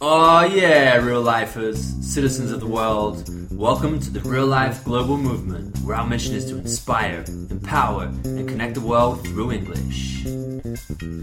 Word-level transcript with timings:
Oh, 0.00 0.44
yeah, 0.44 0.94
real 0.98 1.22
lifers, 1.22 1.80
citizens 2.00 2.52
of 2.52 2.60
the 2.60 2.68
world. 2.68 3.28
Welcome 3.50 3.98
to 3.98 4.10
the 4.10 4.20
Real 4.20 4.46
Life 4.46 4.84
Global 4.84 5.16
Movement, 5.16 5.76
where 5.78 5.96
our 5.96 6.06
mission 6.06 6.36
is 6.36 6.44
to 6.50 6.56
inspire, 6.56 7.24
empower, 7.50 8.04
and 8.04 8.48
connect 8.48 8.74
the 8.74 8.80
world 8.80 9.26
through 9.26 9.50
English. 9.50 10.24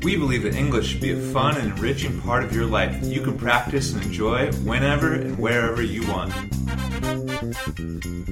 We 0.03 0.17
believe 0.17 0.43
that 0.43 0.55
English 0.55 0.87
should 0.87 0.99
be 0.99 1.11
a 1.11 1.21
fun 1.31 1.55
and 1.55 1.71
enriching 1.71 2.19
part 2.19 2.43
of 2.43 2.53
your 2.53 2.65
life 2.65 2.99
that 2.99 3.07
you 3.07 3.21
can 3.21 3.37
practice 3.37 3.93
and 3.93 4.03
enjoy 4.03 4.51
whenever 4.63 5.13
and 5.13 5.37
wherever 5.39 5.81
you 5.81 6.05
want. 6.09 6.33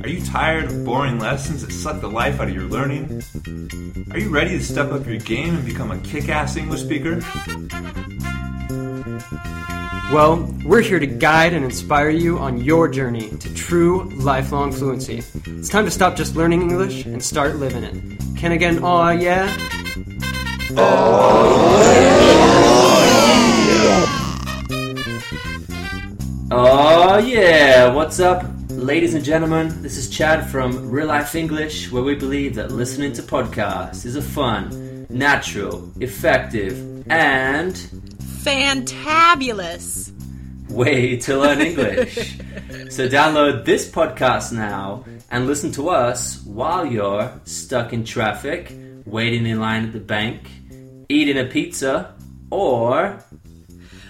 Are 0.04 0.10
you 0.10 0.26
tired 0.26 0.66
of 0.66 0.84
boring 0.84 1.20
lessons 1.20 1.66
that 1.66 1.72
suck 1.72 2.02
the 2.02 2.10
life 2.10 2.42
out 2.42 2.50
of 2.50 2.54
your 2.54 2.68
learning? 2.68 3.24
Are 4.12 4.20
you 4.20 4.28
ready 4.30 4.58
to 4.58 4.64
step 4.64 4.92
up 4.92 5.06
your 5.06 5.20
game 5.20 5.56
and 5.56 5.66
become 5.66 5.92
a 5.92 6.00
kick 6.00 6.28
ass 6.28 6.58
English 6.58 6.82
speaker? 6.82 7.22
Well, 10.14 10.48
we're 10.64 10.82
here 10.82 11.00
to 11.00 11.08
guide 11.08 11.54
and 11.54 11.66
inspire 11.66 12.12
you 12.12 12.38
on 12.38 12.64
your 12.64 12.88
journey 12.88 13.30
to 13.30 13.54
true 13.56 14.12
lifelong 14.18 14.72
fluency. 14.72 15.24
It's 15.48 15.70
time 15.70 15.86
to 15.86 15.90
stop 15.90 16.16
just 16.16 16.36
learning 16.36 16.62
English 16.62 17.06
and 17.06 17.22
start 17.24 17.56
living 17.56 17.84
it. 17.84 18.38
Can 18.38 18.52
again, 18.52 18.84
aw, 18.84 19.10
yeah? 19.10 19.52
Oh, 26.52 27.18
yeah, 27.18 27.92
what's 27.92 28.20
up, 28.20 28.46
ladies 28.70 29.16
and 29.16 29.26
gentlemen? 29.26 29.82
This 29.82 29.98
is 29.98 30.12
Chad 30.12 30.48
from 30.48 30.92
Real 30.92 31.08
Life 31.08 31.34
English, 31.34 31.92
where 31.92 32.04
we 32.04 32.14
believe 32.14 32.54
that 32.54 32.70
listening 32.72 33.14
to 33.14 33.24
podcasts 33.24 34.06
is 34.06 34.16
a 34.16 34.22
fun, 34.22 35.08
natural, 35.10 35.92
effective, 36.00 37.04
and 37.10 38.13
fantabulous 38.44 40.12
way 40.70 41.18
to 41.18 41.38
learn 41.38 41.62
English. 41.62 42.16
so 42.90 43.08
download 43.08 43.66
this 43.66 43.90
podcast 43.90 44.52
now 44.52 45.06
and 45.32 45.48
listen 45.48 45.72
to 45.72 45.90
us 45.90 46.44
while 46.44 46.86
you're 46.86 47.32
stuck 47.46 47.94
in 47.94 48.04
traffic, 48.04 48.76
waiting 49.06 49.46
in 49.46 49.60
line 49.60 49.86
at 49.86 49.94
the 49.94 50.00
bank, 50.00 50.42
eating 51.10 51.38
a 51.38 51.46
pizza, 51.46 52.14
or 52.50 53.20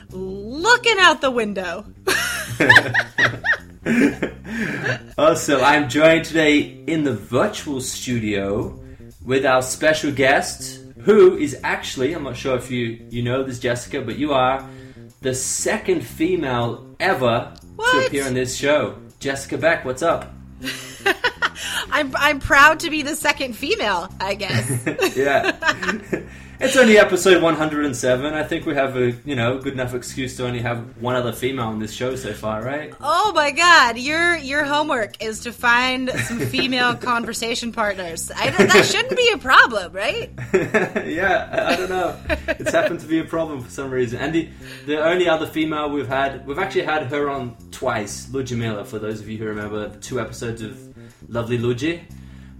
looking 0.09 0.97
out 0.99 1.21
the 1.21 1.31
window. 1.31 1.85
also, 5.17 5.61
I'm 5.61 5.89
joined 5.89 6.25
today 6.25 6.83
in 6.87 7.03
the 7.03 7.13
virtual 7.13 7.81
studio 7.81 8.79
with 9.23 9.45
our 9.45 9.61
special 9.61 10.11
guest, 10.11 10.82
who 11.03 11.37
is 11.37 11.57
actually, 11.63 12.13
I'm 12.13 12.23
not 12.23 12.35
sure 12.37 12.55
if 12.57 12.71
you, 12.71 13.05
you 13.09 13.21
know 13.23 13.43
this, 13.43 13.59
Jessica, 13.59 14.01
but 14.01 14.17
you 14.17 14.33
are 14.33 14.67
the 15.21 15.33
second 15.35 16.01
female 16.01 16.95
ever 16.99 17.53
What? 17.75 17.91
to 18.01 18.07
appear 18.07 18.25
on 18.25 18.33
this 18.33 18.55
show. 18.55 18.97
Jessica 19.19 19.57
Beck, 19.57 19.85
what's 19.85 20.01
up? 20.01 20.33
I'm 21.91 22.13
I'm 22.15 22.39
proud 22.39 22.79
to 22.81 22.89
be 22.89 23.03
the 23.03 23.15
second 23.15 23.53
female, 23.55 24.09
I 24.19 24.33
guess. 24.35 25.15
yeah. 25.15 25.51
it's 26.63 26.77
only 26.77 26.97
episode 26.97 27.43
107. 27.43 28.33
I 28.33 28.43
think 28.43 28.65
we 28.65 28.73
have 28.73 28.95
a, 28.95 29.11
you 29.25 29.35
know, 29.35 29.59
good 29.59 29.73
enough 29.73 29.93
excuse 29.93 30.37
to 30.37 30.47
only 30.47 30.61
have 30.61 31.01
one 31.01 31.15
other 31.15 31.33
female 31.33 31.65
on 31.65 31.79
this 31.79 31.91
show 31.93 32.15
so 32.15 32.33
far, 32.33 32.63
right? 32.63 32.93
oh 33.01 33.33
my 33.35 33.51
god, 33.51 33.97
your 33.97 34.37
your 34.37 34.63
homework 34.63 35.21
is 35.21 35.41
to 35.41 35.51
find 35.51 36.09
some 36.09 36.39
female 36.55 36.95
conversation 36.95 37.71
partners. 37.71 38.31
I, 38.33 38.49
that 38.51 38.85
shouldn't 38.85 39.17
be 39.17 39.29
a 39.33 39.37
problem, 39.37 39.91
right? 39.91 40.31
yeah, 40.53 41.49
I, 41.51 41.73
I 41.73 41.75
don't 41.75 41.89
know. 41.89 42.17
It's 42.47 42.71
happened 42.71 43.01
to 43.01 43.07
be 43.07 43.19
a 43.19 43.25
problem 43.25 43.61
for 43.61 43.69
some 43.69 43.91
reason. 43.91 44.19
And 44.19 44.33
the, 44.33 44.49
the 44.85 45.03
only 45.03 45.27
other 45.27 45.47
female 45.47 45.89
we've 45.89 46.07
had, 46.07 46.47
we've 46.47 46.59
actually 46.59 46.83
had 46.83 47.03
her 47.07 47.29
on 47.29 47.57
twice, 47.71 48.31
Miller, 48.31 48.85
for 48.85 48.99
those 48.99 49.19
of 49.19 49.27
you 49.27 49.37
who 49.37 49.45
remember 49.45 49.89
the 49.89 49.99
two 49.99 50.19
episodes 50.19 50.61
of 50.61 50.79
Lovely 51.27 51.57
Luigi. 51.57 52.03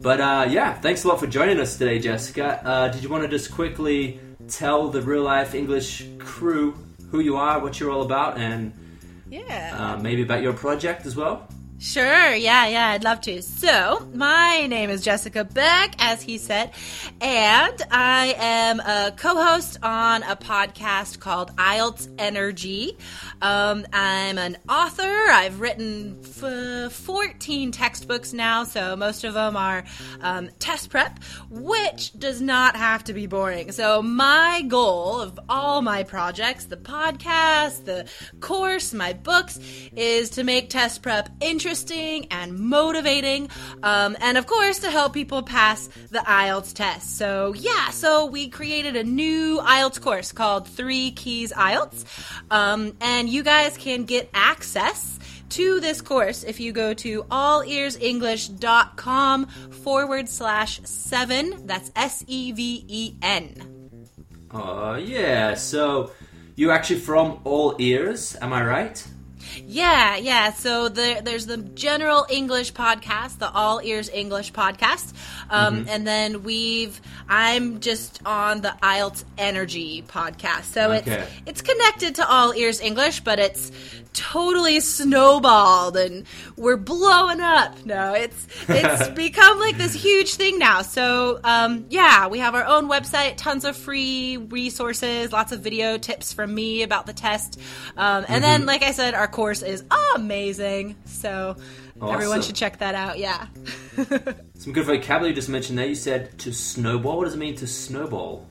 But 0.03 0.19
uh, 0.19 0.47
yeah, 0.49 0.73
thanks 0.73 1.05
a 1.05 1.07
lot 1.07 1.21
for 1.21 1.27
joining 1.27 1.61
us 1.61 1.77
today, 1.77 1.97
Jessica. 1.97 2.61
Uh, 2.67 2.87
did 2.89 3.01
you 3.03 3.07
want 3.09 3.23
to 3.23 3.29
just 3.29 3.53
quickly 3.53 4.19
tell 4.49 4.89
the 4.89 5.01
real 5.01 5.23
life 5.23 5.55
English 5.55 6.03
crew 6.19 6.75
who 7.09 7.21
you 7.21 7.37
are, 7.37 7.61
what 7.61 7.79
you're 7.79 7.89
all 7.89 8.01
about, 8.01 8.37
and 8.37 8.73
Yeah. 9.29 9.93
uh, 9.95 10.01
maybe 10.01 10.21
about 10.23 10.41
your 10.41 10.51
project 10.51 11.05
as 11.05 11.15
well? 11.15 11.47
Sure, 11.79 12.33
yeah, 12.33 12.67
yeah, 12.67 12.89
I'd 12.91 13.03
love 13.03 13.19
to. 13.21 13.41
So, 13.41 14.07
my 14.13 14.67
name 14.67 14.89
is 14.89 15.01
Jessica 15.01 15.43
Beck, 15.43 15.95
as 15.99 16.21
he 16.21 16.37
said, 16.37 16.71
and 17.19 17.81
I 17.91 18.35
am 18.37 18.79
a 18.79 19.13
co 19.17 19.35
host 19.35 19.79
on 19.83 20.23
a 20.23 20.37
podcast 20.37 21.19
called 21.19 21.53
IELTS 21.57 22.09
Energy. 22.17 22.97
Um, 23.41 23.85
I'm 23.91 24.37
an 24.37 24.57
author. 24.69 25.03
I've 25.03 25.59
written 25.59 26.19
f- 26.23 26.93
14 26.93 27.71
textbooks 27.71 28.31
now, 28.31 28.63
so 28.63 28.95
most 28.95 29.25
of 29.25 29.33
them 29.33 29.57
are 29.57 29.83
um, 30.21 30.51
test 30.59 30.89
prep, 30.89 31.21
which 31.49 32.17
does 32.17 32.39
not 32.39 32.77
have 32.77 33.03
to 33.05 33.13
be 33.13 33.27
boring. 33.27 33.73
So, 33.73 34.01
my 34.01 34.61
goal 34.69 35.19
of 35.19 35.37
all 35.49 35.81
my 35.81 36.03
projects, 36.03 36.63
the 36.65 36.77
podcast, 36.77 37.83
the 37.83 38.07
course, 38.39 38.93
my 38.93 39.11
books, 39.11 39.59
is 39.97 40.29
to 40.31 40.45
make 40.45 40.69
test 40.69 41.01
prep 41.01 41.27
interesting 41.41 41.72
and 42.31 42.59
motivating, 42.59 43.49
um, 43.81 44.17
and 44.19 44.37
of 44.37 44.45
course, 44.45 44.79
to 44.79 44.91
help 44.91 45.13
people 45.13 45.43
pass 45.43 45.87
the 46.11 46.19
IELTS 46.19 46.73
test. 46.73 47.17
So, 47.17 47.53
yeah, 47.53 47.89
so 47.89 48.25
we 48.25 48.49
created 48.49 48.95
a 48.95 49.03
new 49.03 49.59
IELTS 49.59 50.01
course 50.01 50.31
called 50.31 50.67
Three 50.67 51.11
Keys 51.11 51.51
IELTS, 51.51 52.05
um, 52.51 52.95
and 53.01 53.29
you 53.29 53.43
guys 53.43 53.77
can 53.77 54.05
get 54.05 54.29
access 54.33 55.19
to 55.49 55.79
this 55.79 56.01
course 56.01 56.43
if 56.43 56.59
you 56.59 56.71
go 56.71 56.95
to 56.95 57.21
allearsenglish.com 57.23 59.45
forward 59.45 60.27
slash 60.27 60.81
seven. 60.83 61.67
That's 61.67 61.91
S 61.95 62.23
E 62.27 62.51
V 62.51 62.83
E 62.87 63.13
N. 63.21 64.07
Oh, 64.51 64.95
yeah. 64.95 65.53
So 65.55 66.11
you're 66.55 66.71
actually 66.71 66.99
from 66.99 67.39
All 67.43 67.75
Ears, 67.79 68.35
am 68.41 68.53
I 68.53 68.63
right? 68.63 69.07
Yeah, 69.65 70.17
yeah. 70.17 70.53
So 70.53 70.89
the, 70.89 71.21
there's 71.23 71.45
the 71.45 71.57
general 71.57 72.25
English 72.29 72.73
podcast, 72.73 73.37
the 73.39 73.51
All 73.51 73.79
Ears 73.83 74.09
English 74.09 74.51
podcast, 74.53 75.13
um, 75.49 75.85
and 75.89 76.05
then 76.07 76.43
we've 76.43 76.99
I'm 77.29 77.79
just 77.79 78.21
on 78.25 78.61
the 78.61 78.75
IELTS 78.81 79.23
Energy 79.37 80.03
podcast. 80.07 80.63
So 80.65 80.91
Okay. 80.91 81.11
it's 81.11 81.31
it's 81.45 81.61
connected 81.61 82.15
to 82.15 82.27
All 82.27 82.53
Ears 82.53 82.79
English, 82.81 83.21
but 83.21 83.39
it's 83.39 83.71
totally 84.13 84.79
snowballed 84.79 85.97
and 85.97 86.25
we're 86.55 86.77
blowing 86.77 87.41
up. 87.41 87.83
No, 87.85 88.13
it's 88.13 88.47
it's 88.67 89.09
become 89.15 89.59
like 89.59 89.77
this 89.77 89.93
huge 89.93 90.35
thing 90.35 90.59
now. 90.59 90.81
So 90.81 91.39
um, 91.43 91.85
yeah, 91.89 92.27
we 92.27 92.39
have 92.39 92.53
our 92.55 92.65
own 92.65 92.87
website, 92.89 93.35
tons 93.37 93.65
of 93.65 93.75
free 93.75 94.37
resources, 94.37 95.31
lots 95.31 95.51
of 95.51 95.61
video 95.61 95.97
tips 95.97 96.31
from 96.33 96.53
me 96.53 96.83
about 96.83 97.05
the 97.05 97.13
test, 97.13 97.59
um, 97.97 98.25
and 98.27 98.43
then 98.43 98.65
like 98.65 98.83
I 98.83 98.91
said, 98.91 99.13
our 99.13 99.27
course 99.27 99.42
is 99.51 99.83
amazing. 100.15 100.95
So 101.05 101.57
everyone 102.01 102.41
should 102.41 102.55
check 102.55 102.79
that 102.79 102.95
out. 102.95 103.17
Yeah. 103.17 103.47
Some 104.55 104.73
good 104.73 104.85
vocabulary 104.85 105.29
you 105.29 105.35
just 105.35 105.49
mentioned 105.49 105.77
there. 105.77 105.87
You 105.87 105.95
said 105.95 106.37
to 106.39 106.53
snowball. 106.53 107.17
What 107.17 107.25
does 107.25 107.35
it 107.35 107.39
mean 107.39 107.55
to 107.57 107.67
snowball? 107.67 108.47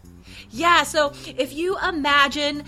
Yeah, 0.51 0.83
so 0.83 1.13
if 1.27 1.53
you 1.55 1.79
imagine 1.79 2.65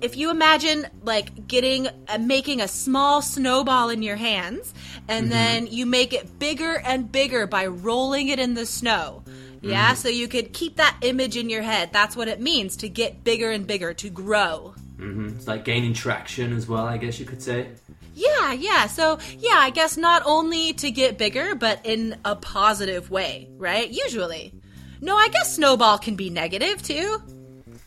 if 0.00 0.16
you 0.16 0.30
imagine 0.30 0.86
like 1.02 1.48
getting 1.48 1.88
uh, 1.88 2.18
making 2.20 2.60
a 2.60 2.68
small 2.68 3.20
snowball 3.20 3.90
in 3.90 4.02
your 4.02 4.14
hands 4.14 4.72
and 5.08 5.32
then 5.32 5.66
you 5.66 5.86
make 5.86 6.12
it 6.12 6.38
bigger 6.38 6.78
and 6.78 7.10
bigger 7.10 7.46
by 7.46 7.66
rolling 7.66 8.28
it 8.28 8.38
in 8.38 8.54
the 8.54 8.66
snow. 8.66 9.24
Yeah, 9.60 9.94
so 9.94 10.08
you 10.08 10.28
could 10.28 10.52
keep 10.52 10.76
that 10.76 10.96
image 11.00 11.36
in 11.36 11.50
your 11.50 11.62
head. 11.62 11.90
That's 11.92 12.14
what 12.16 12.28
it 12.28 12.40
means 12.40 12.76
to 12.76 12.88
get 12.88 13.24
bigger 13.24 13.50
and 13.50 13.66
bigger, 13.66 13.92
to 13.94 14.08
grow. 14.08 14.74
Mm-hmm. 14.98 15.36
It's 15.36 15.46
like 15.46 15.64
gaining 15.64 15.94
traction 15.94 16.52
as 16.56 16.66
well, 16.68 16.84
I 16.84 16.96
guess 16.98 17.18
you 17.20 17.26
could 17.26 17.40
say. 17.42 17.68
Yeah, 18.14 18.52
yeah. 18.52 18.86
So, 18.88 19.18
yeah, 19.38 19.54
I 19.58 19.70
guess 19.70 19.96
not 19.96 20.22
only 20.26 20.72
to 20.74 20.90
get 20.90 21.18
bigger, 21.18 21.54
but 21.54 21.80
in 21.86 22.16
a 22.24 22.34
positive 22.34 23.10
way, 23.10 23.48
right? 23.56 23.88
Usually. 23.88 24.52
No, 25.00 25.16
I 25.16 25.28
guess 25.28 25.54
snowball 25.54 25.98
can 25.98 26.16
be 26.16 26.28
negative 26.30 26.82
too. 26.82 27.22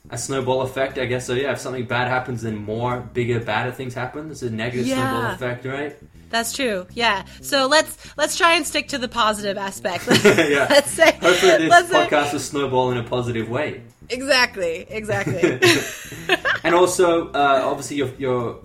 A 0.09 0.17
snowball 0.17 0.61
effect, 0.61 0.97
I 0.97 1.05
guess 1.05 1.25
so. 1.27 1.33
Yeah, 1.33 1.51
if 1.51 1.59
something 1.59 1.85
bad 1.85 2.07
happens, 2.07 2.41
then 2.43 2.55
more 2.57 2.99
bigger, 3.01 3.39
badder 3.41 3.71
things 3.71 3.93
happen. 3.93 4.31
It's 4.31 4.41
a 4.41 4.49
negative 4.49 4.87
Yeah. 4.87 5.09
snowball 5.11 5.31
effect, 5.31 5.65
right? 5.65 5.97
That's 6.29 6.53
true. 6.53 6.87
Yeah. 6.93 7.23
So 7.41 7.67
let's 7.67 7.97
let's 8.17 8.37
try 8.37 8.53
and 8.53 8.65
stick 8.65 8.87
to 8.89 8.97
the 8.97 9.09
positive 9.09 9.57
aspect. 9.57 10.07
yeah. 10.25 10.67
let's 10.69 10.91
say 10.91 11.11
Hopefully, 11.11 11.57
this 11.57 11.69
let's 11.69 11.89
say- 11.89 12.07
podcast 12.07 12.31
will 12.31 12.39
snowball 12.39 12.91
in 12.91 12.97
a 12.97 13.03
positive 13.03 13.49
way. 13.49 13.83
Exactly, 14.11 14.85
exactly. 14.89 15.59
And 16.63 16.75
also, 16.75 17.29
uh, 17.31 17.61
obviously, 17.63 17.97
you're, 17.97 18.13
you're 18.17 18.59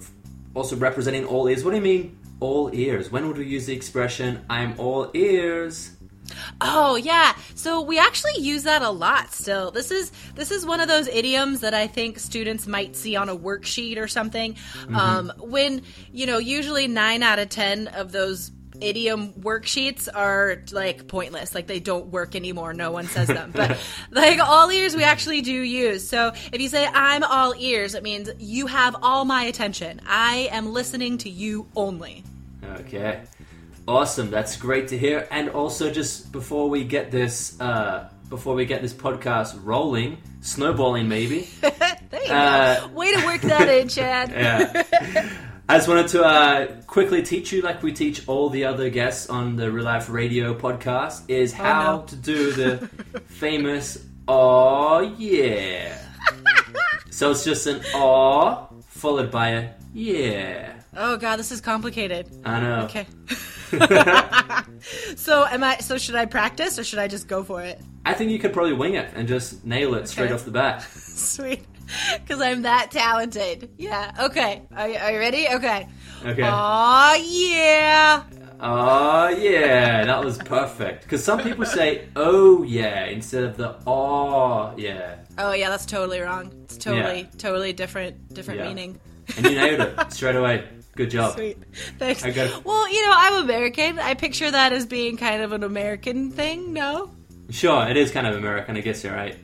also 0.54 0.76
representing 0.76 1.25
all 1.25 1.48
ears. 1.48 1.64
What 1.64 1.70
do 1.70 1.76
you 1.76 1.82
mean, 1.82 2.19
all 2.40 2.70
ears? 2.75 3.10
When 3.10 3.26
would 3.26 3.38
we 3.38 3.46
use 3.46 3.66
the 3.66 3.75
expression 3.75 4.44
"I'm 4.50 4.78
all 4.78 5.10
ears"? 5.14 5.93
Oh 6.60 6.96
yeah. 6.96 7.34
So 7.54 7.82
we 7.82 7.98
actually 7.98 8.38
use 8.38 8.64
that 8.64 8.82
a 8.82 8.90
lot 8.90 9.32
still. 9.32 9.70
This 9.70 9.90
is 9.90 10.12
this 10.34 10.50
is 10.50 10.66
one 10.66 10.81
of 10.81 10.88
those 10.88 11.08
idioms 11.08 11.60
that 11.60 11.75
I 11.75 11.87
think 11.87 12.19
students 12.19 12.66
might 12.66 12.96
see 12.96 13.16
on 13.16 13.28
a 13.28 13.37
worksheet 13.37 13.96
or 13.96 14.08
something. 14.08 14.54
Mm-hmm. 14.54 14.96
Um, 14.96 15.32
when 15.38 15.82
you 16.12 16.26
know, 16.26 16.38
usually 16.38 16.88
nine 16.88 17.22
out 17.22 17.38
of 17.38 17.48
ten 17.48 17.88
of 17.88 18.12
those 18.12 18.50
idiom 18.81 19.32
worksheets 19.34 20.08
are 20.14 20.62
like 20.73 21.06
pointless 21.08 21.55
like 21.55 21.67
they 21.67 21.81
don't 21.81 22.06
work 22.06 22.34
anymore 22.34 22.73
no 22.75 22.90
one 22.90 23.06
says 23.06 23.28
them 23.28 23.50
but 23.55 23.78
like 24.11 24.38
all 24.40 24.70
ears 24.70 24.94
we 24.96 25.02
actually 25.05 25.40
do 25.43 25.52
use 25.52 26.08
so 26.08 26.32
if 26.52 26.61
you 26.61 26.69
say 26.69 26.87
i'm 26.93 27.23
all 27.25 27.55
ears 27.58 27.94
it 27.94 28.02
means 28.02 28.31
you 28.38 28.67
have 28.67 28.96
all 29.02 29.25
my 29.25 29.44
attention 29.44 30.00
i 30.06 30.49
am 30.52 30.73
listening 30.73 31.19
to 31.19 31.28
you 31.31 31.67
only 31.76 32.23
Okay. 32.81 33.23
Awesome. 33.87 34.31
That's 34.31 34.56
great 34.56 34.88
to 34.88 34.99
hear. 34.99 35.29
And 35.31 35.50
also, 35.50 35.90
just 35.93 36.32
before 36.32 36.69
we 36.69 36.82
get 36.82 37.12
this, 37.12 37.58
uh, 37.61 38.08
before 38.29 38.55
we 38.56 38.64
get 38.64 38.82
this 38.82 38.93
podcast 38.93 39.56
rolling, 39.62 40.19
snowballing 40.40 41.08
maybe. 41.08 41.49
there 41.61 42.25
you 42.26 42.32
Uh, 42.32 42.81
go 42.88 42.94
way 42.94 43.14
to 43.14 43.25
work 43.25 43.40
that 43.43 43.69
in 43.69 43.88
chad 43.88 44.31
yeah. 44.32 45.31
I 45.69 45.79
just 45.79 45.89
wanted 45.89 46.09
to 46.09 46.25
uh, 46.25 46.67
quickly 46.87 47.23
teach 47.23 47.53
you, 47.53 47.61
like 47.61 47.83
we 47.83 47.93
teach 47.93 48.29
all 48.29 48.51
the 48.51 48.65
other 48.65 48.89
guests 48.89 49.29
on 49.29 49.57
the 49.57 49.71
Real 49.71 49.85
Life 49.85 50.09
Radio 50.09 50.55
podcast, 50.55 51.29
is 51.29 51.53
how 51.53 51.95
Oh, 51.95 51.97
no. 52.01 52.03
to 52.07 52.17
do 52.17 52.53
the 52.53 52.89
famous 53.27 53.99
"Oh 54.29 55.01
yeah." 55.19 55.99
so 57.11 57.33
it's 57.33 57.45
just 57.45 57.67
an 57.67 57.81
"Oh" 57.95 58.69
followed 58.87 59.31
by 59.33 59.49
a 59.51 59.71
"Yeah." 59.93 60.73
oh 60.99 61.17
god 61.19 61.37
this 61.37 61.51
is 61.53 61.61
complicated 61.61 62.27
I 62.45 62.61
know. 62.61 62.81
Okay. 62.85 63.07
so 65.17 65.45
am 65.47 65.65
I? 65.65 65.79
So 65.79 65.99
should 65.99 66.15
I 66.15 66.27
practice 66.27 66.79
or 66.79 66.85
should 66.85 67.01
I 67.01 67.09
just 67.09 67.27
go 67.27 67.43
for 67.43 67.61
it? 67.63 67.81
I 68.05 68.15
think 68.15 68.31
you 68.31 68.39
could 68.39 68.53
probably 68.53 68.73
wing 68.73 68.95
it 68.95 69.11
and 69.17 69.27
just 69.27 69.65
nail 69.67 69.95
it 69.95 70.07
straight 70.09 70.31
off 70.31 70.45
the 70.45 70.53
bat. 70.53 70.83
Sweet, 70.93 71.65
because 72.21 72.41
I'm 72.41 72.62
that 72.62 72.91
talented. 72.91 73.71
Yeah. 73.79 74.12
Okay. 74.21 74.62
Are 74.77 74.88
you, 74.88 74.97
are 74.97 75.12
you 75.12 75.19
ready? 75.19 75.47
Okay. 75.49 75.88
Okay. 76.25 76.43
Aw, 76.43 77.15
yeah. 77.15 78.23
Oh 78.59 79.29
yeah, 79.29 80.05
that 80.06 80.25
was 80.25 80.38
perfect. 80.38 81.03
Because 81.03 81.23
some 81.23 81.41
people 81.43 81.67
say 81.67 82.09
"Oh 82.17 82.62
yeah" 82.62 83.05
instead 83.05 83.44
of 83.44 83.56
the 83.59 83.77
"Oh 83.87 84.73
yeah," 84.79 85.17
Oh 85.37 85.53
yeah, 85.53 85.69
that's 85.69 85.85
totally 85.85 86.21
wrong. 86.21 86.50
It's 86.65 86.79
totally, 86.79 87.21
Yeah. 87.21 87.27
totally 87.37 87.73
different, 87.75 88.32
different 88.32 88.61
Yeah. 88.61 88.69
meaning. 88.69 89.00
and 89.37 89.44
you 89.44 89.56
nailed 89.56 89.81
it 89.99 90.12
straight 90.12 90.37
away. 90.37 90.65
Good 90.94 91.11
job. 91.11 91.35
Sweet. 91.37 91.59
Thanks. 91.99 92.23
Got. 92.25 92.65
Well, 92.65 92.91
you 92.91 93.05
know, 93.05 93.12
I'm 93.15 93.44
American. 93.44 93.99
I 93.99 94.15
picture 94.15 94.50
that 94.50 94.73
as 94.73 94.87
being 94.87 95.19
kind 95.19 95.43
of 95.43 95.53
an 95.53 95.62
American 95.62 96.31
thing. 96.31 96.73
No. 96.73 97.11
Sure, 97.50 97.87
it 97.87 97.99
is 97.99 98.11
kind 98.11 98.27
of 98.27 98.37
American. 98.37 98.77
I 98.79 98.81
guess 98.81 99.05
you're 99.05 99.12
right. 99.15 99.37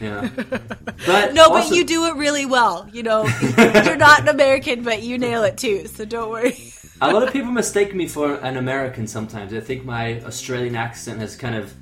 Yeah, 0.00 0.28
but 0.36 1.34
No, 1.34 1.44
also- 1.44 1.70
but 1.70 1.76
you 1.76 1.84
do 1.84 2.06
it 2.06 2.16
really 2.16 2.46
well. 2.46 2.88
You 2.92 3.02
know, 3.02 3.24
you're 3.58 3.96
not 3.96 4.20
an 4.20 4.28
American, 4.28 4.82
but 4.82 5.02
you 5.02 5.18
nail 5.18 5.44
it 5.44 5.56
too. 5.56 5.86
So 5.86 6.04
don't 6.04 6.30
worry. 6.30 6.56
A 7.00 7.12
lot 7.12 7.22
of 7.22 7.32
people 7.32 7.50
mistake 7.50 7.94
me 7.94 8.06
for 8.06 8.34
an 8.36 8.56
American 8.56 9.06
sometimes. 9.06 9.52
I 9.52 9.60
think 9.60 9.84
my 9.84 10.20
Australian 10.22 10.76
accent 10.76 11.20
has 11.20 11.36
kind 11.36 11.54
of 11.54 11.74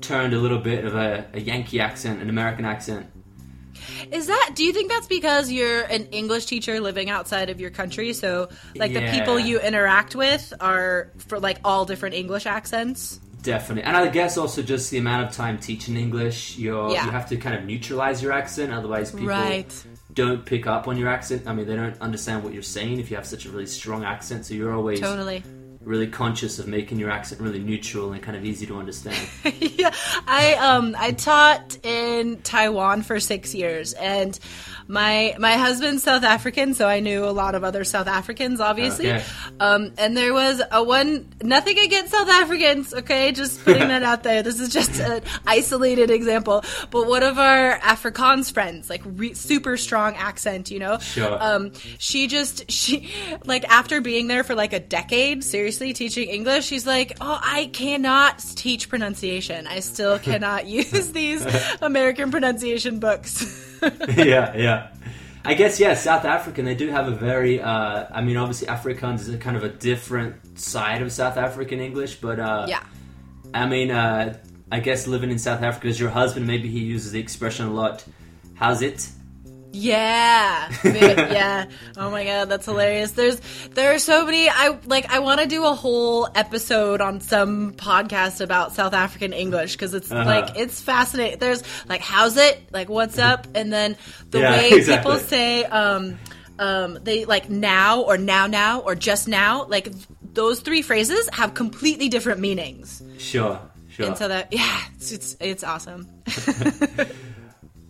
turned 0.00 0.34
a 0.34 0.38
little 0.38 0.58
bit 0.58 0.84
of 0.84 0.94
a, 0.94 1.26
a 1.32 1.40
Yankee 1.40 1.80
accent, 1.80 2.20
an 2.20 2.28
American 2.28 2.64
accent. 2.64 3.06
Is 4.10 4.26
that? 4.26 4.52
Do 4.54 4.64
you 4.64 4.72
think 4.72 4.90
that's 4.90 5.06
because 5.06 5.50
you're 5.50 5.82
an 5.82 6.06
English 6.06 6.46
teacher 6.46 6.80
living 6.80 7.10
outside 7.10 7.50
of 7.50 7.60
your 7.60 7.70
country? 7.70 8.12
So, 8.12 8.48
like 8.76 8.92
the 8.92 9.10
people 9.10 9.38
you 9.38 9.60
interact 9.60 10.14
with 10.14 10.52
are 10.60 11.10
for 11.28 11.40
like 11.40 11.58
all 11.64 11.84
different 11.84 12.14
English 12.14 12.46
accents. 12.46 13.20
Definitely, 13.44 13.82
and 13.84 13.94
I 13.96 14.08
guess 14.08 14.36
also 14.38 14.62
just 14.62 14.90
the 14.90 14.96
amount 14.98 15.28
of 15.28 15.32
time 15.36 15.58
teaching 15.58 15.96
English, 15.96 16.56
you're 16.58 16.90
Yeah. 16.90 17.04
you 17.04 17.10
have 17.12 17.28
to 17.28 17.36
kind 17.36 17.54
of 17.54 17.64
neutralize 17.64 18.22
your 18.22 18.32
accent, 18.32 18.72
otherwise 18.72 19.10
people 19.12 19.26
Right. 19.28 19.70
don't 20.14 20.44
pick 20.46 20.66
up 20.66 20.88
on 20.88 20.96
your 20.96 21.08
accent. 21.10 21.42
I 21.46 21.52
mean, 21.54 21.66
they 21.66 21.76
don't 21.76 22.00
understand 22.00 22.42
what 22.42 22.54
you're 22.54 22.62
saying 22.62 22.98
if 23.00 23.10
you 23.10 23.16
have 23.16 23.26
such 23.26 23.44
a 23.44 23.50
really 23.50 23.66
strong 23.66 24.02
accent. 24.02 24.46
So 24.46 24.54
you're 24.54 24.72
always 24.74 24.98
Totally. 25.00 25.42
really 25.82 26.06
conscious 26.06 26.58
of 26.58 26.66
making 26.66 26.98
your 26.98 27.10
accent 27.10 27.42
really 27.42 27.58
neutral 27.58 28.12
and 28.14 28.22
kind 28.22 28.34
of 28.38 28.46
easy 28.46 28.64
to 28.64 28.78
understand. 28.78 29.18
yeah, 29.60 29.92
I 30.26 30.54
um 30.54 30.96
I 30.98 31.12
taught 31.12 31.76
in 31.84 32.38
Taiwan 32.42 33.02
for 33.02 33.20
six 33.20 33.54
years, 33.54 33.92
and 33.92 34.38
my 34.86 35.34
my 35.38 35.54
husband's 35.54 36.02
South 36.02 36.24
African, 36.24 36.74
so 36.74 36.86
I 36.86 37.00
knew 37.00 37.24
a 37.24 37.30
lot 37.30 37.54
of 37.54 37.64
other 37.64 37.84
South 37.84 38.06
Africans, 38.06 38.60
obviously. 38.60 39.10
Okay. 39.10 39.24
Um, 39.60 39.92
and 39.98 40.16
there 40.16 40.32
was 40.32 40.60
a 40.70 40.82
one 40.82 41.28
nothing 41.42 41.78
against 41.78 42.12
South 42.12 42.28
Africans, 42.28 42.92
okay, 42.92 43.32
just 43.32 43.64
putting 43.64 43.88
that 43.88 44.02
out 44.02 44.22
there. 44.22 44.42
This 44.42 44.60
is 44.60 44.68
just 44.68 45.00
an 45.00 45.22
isolated 45.46 46.10
example, 46.10 46.64
but 46.90 47.06
one 47.06 47.22
of 47.22 47.38
our 47.38 47.78
Afrikaans 47.78 48.52
friends, 48.52 48.90
like 48.90 49.02
re- 49.04 49.34
super 49.34 49.76
strong 49.76 50.14
accent, 50.16 50.70
you 50.70 50.78
know. 50.78 50.98
Sure. 50.98 51.42
Um, 51.42 51.72
she 51.98 52.26
just 52.26 52.70
she 52.70 53.10
like 53.44 53.64
after 53.64 54.00
being 54.00 54.26
there 54.26 54.44
for 54.44 54.54
like 54.54 54.72
a 54.72 54.80
decade, 54.80 55.44
seriously 55.44 55.92
teaching 55.92 56.28
English, 56.28 56.66
she's 56.66 56.86
like, 56.86 57.16
"Oh, 57.20 57.38
I 57.42 57.70
cannot 57.72 58.38
teach 58.38 58.88
pronunciation. 58.88 59.66
I 59.66 59.80
still 59.80 60.18
cannot 60.18 60.66
use 60.74 61.12
these 61.12 61.44
American 61.80 62.30
pronunciation 62.30 62.98
books." 62.98 63.70
yeah, 64.16 64.56
yeah. 64.56 64.90
I 65.44 65.54
guess 65.54 65.78
yeah, 65.78 65.94
South 65.94 66.24
African. 66.24 66.64
They 66.64 66.74
do 66.74 66.88
have 66.88 67.06
a 67.08 67.14
very. 67.14 67.60
Uh, 67.60 68.06
I 68.10 68.22
mean, 68.22 68.36
obviously, 68.36 68.68
Afrikaans 68.68 69.20
is 69.20 69.28
a 69.28 69.38
kind 69.38 69.56
of 69.56 69.64
a 69.64 69.68
different 69.68 70.58
side 70.58 71.02
of 71.02 71.12
South 71.12 71.36
African 71.36 71.80
English, 71.80 72.16
but 72.16 72.40
uh, 72.40 72.66
yeah. 72.68 72.82
I 73.52 73.66
mean, 73.66 73.90
uh, 73.90 74.38
I 74.72 74.80
guess 74.80 75.06
living 75.06 75.30
in 75.30 75.38
South 75.38 75.62
Africa 75.62 75.88
as 75.88 76.00
your 76.00 76.10
husband, 76.10 76.46
maybe 76.46 76.68
he 76.68 76.80
uses 76.80 77.12
the 77.12 77.20
expression 77.20 77.66
a 77.66 77.72
lot. 77.72 78.04
How's 78.54 78.82
it? 78.82 79.08
Yeah. 79.74 80.70
yeah. 80.84 81.66
Oh 81.96 82.10
my 82.10 82.24
god, 82.24 82.48
that's 82.48 82.66
hilarious. 82.66 83.10
There's 83.10 83.40
there 83.70 83.92
are 83.94 83.98
so 83.98 84.24
many 84.24 84.48
I 84.48 84.78
like 84.86 85.10
I 85.12 85.18
want 85.18 85.40
to 85.40 85.46
do 85.46 85.64
a 85.64 85.74
whole 85.74 86.28
episode 86.34 87.00
on 87.00 87.20
some 87.20 87.72
podcast 87.72 88.40
about 88.40 88.72
South 88.72 88.94
African 88.94 89.32
English 89.32 89.74
cuz 89.76 89.92
it's 89.92 90.10
Uh-huh. 90.12 90.24
like 90.24 90.56
it's 90.56 90.80
fascinating. 90.80 91.38
There's 91.40 91.62
like 91.88 92.00
how's 92.00 92.36
it? 92.36 92.62
Like 92.72 92.88
what's 92.88 93.18
up? 93.18 93.48
And 93.54 93.72
then 93.72 93.96
the 94.30 94.40
Yeah, 94.40 94.50
way 94.52 94.70
exactly. 94.70 94.96
people 95.12 95.18
say 95.26 95.64
um 95.64 96.18
um 96.58 96.98
they 97.02 97.24
like 97.24 97.50
now 97.50 98.02
or 98.02 98.16
now 98.16 98.46
now 98.46 98.78
or 98.80 98.94
just 98.94 99.26
now, 99.26 99.64
like 99.66 99.88
those 100.34 100.60
three 100.60 100.82
phrases 100.82 101.28
have 101.32 101.54
completely 101.54 102.08
different 102.08 102.38
meanings. 102.40 103.02
Sure, 103.18 103.58
sure. 103.90 104.06
And 104.06 104.16
so 104.16 104.28
that 104.28 104.52
yeah, 104.52 104.78
it's 104.94 105.10
it's, 105.10 105.36
it's 105.40 105.64
awesome. 105.64 106.06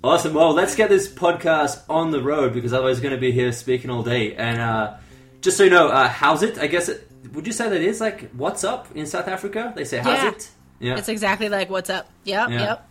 Awesome. 0.05 0.35
Well, 0.35 0.53
let's 0.53 0.75
get 0.77 0.91
this 0.91 1.09
podcast 1.09 1.81
on 1.89 2.11
the 2.11 2.23
road 2.23 2.53
because 2.53 2.75
otherwise, 2.75 2.99
we're 2.99 3.05
going 3.05 3.15
to 3.15 3.21
be 3.21 3.33
here 3.33 3.53
speaking 3.53 3.89
all 3.89 4.03
day. 4.03 4.35
And 4.35 4.61
uh, 4.61 4.97
just 5.41 5.57
so 5.57 5.65
you 5.65 5.71
know, 5.71 5.89
uh, 5.89 6.09
how's 6.09 6.43
it? 6.43 6.59
I 6.59 6.67
guess 6.67 6.91
it, 6.91 7.11
would 7.33 7.47
you 7.47 7.55
say 7.55 7.71
that 7.71 7.81
is 7.81 8.03
like 8.03 8.31
what's 8.33 8.65
up 8.65 8.95
in 8.95 9.07
South 9.07 9.29
Africa? 9.29 9.73
They 9.75 9.85
say 9.85 9.99
how's 10.01 10.23
Yeah. 10.23 10.29
it? 10.29 10.51
Yeah. 10.79 10.99
It's 10.99 11.09
exactly 11.09 11.49
like 11.49 11.71
what's 11.71 11.89
up. 11.89 12.07
Yep, 12.25 12.51
Yeah. 12.51 12.61
yep. 12.63 12.89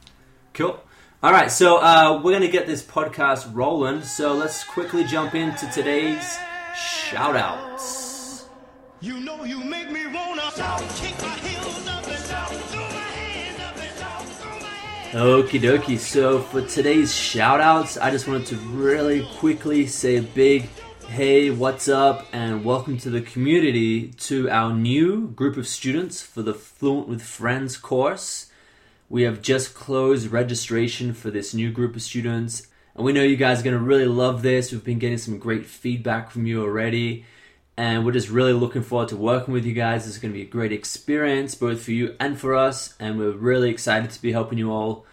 Cool. 0.56 0.80
All 1.22 1.32
right, 1.32 1.52
so 1.52 1.78
uh, 1.78 2.16
we're 2.24 2.32
going 2.32 2.42
to 2.42 2.48
get 2.50 2.66
this 2.66 2.82
podcast 2.84 3.48
rolling. 3.54 4.02
So 4.02 4.34
let's 4.34 4.64
quickly 4.64 5.04
jump 5.04 5.36
into 5.36 5.70
today's 5.70 6.38
shout 6.76 7.36
outs. 7.36 8.46
You 9.02 9.20
know 9.20 9.44
you 9.44 9.60
make 9.64 9.92
me 9.92 10.08
wanna 10.08 10.50
kick 10.96 11.22
my 11.22 11.38
heels 11.46 11.63
Okie 15.14 15.62
dokie. 15.62 16.00
So 16.00 16.40
for 16.40 16.64
today's 16.64 17.16
shout 17.16 17.62
outs, 17.62 17.98
I 17.98 18.10
just 18.10 18.28
wanted 18.28 18.48
to 18.48 18.56
really 18.56 19.28
quickly 19.38 19.86
say 19.86 20.16
a 20.16 20.24
big 20.24 20.68
hey, 21.08 21.52
what's 21.52 21.88
up, 21.88 22.26
and 22.34 22.66
welcome 22.66 22.98
to 22.98 23.12
the 23.12 23.22
community 23.22 24.08
to 24.08 24.50
our 24.50 24.74
new 24.74 25.28
group 25.28 25.56
of 25.56 25.68
students 25.68 26.24
for 26.24 26.42
the 26.42 26.56
Fluent 26.56 27.08
with 27.08 27.22
Friends 27.22 27.78
course. 27.78 28.50
We 29.08 29.22
have 29.22 29.44
just 29.44 29.76
closed 29.76 30.32
registration 30.32 31.14
for 31.14 31.30
this 31.30 31.54
new 31.54 31.72
group 31.72 31.96
of 31.96 32.02
students, 32.02 32.66
and 32.96 33.06
we 33.06 33.14
know 33.14 33.22
you 33.22 33.36
guys 33.36 33.60
are 33.60 33.64
going 33.64 33.78
to 33.78 33.84
really 33.84 34.08
love 34.08 34.42
this. 34.42 34.72
We've 34.72 34.84
been 34.84 34.98
getting 34.98 35.20
some 35.20 35.38
great 35.38 35.68
feedback 35.68 36.32
from 36.32 36.48
you 36.48 36.64
already, 36.64 37.24
and 37.76 38.06
we're 38.06 38.12
just 38.12 38.30
really 38.30 38.54
looking 38.54 38.84
forward 38.84 39.10
to 39.10 39.18
working 39.18 39.54
with 39.54 39.66
you 39.66 39.74
guys. 39.74 40.06
This 40.06 40.16
is 40.16 40.22
going 40.22 40.34
to 40.34 40.38
be 40.38 40.46
a 40.46 40.50
great 40.50 40.72
experience 40.72 41.56
both 41.56 41.84
for 41.84 41.92
you 41.92 42.16
and 42.20 42.40
for 42.40 42.56
us, 42.56 42.96
and 43.00 43.18
we're 43.18 43.32
really 43.32 43.70
excited 43.70 44.12
to 44.12 44.22
be 44.22 44.32
helping 44.32 44.58
you 44.58 44.72
all 44.72 45.06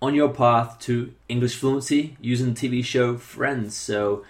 on 0.00 0.14
your 0.14 0.28
path 0.28 0.78
to 0.80 1.12
English 1.28 1.56
fluency 1.56 2.16
using 2.20 2.52
the 2.52 2.68
TV 2.68 2.84
show 2.84 3.16
Friends. 3.16 3.76
So, 3.76 4.24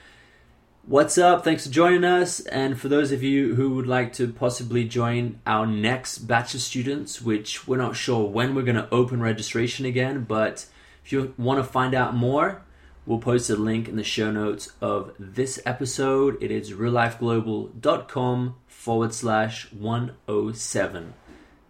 what's 0.87 1.19
up? 1.19 1.45
Thanks 1.45 1.67
for 1.67 1.73
joining 1.73 2.05
us. 2.05 2.41
And 2.41 2.81
for 2.81 2.89
those 2.89 3.13
of 3.13 3.23
you 3.23 3.57
who 3.57 3.75
would 3.75 3.87
like 3.87 4.13
to 4.15 4.33
possibly 4.33 4.85
join 4.85 5.41
our 5.47 5.67
next 5.67 6.19
batch 6.19 6.55
of 6.55 6.61
students, 6.61 7.21
which 7.21 7.67
we're 7.67 7.77
not 7.77 7.97
sure 7.97 8.29
when 8.29 8.55
we're 8.55 8.63
going 8.63 8.77
to 8.77 8.89
open 8.91 9.21
registration 9.21 9.85
again, 9.85 10.25
but 10.25 10.67
if 11.05 11.13
you 11.13 11.35
want 11.37 11.59
to 11.59 11.65
find 11.65 11.95
out 11.95 12.15
more, 12.15 12.63
we'll 13.07 13.19
post 13.19 13.49
a 13.49 13.57
link 13.57 13.89
in 13.89 13.97
the 13.97 14.05
show 14.05 14.31
notes 14.31 14.73
of 14.81 15.13
this 15.19 15.61
episode. 15.65 16.37
It 16.43 16.51
is 16.51 16.73
reallifeglobal.com 16.73 18.57
forward 18.67 19.15
slash 19.15 19.73
107. 19.73 21.15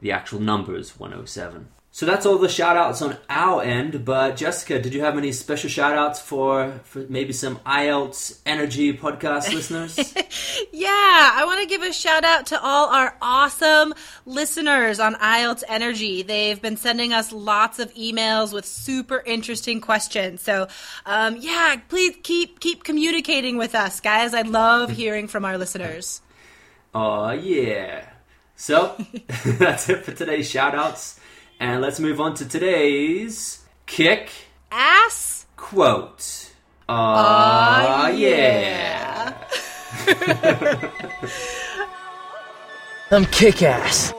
the 0.00 0.12
actual 0.12 0.40
numbers 0.40 0.98
107. 0.98 1.68
So 1.96 2.04
that's 2.04 2.26
all 2.26 2.36
the 2.36 2.46
shout 2.46 2.76
outs 2.76 3.00
on 3.00 3.16
our 3.30 3.62
end, 3.62 4.04
but 4.04 4.36
Jessica, 4.36 4.78
did 4.78 4.92
you 4.92 5.00
have 5.00 5.16
any 5.16 5.32
special 5.32 5.70
shout 5.70 5.96
outs 5.96 6.20
for, 6.20 6.78
for 6.84 7.06
maybe 7.08 7.32
some 7.32 7.56
IELTS 7.60 8.38
Energy 8.44 8.92
podcast 8.92 9.50
listeners? 9.54 9.96
Yeah, 10.72 10.90
I 10.90 11.44
want 11.46 11.60
to 11.62 11.66
give 11.66 11.80
a 11.80 11.94
shout 11.94 12.22
out 12.22 12.46
to 12.46 12.60
all 12.60 12.88
our 12.88 13.16
awesome 13.22 13.94
listeners 14.26 15.00
on 15.00 15.14
IELTS 15.14 15.64
Energy. 15.68 16.20
They've 16.20 16.60
been 16.60 16.76
sending 16.76 17.14
us 17.14 17.32
lots 17.32 17.78
of 17.78 17.94
emails 17.94 18.52
with 18.52 18.66
super 18.66 19.22
interesting 19.24 19.80
questions. 19.80 20.42
So, 20.42 20.68
um, 21.06 21.36
yeah, 21.38 21.76
please 21.88 22.14
keep 22.22 22.60
keep 22.60 22.84
communicating 22.84 23.56
with 23.56 23.74
us, 23.74 24.00
guys. 24.00 24.34
I 24.34 24.42
love 24.42 24.90
hearing 24.90 25.28
from 25.28 25.46
our 25.46 25.56
listeners. 25.56 26.20
Oh 26.94 27.30
yeah. 27.30 28.06
So 28.54 28.96
that's 29.46 29.88
it 29.88 30.04
for 30.04 30.12
today's 30.12 30.50
shout 30.50 30.74
outs. 30.74 31.20
And 31.58 31.80
let's 31.80 31.98
move 31.98 32.20
on 32.20 32.34
to 32.34 32.48
today's 32.48 33.64
kick 33.86 34.30
Ass. 34.70 35.46
quote. 35.56 36.52
Aw 36.88 38.08
yeah. 38.08 39.32
I'm 43.10 43.24
kick 43.26 43.62
ass. 43.62 44.12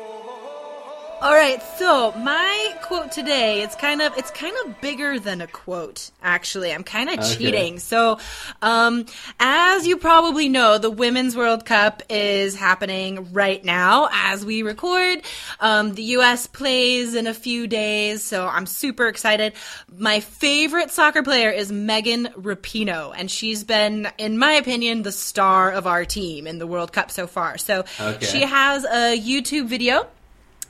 All 1.19 1.33
right, 1.33 1.59
so 1.79 2.11
my 2.11 2.75
quote 2.83 3.11
today, 3.11 3.61
it's 3.63 3.75
kind 3.75 4.03
of 4.03 4.15
it's 4.17 4.29
kind 4.29 4.55
of 4.65 4.79
bigger 4.81 5.19
than 5.19 5.41
a 5.41 5.47
quote 5.47 6.11
actually. 6.21 6.71
I'm 6.71 6.83
kind 6.83 7.09
of 7.09 7.17
Okay. 7.17 7.35
cheating. 7.35 7.79
So, 7.79 8.19
um 8.61 9.05
as 9.39 9.87
you 9.87 9.97
probably 9.97 10.47
know, 10.47 10.77
the 10.77 10.91
Women's 10.91 11.35
World 11.35 11.65
Cup 11.65 12.03
is 12.07 12.55
happening 12.55 13.33
right 13.33 13.65
now 13.65 14.09
as 14.11 14.45
we 14.45 14.61
record. 14.61 15.23
Um 15.59 15.95
the 15.95 16.03
US 16.17 16.45
plays 16.45 17.15
in 17.15 17.25
a 17.25 17.33
few 17.33 17.65
days, 17.65 18.23
so 18.23 18.45
I'm 18.47 18.67
super 18.67 19.07
excited. 19.07 19.53
My 19.97 20.19
favorite 20.19 20.91
soccer 20.91 21.23
player 21.23 21.49
is 21.49 21.71
Megan 21.71 22.27
Rapinoe, 22.37 23.11
and 23.17 23.29
she's 23.31 23.63
been 23.63 24.07
in 24.19 24.37
my 24.37 24.51
opinion 24.53 25.01
the 25.01 25.11
star 25.11 25.71
of 25.71 25.87
our 25.87 26.05
team 26.05 26.45
in 26.45 26.59
the 26.59 26.67
World 26.67 26.93
Cup 26.93 27.09
so 27.09 27.25
far. 27.25 27.57
So, 27.57 27.85
Okay. 27.99 28.23
she 28.25 28.41
has 28.41 28.85
a 28.85 29.19
YouTube 29.19 29.65
video 29.67 30.05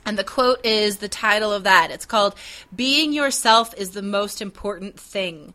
and 0.04 0.18
the 0.18 0.24
quote 0.24 0.64
is 0.64 0.98
the 0.98 1.08
title 1.08 1.52
of 1.52 1.64
that. 1.64 1.90
It's 1.90 2.06
called 2.06 2.34
"Being 2.74 3.12
Yourself 3.12 3.74
is 3.76 3.90
the 3.90 4.02
most 4.02 4.40
important 4.40 4.98
thing." 4.98 5.54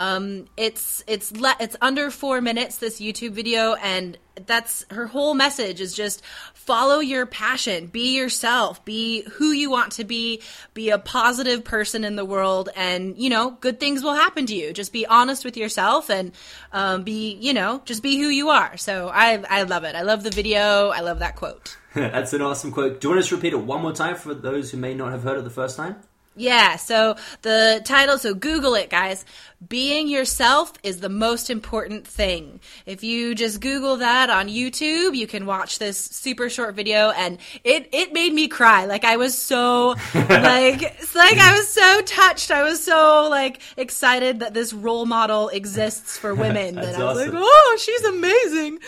Um, 0.00 0.46
it's 0.56 1.04
it's 1.06 1.30
le- 1.30 1.56
it's 1.60 1.76
under 1.82 2.10
four 2.10 2.40
minutes 2.40 2.78
this 2.78 3.02
YouTube 3.02 3.32
video, 3.32 3.74
and 3.74 4.16
that's 4.46 4.86
her 4.90 5.06
whole 5.06 5.34
message 5.34 5.78
is 5.78 5.92
just 5.92 6.24
follow 6.54 7.00
your 7.00 7.26
passion, 7.26 7.86
be 7.86 8.16
yourself, 8.16 8.82
be 8.86 9.24
who 9.32 9.50
you 9.50 9.70
want 9.70 9.92
to 9.92 10.04
be, 10.04 10.40
be 10.72 10.88
a 10.88 10.98
positive 10.98 11.64
person 11.64 12.02
in 12.04 12.16
the 12.16 12.24
world, 12.24 12.70
and 12.74 13.18
you 13.18 13.28
know 13.28 13.50
good 13.60 13.78
things 13.78 14.02
will 14.02 14.14
happen 14.14 14.46
to 14.46 14.54
you. 14.54 14.72
Just 14.72 14.90
be 14.90 15.04
honest 15.04 15.44
with 15.44 15.58
yourself 15.58 16.08
and 16.08 16.32
um, 16.72 17.02
be 17.04 17.34
you 17.34 17.52
know 17.52 17.82
just 17.84 18.02
be 18.02 18.16
who 18.18 18.28
you 18.28 18.48
are. 18.48 18.78
So 18.78 19.10
I 19.12 19.44
I 19.50 19.64
love 19.64 19.84
it. 19.84 19.94
I 19.94 20.00
love 20.00 20.22
the 20.22 20.30
video. 20.30 20.88
I 20.88 21.00
love 21.00 21.18
that 21.18 21.36
quote. 21.36 21.76
That's 21.94 22.32
an 22.32 22.40
awesome 22.40 22.72
quote. 22.72 23.02
Do 23.02 23.08
you 23.08 23.10
want 23.10 23.20
us 23.20 23.28
to 23.28 23.36
repeat 23.36 23.52
it 23.52 23.60
one 23.60 23.82
more 23.82 23.92
time 23.92 24.16
for 24.16 24.32
those 24.32 24.70
who 24.70 24.78
may 24.78 24.94
not 24.94 25.12
have 25.12 25.24
heard 25.24 25.36
it 25.36 25.44
the 25.44 25.50
first 25.50 25.76
time? 25.76 25.96
Yeah, 26.36 26.76
so 26.76 27.16
the 27.42 27.82
title, 27.84 28.16
so 28.16 28.34
Google 28.34 28.74
it, 28.74 28.88
guys. 28.88 29.24
Being 29.68 30.08
yourself 30.08 30.72
is 30.82 31.00
the 31.00 31.10
most 31.10 31.50
important 31.50 32.06
thing. 32.06 32.60
If 32.86 33.04
you 33.04 33.34
just 33.34 33.60
Google 33.60 33.98
that 33.98 34.30
on 34.30 34.48
YouTube, 34.48 35.14
you 35.14 35.26
can 35.26 35.44
watch 35.44 35.78
this 35.78 35.98
super 35.98 36.48
short 36.48 36.74
video 36.74 37.10
and 37.10 37.36
it, 37.62 37.90
it 37.92 38.14
made 38.14 38.32
me 38.32 38.48
cry. 38.48 38.86
Like 38.86 39.04
I 39.04 39.18
was 39.18 39.36
so, 39.36 39.88
like, 40.14 40.82
it's 40.82 41.14
like 41.14 41.36
I 41.36 41.52
was 41.58 41.68
so 41.68 42.00
touched. 42.02 42.50
I 42.50 42.62
was 42.62 42.82
so, 42.82 43.28
like, 43.28 43.60
excited 43.76 44.40
that 44.40 44.54
this 44.54 44.72
role 44.72 45.04
model 45.04 45.48
exists 45.50 46.16
for 46.16 46.34
women. 46.44 46.76
That's 46.76 46.92
that 46.92 47.02
I 47.02 47.04
was 47.04 47.18
awesome. 47.18 47.34
like, 47.34 47.44
oh, 47.44 47.78
she's 47.82 48.04
amazing. 48.04 48.78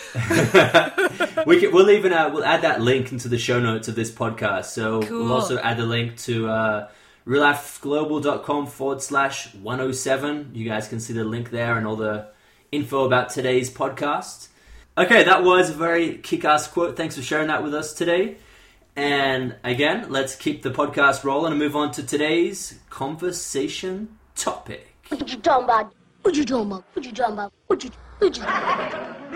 we 1.45 1.59
can, 1.59 1.71
we'll 1.71 1.91
even 1.91 2.13
uh, 2.13 2.31
we'll 2.33 2.45
add 2.45 2.61
that 2.63 2.81
link 2.81 3.11
into 3.11 3.27
the 3.27 3.37
show 3.37 3.59
notes 3.59 3.87
of 3.89 3.95
this 3.95 4.11
podcast. 4.11 4.65
So 4.65 5.03
Cool. 5.03 5.25
we'll 5.25 5.33
also 5.33 5.59
add 5.59 5.77
the 5.77 5.85
link 5.85 6.17
to 6.19 6.47
uh, 6.47 6.87
reallifeglobal.com 7.25 8.67
forward 8.67 9.01
slash 9.01 9.53
107. 9.55 10.51
You 10.53 10.67
guys 10.67 10.87
can 10.87 10.99
see 10.99 11.13
the 11.13 11.23
link 11.23 11.49
there 11.49 11.77
and 11.77 11.87
all 11.87 11.95
the 11.95 12.27
info 12.71 13.05
about 13.05 13.29
today's 13.29 13.71
podcast. 13.71 14.47
Okay, 14.97 15.23
that 15.23 15.43
was 15.43 15.69
a 15.71 15.73
very 15.73 16.17
kick-ass 16.17 16.67
quote. 16.67 16.95
Thanks 16.95 17.15
for 17.15 17.21
sharing 17.21 17.47
that 17.47 17.63
with 17.63 17.73
us 17.73 17.93
today. 17.93 18.37
And 18.95 19.55
again, 19.63 20.11
let's 20.11 20.35
keep 20.35 20.61
the 20.61 20.69
podcast 20.69 21.23
rolling 21.23 21.51
and 21.53 21.59
move 21.59 21.75
on 21.75 21.91
to 21.93 22.03
today's 22.03 22.79
conversation 22.89 24.19
topic. 24.35 24.95
What 25.09 25.31
you 25.31 25.39
talking 25.39 25.63
about? 25.63 25.93
What 26.21 26.35
you 26.35 26.45
talking 26.45 26.67
about? 26.67 26.83
What 26.93 27.05
you 27.05 27.11
talking 27.11 27.33
about? 27.33 27.53
What 27.67 27.83
you 27.83 27.89
what 28.19 28.37
you 28.37 28.43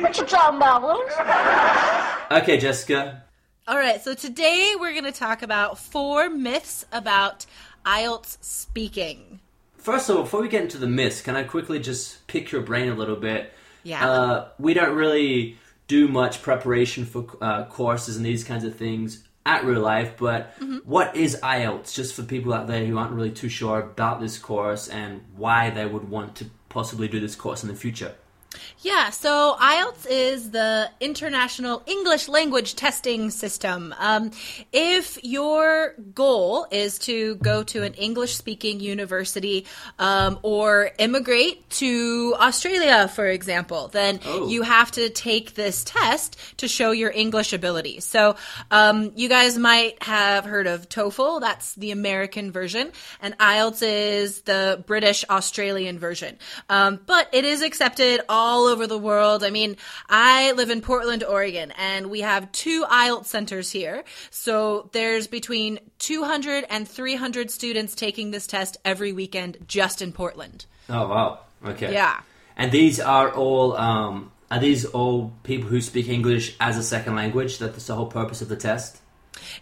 what 0.02 0.18
you 0.18 0.26
talking 0.26 0.58
about, 0.58 0.84
Willis? 0.84 1.14
Okay, 2.44 2.58
Jessica, 2.60 3.24
All 3.68 3.78
right, 3.78 4.02
so 4.02 4.14
today 4.14 4.74
we're 4.80 4.92
going 4.94 5.06
to 5.06 5.12
talk 5.12 5.42
about 5.42 5.78
four 5.80 6.30
myths 6.30 6.86
about 6.92 7.46
IELTS 7.88 8.38
speaking. 8.42 9.40
First 9.78 10.10
of 10.10 10.18
all, 10.18 10.24
before 10.24 10.42
we 10.42 10.50
get 10.50 10.62
into 10.62 10.78
the 10.78 10.88
myths, 10.88 11.22
can 11.22 11.38
I 11.38 11.44
quickly 11.44 11.80
just 11.80 12.28
pick 12.28 12.52
your 12.52 12.62
brain 12.62 12.90
a 12.90 12.96
little 12.96 13.16
bit? 13.16 13.54
Yeah. 13.84 14.10
Uh, 14.10 14.50
we 14.60 14.74
don't 14.74 14.94
really 14.94 15.58
do 15.88 16.10
much 16.10 16.42
preparation 16.42 17.06
for 17.06 17.26
uh, 17.40 17.64
courses 17.66 18.18
and 18.18 18.26
these 18.26 18.44
kinds 18.44 18.66
of 18.66 18.76
things 18.76 19.24
at 19.46 19.64
real 19.64 19.82
life, 19.82 20.18
but 20.18 20.54
what 20.84 21.16
is 21.16 21.40
IELTS? 21.42 21.94
Just 21.94 22.14
for 22.14 22.24
people 22.24 22.54
out 22.54 22.68
there 22.68 22.86
who 22.86 22.98
aren't 22.98 23.14
really 23.14 23.32
too 23.32 23.48
sure 23.48 23.80
about 23.80 24.20
this 24.20 24.38
course 24.38 24.90
and 24.90 25.22
why 25.38 25.70
they 25.70 25.86
would 25.86 26.10
want 26.10 26.36
to 26.36 26.46
possibly 26.68 27.08
do 27.08 27.22
this 27.22 27.36
course 27.36 27.64
in 27.64 27.70
the 27.70 27.76
future. 27.76 28.14
Yeah, 28.82 29.10
so 29.10 29.56
IELTS 29.60 30.06
is 30.10 30.52
the 30.52 30.90
International 31.02 31.84
English 31.86 32.28
Language 32.30 32.76
Testing 32.76 33.30
System. 33.30 33.94
Um, 34.00 34.32
if 34.72 35.22
your 35.24 35.94
goal 36.16 36.66
is 36.72 36.98
to 37.00 37.36
go 37.36 37.64
to 37.64 37.84
an 37.84 37.94
English 37.96 38.36
speaking 38.36 38.80
university 38.80 39.66
um, 40.00 40.40
or 40.44 40.92
immigrate 40.98 41.70
to 41.72 42.36
Australia, 42.40 43.08
for 43.10 43.28
example, 43.28 43.90
then 43.90 44.20
Oh. 44.26 44.48
you 44.48 44.62
have 44.62 44.92
to 44.92 45.10
take 45.10 45.54
this 45.56 45.84
test 45.84 46.38
to 46.58 46.68
show 46.68 46.92
your 46.92 47.12
English 47.12 47.52
ability. 47.54 48.00
So 48.00 48.38
um, 48.72 49.12
you 49.16 49.28
guys 49.28 49.58
might 49.58 50.02
have 50.04 50.46
heard 50.46 50.68
of 50.68 50.88
TOEFL, 50.88 51.42
that's 51.42 51.76
the 51.76 51.92
American 51.92 52.52
version, 52.52 52.92
and 53.22 53.38
IELTS 53.40 53.82
is 53.84 54.42
the 54.42 54.82
British 54.88 55.26
Australian 55.30 56.00
version. 56.00 56.38
Um, 56.70 57.00
but 57.06 57.28
it 57.34 57.44
is 57.44 57.62
accepted 57.62 58.22
all 58.30 58.47
over 58.48 58.88
the 58.88 58.98
world. 58.98 59.44
I 59.44 59.50
mean, 59.50 59.78
I 60.10 60.52
live 60.54 60.70
in 60.70 60.82
Portland, 60.82 61.24
Oregon, 61.24 61.72
and 61.78 62.10
we 62.10 62.22
have 62.22 62.52
two 62.52 62.86
IELTS 62.86 63.26
centers 63.26 63.72
here. 63.72 64.04
So 64.30 64.90
there's 64.94 65.28
between 65.28 65.80
200 66.00 66.66
and 66.70 66.88
300 66.88 67.52
students 67.52 67.96
taking 67.96 68.32
this 68.32 68.48
test 68.48 68.78
every 68.86 69.14
weekend 69.14 69.58
just 69.68 70.02
in 70.02 70.12
Portland. 70.12 70.66
Oh 70.90 71.08
wow! 71.08 71.40
Okay. 71.66 71.94
Yeah. 71.94 72.22
And 72.56 72.72
these 72.72 73.00
are 73.00 73.32
all 73.32 73.76
um, 73.76 74.32
are 74.50 74.60
these 74.60 74.86
all 74.86 75.34
people 75.44 75.70
who 75.70 75.82
speak 75.82 76.08
English 76.08 76.56
as 76.60 76.78
a 76.78 76.84
second 76.84 77.16
language? 77.16 77.60
That's 77.60 77.88
the 77.88 77.96
whole 77.96 78.08
purpose 78.08 78.42
of 78.42 78.50
the 78.50 78.56
test. 78.56 79.02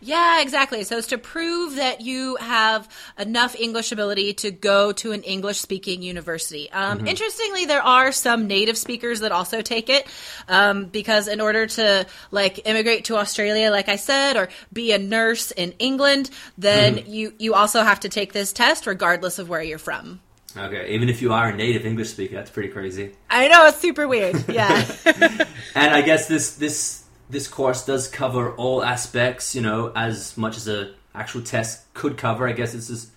Yeah, 0.01 0.41
exactly. 0.41 0.83
So 0.83 0.97
it's 0.97 1.07
to 1.07 1.17
prove 1.17 1.75
that 1.75 2.01
you 2.01 2.35
have 2.37 2.87
enough 3.17 3.55
English 3.59 3.91
ability 3.91 4.33
to 4.35 4.51
go 4.51 4.91
to 4.93 5.11
an 5.11 5.23
English 5.23 5.59
speaking 5.59 6.01
university. 6.01 6.71
Um, 6.71 7.07
Interestingly, 7.07 7.65
there 7.65 7.81
are 7.81 8.11
some 8.11 8.47
native 8.47 8.77
speakers 8.77 9.21
that 9.21 9.31
also 9.31 9.61
take 9.61 9.89
it 9.89 10.07
um, 10.47 10.85
because 10.85 11.27
in 11.27 11.41
order 11.41 11.67
to 11.67 12.05
like 12.31 12.67
immigrate 12.67 13.05
to 13.05 13.17
Australia, 13.17 13.71
like 13.71 13.89
I 13.89 13.95
said, 13.95 14.37
or 14.37 14.49
be 14.73 14.91
a 14.91 14.97
nurse 14.99 15.51
in 15.51 15.73
England, 15.79 16.29
then 16.57 17.03
you 17.07 17.33
you 17.37 17.53
also 17.53 17.83
have 17.83 18.01
to 18.01 18.09
take 18.09 18.33
this 18.33 18.53
test 18.53 18.87
regardless 18.87 19.39
of 19.39 19.49
where 19.49 19.61
you're 19.61 19.77
from. 19.77 20.19
Okay, 20.57 20.93
even 20.93 21.09
if 21.09 21.21
you 21.21 21.33
are 21.33 21.49
a 21.49 21.55
native 21.55 21.85
English 21.85 22.11
speaker, 22.11 22.35
that's 22.35 22.49
pretty 22.49 22.69
crazy. 22.69 23.11
I 23.29 23.49
know 23.49 23.67
it's 23.67 23.79
super 23.79 24.07
weird. 24.07 24.43
Yeah. 24.47 24.85
And 25.75 25.93
I 25.93 26.01
guess 26.01 26.29
this 26.29 26.55
this 26.55 27.03
this 27.29 27.47
course 27.47 27.85
does 27.85 28.07
cover 28.07 28.53
all 28.55 28.83
aspects, 28.83 29.55
you 29.55 29.61
know, 29.61 29.91
as 29.95 30.37
much 30.37 30.57
as 30.57 30.67
a 30.67 30.93
actual 31.13 31.41
test 31.41 31.93
could 31.93 32.17
cover. 32.17 32.47
I 32.47 32.51
guess 32.51 32.73
it's 32.73 32.87
just 32.87 33.09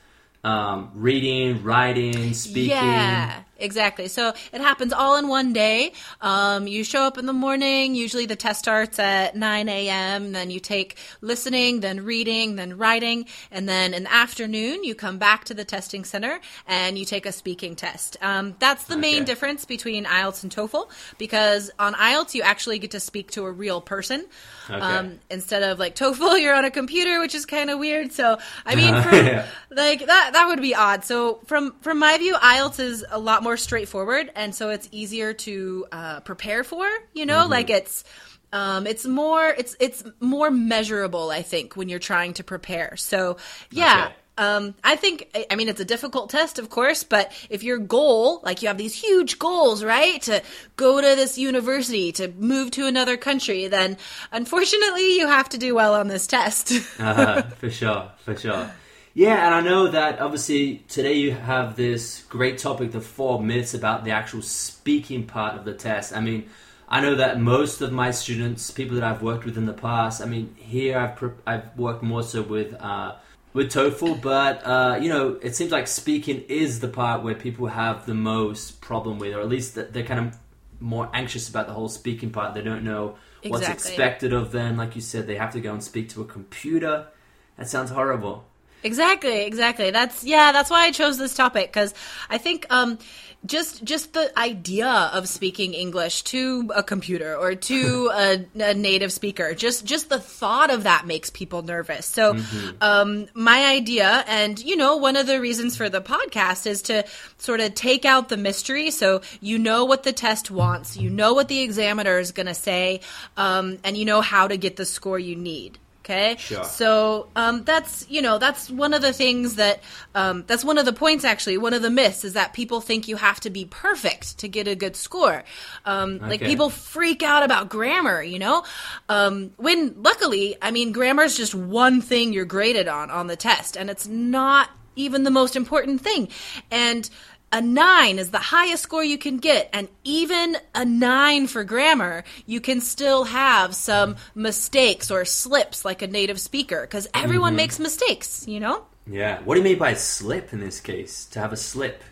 um, 0.45 0.91
reading, 0.95 1.63
writing, 1.63 2.33
speaking. 2.35 2.71
Yeah, 2.71 3.43
Exactly. 3.59 4.09
So 4.09 4.33
it 4.53 4.61
happens 4.61 4.93
all 4.93 5.17
in 5.17 5.29
one 5.29 5.53
day. 5.53 5.93
Um, 6.21 6.67
you 6.67 6.85
show 6.85 7.03
up 7.03 7.19
in 7.19 7.27
the 7.27 7.33
morning. 7.33 7.95
Usually 7.95 8.25
the 8.27 8.37
test 8.37 8.61
starts 8.61 8.99
at 8.99 9.35
9 9.37 9.69
a.m. 9.69 10.33
Then 10.33 10.51
you 10.51 10.61
take 10.61 10.97
listening, 11.21 11.81
then 11.81 12.05
reading, 12.05 12.57
then 12.57 12.79
writing. 12.79 13.27
And 13.51 13.69
then 13.69 13.95
in 13.95 14.05
the 14.05 14.13
afternoon, 14.13 14.85
you 14.85 14.95
come 14.95 15.19
back 15.19 15.45
to 15.47 15.55
the 15.55 15.65
testing 15.65 16.05
center 16.05 16.39
and 16.67 16.97
you 16.97 17.05
take 17.05 17.27
a 17.27 17.33
speaking 17.33 17.75
test. 17.75 18.17
Um, 18.23 18.55
that's 18.59 18.85
the 18.85 18.97
main 18.97 19.25
difference 19.25 19.65
between 19.65 20.05
IELTS 20.05 20.43
and 20.45 20.53
TOEFL 20.55 20.91
because 21.19 21.71
on 21.79 21.95
IELTS, 21.95 22.35
you 22.35 22.43
actually 22.43 22.79
get 22.79 22.93
to 22.93 23.01
speak 23.01 23.33
to 23.33 23.45
a 23.45 23.51
real 23.51 23.81
person. 23.81 24.27
Okay. 24.71 24.79
Um, 24.79 25.19
instead 25.31 25.63
of 25.63 25.79
like 25.79 25.97
TOEFL, 25.97 26.41
you're 26.43 26.55
on 26.55 26.65
a 26.65 26.71
computer, 26.71 27.19
which 27.21 27.35
is 27.35 27.45
kind 27.47 27.71
of 27.71 27.79
weird. 27.79 28.13
So, 28.13 28.39
I 28.65 28.75
mean, 28.77 28.95
from, 29.03 29.15
Yeah. 29.15 29.47
like 29.71 30.07
that 30.07 30.31
that 30.35 30.47
would 30.47 30.61
be 30.63 30.75
odd. 30.75 31.05
So 31.05 31.41
from 31.47 31.75
from 31.81 31.99
my 31.99 32.19
view, 32.19 32.35
IELTS 32.35 32.79
is 32.79 33.05
a 33.11 33.19
lot 33.19 33.43
more 33.43 33.48
straightforward, 33.57 34.31
and 34.37 34.55
so 34.55 34.71
it's 34.71 34.89
easier 34.93 35.33
to 35.33 35.87
uh, 35.93 36.21
prepare 36.21 36.65
for. 36.65 36.87
You 37.15 37.27
know, 37.27 37.41
Mm-hmm. 37.43 37.51
like 37.53 37.71
it's. 37.71 38.05
Um, 38.51 38.87
it's 38.87 39.05
more 39.05 39.47
it's 39.47 39.77
it's 39.79 40.03
more 40.21 40.51
measurable, 40.51 41.31
I 41.31 41.43
think, 41.43 41.77
when 41.77 41.91
you're 41.91 41.99
trying 41.99 42.33
to 42.35 42.45
prepare. 42.45 42.97
So 42.97 43.37
yeah, 43.71 44.07
Okay. 44.07 44.15
um, 44.39 44.75
I 44.83 44.97
think 44.97 45.29
I- 45.35 45.45
I 45.51 45.55
mean 45.57 45.69
it's 45.69 45.81
a 45.81 45.85
difficult 45.85 46.31
test, 46.31 46.59
of 46.59 46.71
course, 46.71 47.05
but 47.05 47.31
if 47.51 47.63
your 47.63 47.77
goal, 47.77 48.41
like 48.43 48.63
you 48.63 48.69
have 48.69 48.79
these 48.79 48.95
huge 48.95 49.39
goals, 49.39 49.85
right, 49.85 50.23
to 50.23 50.43
go 50.77 50.99
to 50.99 51.07
this 51.15 51.37
university, 51.37 52.11
to 52.13 52.29
move 52.39 52.71
to 52.71 52.87
another 52.87 53.19
country, 53.19 53.69
then 53.69 53.99
unfortunately 54.33 55.19
you 55.19 55.27
have 55.29 55.51
to 55.51 55.59
do 55.59 55.75
well 55.75 55.93
on 55.95 56.09
this 56.09 56.27
test. 56.27 56.73
uh, 56.99 57.43
for 57.43 57.69
sure, 57.71 58.11
for 58.25 58.35
sure. 58.35 58.71
Yeah, 59.19 59.47
and 59.47 59.53
I 59.53 59.61
know 59.63 59.89
that 59.89 60.21
obviously 60.21 60.85
today 60.87 61.15
you 61.15 61.33
have 61.33 61.75
this 61.75 62.23
great 62.29 62.59
topic, 62.59 62.93
the 62.93 63.01
four 63.01 63.43
myths 63.43 63.75
about 63.75 64.05
the 64.05 64.13
actual 64.13 64.43
speaking 64.43 65.27
part 65.27 65.57
of 65.59 65.65
the 65.65 65.75
test. 65.75 66.15
I 66.17 66.21
mean, 66.21 66.49
I 66.89 67.01
know 67.01 67.17
that 67.17 67.41
most 67.41 67.81
of 67.81 67.91
my 67.91 68.13
students, 68.13 68.71
people 68.71 68.95
that 68.95 69.03
I've 69.03 69.21
worked 69.21 69.45
with 69.45 69.59
in 69.59 69.67
the 69.67 69.73
past, 69.73 70.23
I 70.23 70.27
mean, 70.27 70.55
here 70.57 70.97
I've 70.97 71.17
pre- 71.17 71.33
I've 71.45 71.77
worked 71.77 72.05
more 72.05 72.23
so 72.23 72.43
with 72.43 72.73
uh, 72.75 73.17
with 73.55 73.73
TOEFL, 73.73 74.23
but 74.23 74.65
uh, 74.65 75.01
you 75.03 75.09
know, 75.09 75.37
it 75.43 75.57
seems 75.57 75.73
like 75.73 75.89
speaking 75.89 76.43
is 76.43 76.79
the 76.79 76.87
part 76.87 77.25
where 77.25 77.35
people 77.35 77.67
have 77.67 78.07
the 78.07 78.15
most 78.15 78.81
problem 78.81 79.19
with, 79.19 79.35
or 79.35 79.41
at 79.41 79.49
least 79.49 79.75
they're 79.75 80.05
kind 80.05 80.29
of 80.29 80.39
more 80.79 81.11
anxious 81.13 81.49
about 81.49 81.67
the 81.67 81.73
whole 81.73 81.89
speaking 81.89 82.31
part. 82.31 82.55
They 82.55 82.63
don't 82.63 82.85
know 82.85 83.17
what's 83.49 83.63
Exactly. 83.65 83.91
expected 83.91 84.33
of 84.33 84.53
them. 84.53 84.77
Like 84.77 84.95
you 84.95 85.03
said, 85.03 85.27
they 85.27 85.35
have 85.35 85.55
to 85.55 85.61
go 85.61 85.73
and 85.73 85.83
speak 85.83 86.09
to 86.11 86.23
a 86.23 86.25
computer. 86.25 87.09
That 87.57 87.69
sounds 87.69 87.91
horrible. 87.91 88.48
Exactly, 88.83 89.45
exactly. 89.45 89.91
That's 89.91 90.23
yeah, 90.25 90.53
that's 90.53 90.71
why 90.71 90.85
I 90.85 90.91
chose 90.93 91.19
this 91.19 91.35
topic 91.35 91.73
because 91.73 91.95
I 92.31 92.39
think 92.39 92.67
um 92.71 92.99
just 93.47 93.85
just 93.85 94.13
the 94.15 94.37
idea 94.39 94.89
of 94.89 95.29
speaking 95.29 95.75
English 95.75 96.23
to 96.25 96.71
a 96.75 96.83
computer 96.83 97.37
or 97.37 97.55
to 97.55 98.11
a, 98.15 98.47
a 98.61 98.75
native 98.75 99.13
speaker, 99.13 99.55
just 99.55 99.85
just 99.85 100.09
the 100.09 100.21
thought 100.21 100.71
of 100.71 100.85
that 100.85 101.07
makes 101.07 101.31
people 101.31 101.63
nervous. 101.63 102.07
So 102.07 102.37
um 102.81 103.27
my 103.35 103.67
idea 103.67 104.25
and 104.29 104.59
you 104.63 104.77
know, 104.77 104.97
one 104.97 105.17
of 105.17 105.27
the 105.27 105.41
reasons 105.41 105.77
for 105.77 105.89
the 105.89 106.01
podcast 106.01 106.67
is 106.67 106.83
to 106.83 107.05
sort 107.39 107.61
of 107.61 107.75
take 107.75 108.05
out 108.05 108.29
the 108.29 108.37
mystery 108.37 108.91
so 108.91 109.23
you 109.41 109.59
know 109.59 109.85
what 109.85 110.05
the 110.05 110.13
test 110.13 110.51
wants, 110.51 110.97
you 110.97 111.11
know 111.11 111.35
what 111.35 111.49
the 111.49 111.61
examiner 111.61 112.19
is 112.19 112.31
going 112.31 112.47
to 112.47 112.55
say, 112.55 113.01
um 113.37 113.79
and 113.83 113.97
you 113.97 114.05
know 114.05 114.21
how 114.21 114.47
to 114.47 114.57
get 114.57 114.77
the 114.77 114.87
score 114.87 115.19
you 115.19 115.35
need. 115.35 115.79
Okay. 116.09 116.37
Sure. 116.39 116.65
So 116.65 117.29
um, 117.37 117.65
that's 117.65 118.07
you 118.09 118.23
know 118.23 118.39
that's 118.39 118.71
one 118.71 118.95
of 118.95 119.03
the 119.03 119.13
things 119.13 119.57
that 119.57 119.83
um, 120.15 120.45
that's 120.47 120.65
one 120.65 120.79
of 120.79 120.87
the 120.87 120.93
points 120.95 121.23
actually 121.23 121.59
one 121.59 121.75
of 121.75 121.83
the 121.83 121.91
myths 121.91 122.25
is 122.25 122.33
that 122.33 122.55
people 122.55 122.81
think 122.81 123.09
you 123.09 123.17
have 123.17 123.41
to 123.41 123.51
be 123.51 123.67
perfect 123.67 124.39
to 124.39 124.49
get 124.49 124.67
a 124.67 124.75
good 124.75 124.97
score. 124.97 125.45
Um, 125.85 126.19
Like 126.31 126.41
people 126.41 126.71
freak 126.71 127.23
out 127.23 127.43
about 127.43 127.69
grammar, 127.69 128.23
you 128.23 128.39
know, 128.39 128.65
um, 129.11 129.51
when 129.57 130.03
luckily 130.03 130.57
I 130.63 130.71
mean 130.71 130.93
grammar 130.93 131.25
is 131.25 131.37
just 131.37 131.55
one 131.55 132.01
thing 132.01 132.33
you're 132.33 132.47
graded 132.47 132.89
on 132.89 133.11
on 133.11 133.27
the 133.27 133.37
test, 133.37 133.77
and 133.77 133.91
it's 133.91 134.07
not 134.09 134.71
even 134.97 135.25
the 135.25 135.31
most 135.31 135.57
important 135.57 136.01
thing. 136.01 136.29
And 136.71 137.09
a 137.53 137.61
nine 137.61 138.19
is 138.19 138.31
the 138.31 138.39
highest 138.39 138.83
score 138.83 139.05
you 139.05 139.19
can 139.19 139.39
get, 139.39 139.69
and 139.73 139.89
even 140.05 140.57
a 140.75 140.85
nine 140.85 141.47
for 141.47 141.65
grammar, 141.65 142.25
you 142.47 142.61
can 142.61 142.81
still 142.81 143.25
have 143.25 143.75
some 143.75 144.17
mistakes 144.35 145.11
or 145.11 145.25
slips 145.25 145.85
like 145.85 146.03
a 146.03 146.07
native 146.07 146.41
speaker 146.41 146.83
because 146.83 147.09
everyone 147.15 147.51
mm-hmm. 147.51 147.57
makes 147.57 147.79
mistakes, 147.79 148.47
you 148.47 148.61
know? 148.61 148.85
Yeah. 149.07 149.41
What 149.43 149.55
do 149.55 149.61
you 149.61 149.65
mean 149.65 149.79
by 149.79 149.95
slip 149.95 150.53
in 150.53 150.61
this 150.61 150.81
case? 150.81 151.25
To 151.27 151.41
have 151.41 151.53
a 151.53 151.57
slip? 151.57 152.03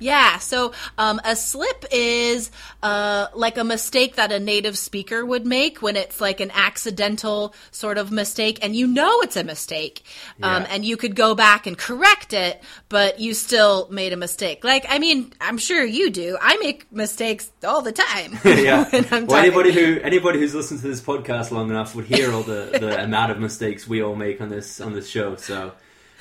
Yeah, 0.00 0.38
so 0.38 0.72
um, 0.98 1.20
a 1.24 1.36
slip 1.36 1.84
is 1.92 2.50
uh, 2.82 3.26
like 3.34 3.58
a 3.58 3.64
mistake 3.64 4.16
that 4.16 4.32
a 4.32 4.40
native 4.40 4.76
speaker 4.76 5.24
would 5.24 5.46
make 5.46 5.82
when 5.82 5.94
it's 5.94 6.20
like 6.20 6.40
an 6.40 6.50
accidental 6.52 7.54
sort 7.70 7.98
of 7.98 8.10
mistake, 8.10 8.58
and 8.62 8.74
you 8.74 8.86
know 8.86 9.20
it's 9.20 9.36
a 9.36 9.44
mistake, 9.44 10.02
um, 10.42 10.62
Yeah. 10.62 10.68
and 10.70 10.84
you 10.84 10.96
could 10.96 11.14
go 11.14 11.34
back 11.34 11.66
and 11.66 11.76
correct 11.76 12.32
it, 12.32 12.62
but 12.88 13.20
you 13.20 13.34
still 13.34 13.86
made 13.90 14.12
a 14.12 14.16
mistake. 14.16 14.64
Like, 14.64 14.86
I 14.88 14.98
mean, 14.98 15.32
I'm 15.40 15.58
sure 15.58 15.84
you 15.84 16.10
do. 16.10 16.36
I 16.40 16.56
make 16.56 16.90
mistakes 16.90 17.50
all 17.62 17.82
the 17.82 17.92
time. 17.92 18.38
yeah. 18.44 18.88
well, 18.92 19.02
talking. 19.02 19.34
anybody 19.34 19.72
who 19.72 20.00
anybody 20.00 20.38
who's 20.38 20.54
listened 20.54 20.80
to 20.80 20.88
this 20.88 21.00
podcast 21.00 21.50
long 21.50 21.68
enough 21.70 21.94
would 21.94 22.06
hear 22.06 22.32
all 22.32 22.42
the, 22.42 22.70
the 22.80 23.04
amount 23.04 23.32
of 23.32 23.38
mistakes 23.38 23.86
we 23.86 24.02
all 24.02 24.16
make 24.16 24.40
on 24.40 24.48
this 24.48 24.80
on 24.80 24.92
this 24.94 25.08
show. 25.08 25.36
So, 25.36 25.72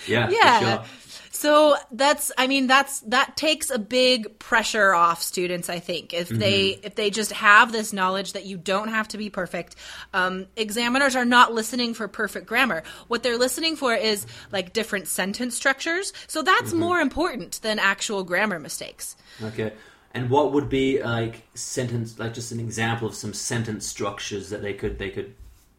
yeah, 0.08 0.28
for 0.28 0.34
yeah 0.34 0.60
sure. 0.60 0.86
So 1.32 1.76
that's 1.92 2.32
i 2.38 2.48
mean 2.48 2.68
that's 2.68 3.00
that 3.02 3.36
takes 3.38 3.70
a 3.70 3.80
big 3.80 4.38
pressure 4.40 4.94
off 4.94 5.22
students 5.22 5.70
i 5.70 5.80
think 5.80 6.14
if 6.14 6.30
they 6.30 6.72
Mm-hmm. 6.74 6.86
if 6.86 6.96
they 6.96 7.10
just 7.10 7.32
have 7.32 7.72
this 7.72 7.94
knowledge 7.94 8.34
that 8.34 8.46
you 8.46 8.58
don't 8.58 8.90
have 8.90 9.08
to 9.10 9.18
be 9.18 9.30
perfect 9.30 9.76
um, 10.14 10.48
examiners 10.56 11.16
are 11.16 11.26
not 11.26 11.54
listening 11.54 11.94
for 11.94 12.08
perfect 12.08 12.46
grammar 12.48 12.84
what 13.08 13.24
they're 13.24 13.38
listening 13.38 13.76
for 13.76 13.94
is 13.94 14.26
like 14.52 14.74
different 14.74 15.08
sentence 15.08 15.56
structures 15.56 16.14
so 16.28 16.42
that's 16.42 16.72
Mm-hmm. 16.72 16.80
more 16.80 17.00
important 17.00 17.62
than 17.62 17.80
actual 17.80 18.24
grammar 18.24 18.60
mistakes 18.60 19.16
Okay. 19.42 19.74
And 20.14 20.30
what 20.30 20.54
would 20.54 20.70
be 20.70 21.02
like 21.04 21.44
sentence, 21.54 22.18
like 22.20 22.34
just 22.34 22.52
an 22.52 22.60
example 22.60 23.08
of 23.08 23.14
some 23.16 23.34
sentence 23.34 23.86
structures 23.88 24.50
that 24.50 24.62
they 24.62 24.74
could 24.74 24.98
they 24.98 25.10
could, 25.12 25.36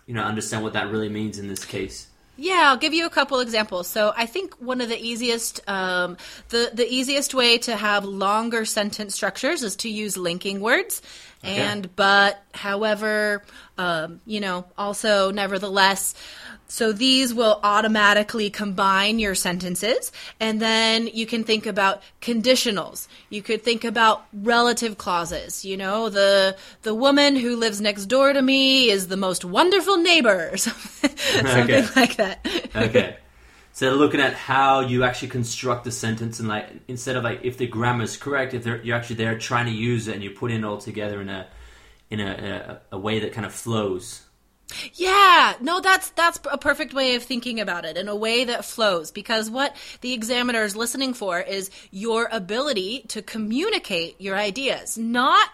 you 0.06 0.14
know, 0.14 0.22
understand 0.22 0.62
what 0.62 0.72
that 0.74 0.90
really 0.90 1.08
means 1.08 1.38
in 1.38 1.48
this 1.48 1.64
case? 1.64 2.06
Yeah, 2.36 2.70
I'll 2.70 2.78
give 2.78 2.94
you 2.94 3.04
a 3.04 3.10
couple 3.10 3.40
examples. 3.40 3.86
So 3.86 4.12
I 4.16 4.24
think 4.24 4.54
one 4.54 4.80
of 4.80 4.88
the 4.88 4.98
easiest, 4.98 5.60
um, 5.68 6.16
the 6.48 6.70
the 6.72 6.86
easiest 6.88 7.34
way 7.34 7.58
to 7.58 7.76
have 7.76 8.04
longer 8.04 8.64
sentence 8.64 9.14
structures 9.14 9.62
is 9.62 9.76
to 9.76 9.90
use 9.90 10.16
linking 10.16 10.60
words, 10.60 11.02
and 11.42 11.94
but, 11.96 12.42
however, 12.52 13.42
um, 13.78 14.20
you 14.26 14.40
know, 14.40 14.66
also 14.76 15.30
nevertheless. 15.30 16.14
So 16.68 16.92
these 16.92 17.34
will 17.34 17.58
automatically 17.64 18.48
combine 18.48 19.18
your 19.18 19.34
sentences, 19.34 20.12
and 20.38 20.60
then 20.62 21.08
you 21.08 21.26
can 21.26 21.42
think 21.42 21.66
about 21.66 22.00
conditionals. 22.22 23.08
You 23.28 23.42
could 23.42 23.62
think 23.62 23.82
about 23.84 24.24
relative 24.32 24.96
clauses. 24.96 25.64
You 25.64 25.76
know, 25.76 26.08
the 26.10 26.56
the 26.82 26.94
woman 26.94 27.34
who 27.34 27.56
lives 27.56 27.80
next 27.80 28.06
door 28.06 28.32
to 28.32 28.40
me 28.40 28.88
is 28.88 29.08
the 29.08 29.16
most 29.16 29.44
wonderful 29.44 29.96
neighbor, 29.96 30.50
or 30.52 30.56
something, 30.68 31.16
something 31.46 31.84
Okay. 31.84 31.88
like 31.96 32.16
that. 32.16 32.46
Okay. 32.76 33.16
So 33.72 33.86
they're 33.86 33.94
looking 33.94 34.20
at 34.20 34.34
how 34.34 34.80
you 34.80 35.04
actually 35.04 35.28
construct 35.28 35.84
the 35.84 35.92
sentence, 35.92 36.40
and 36.40 36.48
like 36.48 36.68
instead 36.88 37.16
of 37.16 37.24
like 37.24 37.40
if 37.44 37.56
the 37.56 37.66
grammar 37.66 38.04
is 38.04 38.16
correct, 38.16 38.54
if 38.54 38.66
you're 38.66 38.96
actually 38.96 39.16
there 39.16 39.38
trying 39.38 39.66
to 39.66 39.72
use 39.72 40.08
it, 40.08 40.14
and 40.14 40.24
you 40.24 40.30
put 40.30 40.50
it 40.50 40.64
all 40.64 40.78
together 40.78 41.20
in 41.20 41.28
a 41.28 41.46
in 42.10 42.20
a, 42.20 42.80
a, 42.92 42.96
a 42.96 42.98
way 42.98 43.20
that 43.20 43.32
kind 43.32 43.46
of 43.46 43.54
flows. 43.54 44.22
Yeah, 44.94 45.54
no, 45.60 45.80
that's 45.80 46.10
that's 46.10 46.38
a 46.50 46.58
perfect 46.58 46.94
way 46.94 47.14
of 47.14 47.22
thinking 47.22 47.60
about 47.60 47.84
it 47.84 47.96
in 47.96 48.08
a 48.08 48.16
way 48.16 48.44
that 48.44 48.64
flows 48.64 49.10
because 49.10 49.50
what 49.50 49.74
the 50.00 50.12
examiner 50.12 50.62
is 50.62 50.76
listening 50.76 51.14
for 51.14 51.40
is 51.40 51.70
your 51.90 52.28
ability 52.30 53.04
to 53.08 53.22
communicate 53.22 54.20
your 54.20 54.36
ideas, 54.36 54.96
not 54.96 55.48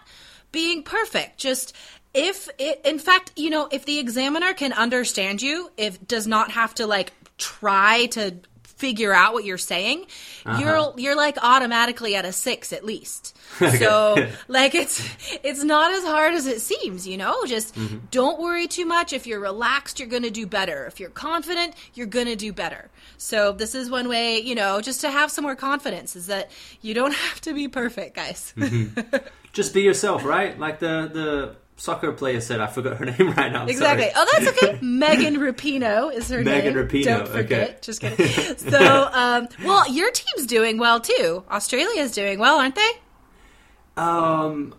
being 0.51 0.83
perfect. 0.83 1.37
Just 1.37 1.75
if 2.13 2.49
it, 2.57 2.81
in 2.85 2.99
fact, 2.99 3.31
you 3.35 3.49
know, 3.49 3.67
if 3.71 3.85
the 3.85 3.99
examiner 3.99 4.53
can 4.53 4.73
understand 4.73 5.41
you, 5.41 5.71
if 5.77 6.05
does 6.07 6.27
not 6.27 6.51
have 6.51 6.75
to 6.75 6.87
like 6.87 7.11
try 7.37 8.07
to 8.07 8.35
figure 8.77 9.11
out 9.11 9.33
what 9.33 9.43
you're 9.43 9.57
saying, 9.57 10.05
uh-huh. 10.45 10.61
you're 10.61 10.93
you're 10.97 11.15
like 11.15 11.37
automatically 11.41 12.15
at 12.15 12.25
a 12.25 12.31
6 12.31 12.73
at 12.73 12.85
least. 12.85 13.35
So 13.77 14.15
like 14.47 14.75
it's 14.75 15.03
it's 15.43 15.63
not 15.63 15.91
as 15.91 16.03
hard 16.03 16.33
as 16.33 16.47
it 16.47 16.61
seems, 16.61 17.07
you 17.07 17.17
know? 17.17 17.45
Just 17.45 17.75
mm-hmm. 17.75 17.99
don't 18.11 18.39
worry 18.39 18.67
too 18.67 18.85
much. 18.85 19.13
If 19.13 19.25
you're 19.25 19.39
relaxed, 19.39 19.99
you're 19.99 20.07
going 20.07 20.23
to 20.23 20.29
do 20.29 20.45
better. 20.45 20.85
If 20.85 20.99
you're 20.99 21.09
confident, 21.09 21.73
you're 21.93 22.07
going 22.07 22.27
to 22.27 22.35
do 22.35 22.53
better. 22.53 22.89
So 23.17 23.51
this 23.51 23.73
is 23.73 23.89
one 23.89 24.09
way, 24.09 24.39
you 24.39 24.53
know, 24.53 24.81
just 24.81 25.01
to 25.01 25.09
have 25.09 25.31
some 25.31 25.43
more 25.43 25.55
confidence 25.55 26.15
is 26.15 26.27
that 26.27 26.51
you 26.81 26.93
don't 26.93 27.13
have 27.25 27.41
to 27.41 27.53
be 27.53 27.67
perfect, 27.67 28.15
guys. 28.15 28.53
Mm-hmm. 28.57 29.17
Just 29.53 29.73
be 29.73 29.81
yourself, 29.81 30.23
right? 30.23 30.59
Like 30.59 30.77
the 30.77 31.09
the 31.11 31.55
soccer 31.77 32.11
player 32.11 32.41
said. 32.41 32.59
I 32.59 32.67
forgot 32.67 32.97
her 32.97 33.05
name 33.17 33.31
right 33.31 33.51
now. 33.51 33.61
I'm 33.61 33.69
Exactly. 33.69 34.09
sorry. 34.11 34.13
Oh, 34.15 34.27
that's 34.39 34.57
okay. 34.63 34.79
Megan 34.85 35.37
Rapinoe 35.37 36.13
is 36.13 36.29
her 36.29 36.43
name. 36.43 36.45
Megan 36.45 36.75
name. 36.75 36.87
Rapinoe, 36.87 37.03
Don't 37.05 37.27
forget. 37.27 37.69
okay. 37.69 37.77
Just 37.81 38.01
kidding. 38.01 38.27
So, 38.57 39.09
um, 39.13 39.47
well, 39.63 39.89
your 39.91 40.11
team's 40.11 40.45
doing 40.47 40.77
well 40.77 40.99
too. 40.99 41.43
Australia's 41.49 42.11
doing 42.11 42.39
well, 42.39 42.59
aren't 42.59 42.75
they? 42.75 42.91
Um, 43.95 44.75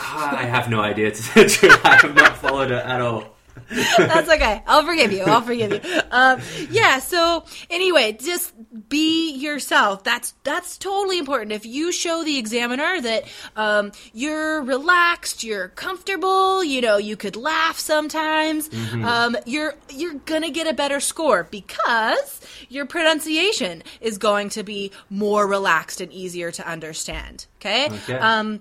I 0.00 0.44
have 0.44 0.70
no 0.70 0.80
idea 0.80 1.10
to 1.10 1.34
the 1.34 1.44
truth. 1.46 1.80
I 1.84 1.96
have 1.96 2.14
not 2.14 2.36
followed 2.38 2.70
it 2.70 2.84
at 2.84 3.00
all. 3.00 3.33
That's 3.98 4.28
okay. 4.28 4.62
I'll 4.66 4.84
forgive 4.84 5.12
you. 5.12 5.22
I'll 5.22 5.42
forgive 5.42 5.72
you. 5.72 5.80
Um, 6.10 6.40
yeah. 6.70 6.98
So 6.98 7.44
anyway, 7.70 8.12
just 8.12 8.52
be 8.88 9.32
yourself. 9.34 10.04
That's 10.04 10.34
that's 10.44 10.78
totally 10.78 11.18
important. 11.18 11.52
If 11.52 11.66
you 11.66 11.92
show 11.92 12.24
the 12.24 12.38
examiner 12.38 13.00
that 13.00 13.24
um, 13.56 13.92
you're 14.12 14.62
relaxed, 14.62 15.44
you're 15.44 15.68
comfortable, 15.68 16.62
you 16.62 16.80
know, 16.80 16.96
you 16.96 17.16
could 17.16 17.36
laugh 17.36 17.78
sometimes, 17.78 18.70
um, 19.04 19.36
you're 19.46 19.74
you're 19.90 20.14
gonna 20.14 20.50
get 20.50 20.66
a 20.66 20.74
better 20.74 21.00
score 21.00 21.44
because 21.50 22.40
your 22.68 22.86
pronunciation 22.86 23.82
is 24.00 24.18
going 24.18 24.48
to 24.50 24.62
be 24.62 24.90
more 25.10 25.46
relaxed 25.46 26.00
and 26.00 26.12
easier 26.12 26.50
to 26.50 26.66
understand. 26.68 27.46
Okay. 27.60 27.86
Okay. 27.86 28.14
Um, 28.14 28.60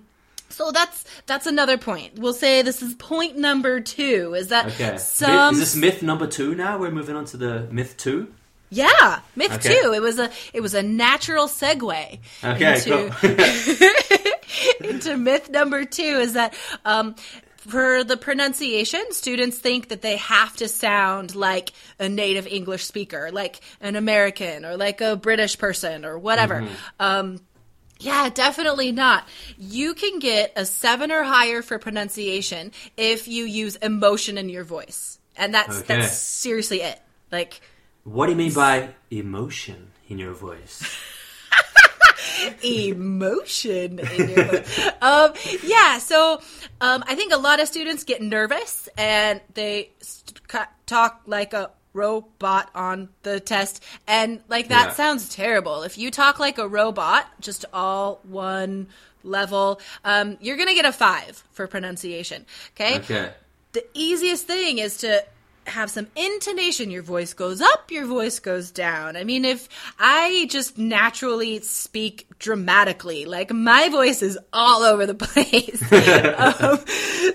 so 0.54 0.72
that's 0.72 1.04
that's 1.26 1.46
another 1.48 1.78
point. 1.78 2.18
We'll 2.20 2.34
say 2.34 2.62
this 2.62 2.82
is 2.82 2.94
point 2.96 3.38
number 3.38 3.80
two. 3.80 4.34
Is 4.36 4.50
that 4.50 4.68
Okay. 4.68 4.98
some 4.98 5.56
is 5.56 5.60
this 5.60 5.76
myth 5.76 6.02
number 6.04 6.28
two 6.28 6.56
now? 6.56 6.78
We're 6.78 6.92
moving 6.92 7.16
on 7.16 7.26
to 7.26 7.38
the 7.38 7.68
myth 7.72 7.96
two. 7.98 8.34
yeah, 8.70 9.20
myth 9.36 9.52
Okay. 9.54 9.82
two. 9.82 9.94
It 9.94 10.02
was 10.02 10.20
a 10.20 10.30
it 10.54 10.62
was 10.62 10.74
a 10.74 10.84
natural 10.84 11.48
segue 11.48 12.20
Okay, 12.44 12.76
into 12.76 14.34
into 14.90 15.18
myth 15.18 15.50
number 15.50 15.86
two. 15.86 16.02
Is 16.04 16.34
that 16.34 16.54
um, 16.86 17.16
for 17.58 18.04
the 18.04 18.18
pronunciation, 18.18 19.04
students 19.12 19.58
think 19.58 19.88
that 19.90 20.02
they 20.02 20.18
have 20.18 20.56
to 20.58 20.68
sound 20.68 21.36
like 21.36 21.72
a 22.00 22.10
native 22.10 22.46
English 22.48 22.84
speaker, 22.86 23.30
like 23.32 23.62
an 23.80 23.96
American 23.96 24.66
or 24.66 24.76
like 24.78 25.00
a 25.02 25.16
British 25.16 25.58
person 25.58 26.04
or 26.06 26.18
whatever. 26.18 26.62
Mm-hmm. 26.62 26.74
Um, 27.00 27.40
yeah, 28.04 28.30
definitely 28.30 28.92
not. 28.92 29.28
You 29.58 29.94
can 29.94 30.20
get 30.20 30.54
a 30.56 30.66
seven 30.66 31.12
or 31.12 31.24
higher 31.24 31.62
for 31.62 31.80
pronunciation 31.80 32.72
if 32.98 33.28
you 33.28 33.46
use 33.46 33.76
emotion 33.78 34.38
in 34.38 34.50
your 34.50 34.64
voice, 34.64 35.20
and 35.36 35.54
that's 35.54 35.80
Okay. 35.80 35.88
that's 36.00 36.18
seriously 36.18 36.82
it. 36.82 37.00
Like. 37.32 37.62
What 38.04 38.26
do 38.26 38.34
you 38.34 38.38
mean 38.38 38.54
by 38.54 38.90
emotion 39.10 39.92
in 40.10 40.20
your 40.20 40.34
voice? 40.34 40.84
emotion 42.64 44.00
in 44.00 44.30
your 44.30 44.44
voice. 44.46 44.80
um, 45.02 45.34
yeah, 45.64 45.98
so 46.00 46.42
um, 46.82 47.04
I 47.08 47.16
think 47.16 47.34
a 47.34 47.38
lot 47.38 47.60
of 47.62 47.68
students 47.68 48.04
get 48.04 48.22
nervous 48.22 48.90
and 48.98 49.40
they 49.54 49.92
st- 50.02 50.42
talk 50.86 51.22
like 51.26 51.54
a 51.54 51.72
robot 51.94 52.70
on 52.76 53.10
the 53.22 53.40
test, 53.40 53.84
and 54.08 54.42
like 54.50 54.68
that 54.70 54.90
Yeah. 54.90 54.94
sounds 54.94 55.30
terrible. 55.30 55.84
If 55.84 55.98
you 55.98 56.12
talk 56.12 56.40
like 56.40 56.58
a 56.58 56.68
robot, 56.68 57.28
just 57.40 57.66
all 57.72 58.20
one 58.24 58.88
level, 59.24 59.80
um, 60.04 60.38
you're 60.42 60.58
gonna 60.58 60.74
get 60.74 60.86
a 60.86 60.92
five 60.92 61.44
for 61.54 61.68
pronunciation. 61.68 62.46
Okay. 62.76 62.98
Okay. 62.98 63.32
The 63.74 63.86
easiest 63.94 64.46
thing 64.48 64.80
is 64.80 64.98
to 64.98 65.24
have 65.68 65.90
some 65.90 66.08
intonation. 66.16 66.92
Your 66.92 67.04
voice 67.04 67.34
goes 67.34 67.62
up, 67.62 67.92
your 67.92 68.06
voice 68.06 68.40
goes 68.40 68.72
down. 68.72 69.16
I 69.16 69.24
mean, 69.24 69.46
if 69.46 69.70
I 70.00 70.48
just 70.50 70.78
naturally 70.78 71.60
speak 71.62 72.28
dramatically, 72.40 73.26
like 73.26 73.52
my 73.52 73.90
voice 73.90 74.22
is 74.22 74.38
all 74.52 74.84
over 74.84 75.06
the 75.06 75.14
place. 75.16 75.82
um, 76.38 76.80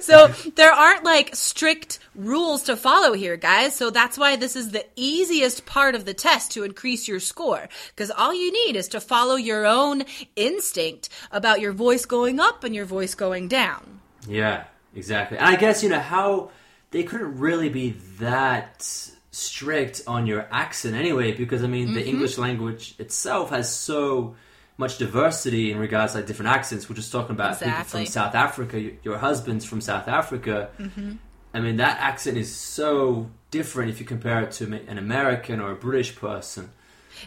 so 0.01 0.29
there 0.57 0.73
aren't 0.73 1.05
like 1.05 1.35
strict 1.35 1.99
rules 2.15 2.65
to 2.65 2.77
follow 2.77 3.13
here, 3.13 3.37
guys. 3.37 3.75
So 3.75 3.91
that's 3.91 4.19
why 4.19 4.37
this 4.37 4.57
is 4.57 4.71
the 4.71 4.85
easiest 4.97 5.67
part 5.67 5.95
of 5.95 6.05
the 6.05 6.15
test 6.15 6.53
to 6.53 6.65
increase 6.65 7.09
your 7.09 7.21
score. 7.21 7.69
Because 7.89 8.11
all 8.11 8.35
you 8.35 8.53
need 8.53 8.77
is 8.77 8.89
to 8.89 9.01
follow 9.01 9.37
your 9.37 9.67
own 9.67 10.05
instinct 10.37 11.09
about 11.31 11.61
your 11.61 11.73
voice 11.73 12.05
going 12.05 12.41
up 12.41 12.65
and 12.65 12.75
your 12.75 12.85
voice 12.85 13.15
going 13.15 13.49
down. 13.49 14.01
Yeah, 14.27 14.65
exactly. 14.95 15.39
And 15.39 15.47
I 15.47 15.57
guess, 15.57 15.83
you 15.83 15.89
know, 15.89 16.01
how 16.01 16.51
they 16.91 17.03
couldn't 17.03 17.39
really 17.39 17.69
be 17.69 17.91
that 18.19 19.11
strict 19.31 20.03
on 20.07 20.27
your 20.27 20.49
accent 20.51 20.95
anyway, 20.95 21.33
because 21.33 21.63
I 21.63 21.67
mean, 21.67 21.95
the 21.95 22.01
mm-hmm. 22.01 22.09
English 22.09 22.39
language 22.39 22.95
itself 22.99 23.51
has 23.51 23.73
so 23.75 24.37
much 24.77 24.99
diversity 24.99 25.71
in 25.73 25.79
regards 25.79 26.13
to 26.13 26.19
like 26.19 26.27
different 26.27 26.51
accents. 26.51 26.89
We're 26.89 26.97
just 26.97 27.13
talking 27.13 27.33
about 27.33 27.59
people 27.59 27.85
from 27.85 28.07
South 28.07 28.35
Africa. 28.35 28.81
Your- 28.81 28.93
Your 29.03 29.19
husband's 29.19 29.65
from 29.65 29.81
South 29.81 30.09
Africa. 30.09 30.71
Mm-hmm. 30.79 31.13
I 31.53 31.61
mean, 31.61 31.77
that 31.77 31.99
accent 31.99 32.37
is 32.37 32.55
so 32.55 33.31
different 33.51 33.91
if 33.91 34.01
you 34.01 34.07
compare 34.07 34.43
it 34.43 34.53
to 34.53 34.65
an 34.65 34.99
American 34.99 35.61
or 35.61 35.73
a 35.73 35.77
British 35.77 36.15
person. 36.15 36.71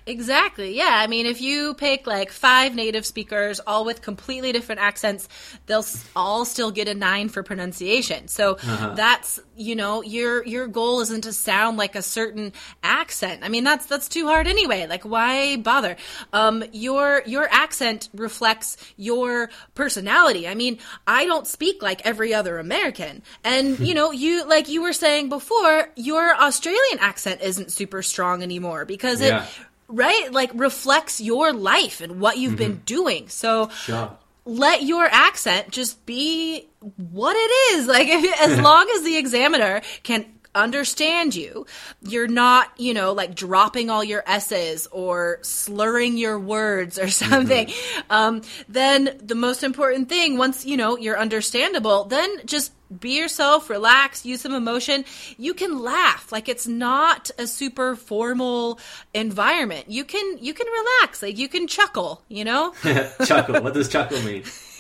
Exactly. 0.05 0.75
Yeah. 0.75 0.89
I 0.91 1.07
mean, 1.07 1.25
if 1.25 1.41
you 1.41 1.73
pick 1.75 2.07
like 2.07 2.31
five 2.31 2.75
native 2.75 3.05
speakers, 3.05 3.59
all 3.65 3.85
with 3.85 4.01
completely 4.01 4.51
different 4.51 4.81
accents, 4.81 5.27
they'll 5.65 5.85
all 6.15 6.45
still 6.45 6.71
get 6.71 6.87
a 6.87 6.93
nine 6.93 7.29
for 7.29 7.43
pronunciation. 7.43 8.27
So 8.27 8.55
that's 8.95 9.39
you 9.55 9.75
know 9.75 10.01
your 10.01 10.43
your 10.45 10.67
goal 10.67 11.01
isn't 11.01 11.21
to 11.21 11.33
sound 11.33 11.77
like 11.77 11.95
a 11.95 12.01
certain 12.01 12.53
accent. 12.83 13.43
I 13.43 13.49
mean, 13.49 13.63
that's 13.63 13.85
that's 13.85 14.09
too 14.09 14.27
hard 14.27 14.47
anyway. 14.47 14.87
Like, 14.87 15.03
why 15.03 15.57
bother? 15.57 15.95
Um, 16.33 16.63
your 16.71 17.21
your 17.25 17.47
accent 17.51 18.09
reflects 18.13 18.77
your 18.97 19.49
personality. 19.75 20.47
I 20.47 20.55
mean, 20.55 20.79
I 21.07 21.25
don't 21.25 21.45
speak 21.47 21.81
like 21.81 22.05
every 22.05 22.33
other 22.33 22.57
American, 22.59 23.21
and 23.43 23.79
you 23.87 23.93
know, 23.93 24.11
you 24.11 24.45
like 24.47 24.69
you 24.69 24.81
were 24.81 24.93
saying 24.93 25.29
before, 25.29 25.89
your 25.95 26.35
Australian 26.35 26.99
accent 26.99 27.41
isn't 27.41 27.71
super 27.71 28.01
strong 28.01 28.41
anymore 28.43 28.85
because 28.85 29.21
Yeah. 29.21 29.43
it 29.43 29.49
right? 29.91 30.31
Like 30.31 30.51
reflects 30.53 31.21
your 31.21 31.53
life 31.53 32.01
and 32.01 32.19
what 32.19 32.37
you've 32.37 32.55
been 32.55 32.73
mm-hmm. 32.73 32.85
doing. 32.85 33.29
So 33.29 33.69
Sure. 33.69 34.17
let 34.45 34.83
your 34.83 35.05
accent 35.05 35.71
just 35.71 36.05
be 36.05 36.67
what 37.11 37.35
it 37.35 37.77
is. 37.77 37.87
Like 37.87 38.07
if, 38.07 38.41
as 38.49 38.59
long 38.69 38.89
as 38.95 39.03
the 39.03 39.17
examiner 39.17 39.81
can 40.03 40.25
understand 40.53 41.33
you 41.35 41.65
you're 42.01 42.27
not 42.27 42.71
you 42.77 42.93
know 42.93 43.13
like 43.13 43.33
dropping 43.35 43.89
all 43.89 44.03
your 44.03 44.23
s's 44.27 44.87
or 44.91 45.39
slurring 45.41 46.17
your 46.17 46.37
words 46.39 46.99
or 46.99 47.09
something 47.23 47.69
um, 48.09 48.41
then 48.67 49.17
the 49.23 49.35
most 49.35 49.63
important 49.63 50.09
thing 50.09 50.37
once 50.37 50.65
you 50.65 50.75
know 50.77 50.97
you're 50.97 51.17
understandable 51.17 52.03
then 52.05 52.29
just 52.45 52.73
be 52.99 53.17
yourself 53.17 53.69
relax 53.69 54.25
use 54.25 54.41
some 54.41 54.53
emotion 54.53 55.05
you 55.37 55.53
can 55.53 55.79
laugh 55.79 56.29
like 56.33 56.49
it's 56.49 56.67
not 56.67 57.31
a 57.39 57.47
super 57.47 57.95
formal 57.95 58.77
environment 59.13 59.89
you 59.89 60.03
can 60.03 60.37
you 60.39 60.53
can 60.53 60.67
relax 60.67 61.23
like 61.23 61.37
you 61.37 61.47
can 61.47 61.67
chuckle 61.67 62.21
you 62.27 62.43
know 62.43 62.73
chuckle. 63.25 63.61
What 63.61 63.73
does 63.73 63.87
chuckle 63.87 64.19
mean? 64.21 64.43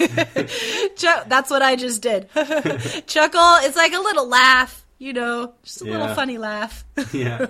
Chu- 0.95 1.23
that's 1.27 1.49
what 1.49 1.61
I 1.61 1.75
just 1.75 2.01
did. 2.01 2.29
Chuckle. 2.33 3.55
It's 3.61 3.75
like 3.75 3.93
a 3.93 3.99
little 3.99 4.27
laugh, 4.27 4.80
you 5.01 5.13
know, 5.13 5.55
just 5.63 5.81
a 5.81 5.85
little 5.85 6.13
funny 6.13 6.37
laugh. 6.37 6.85
yeah, 7.11 7.47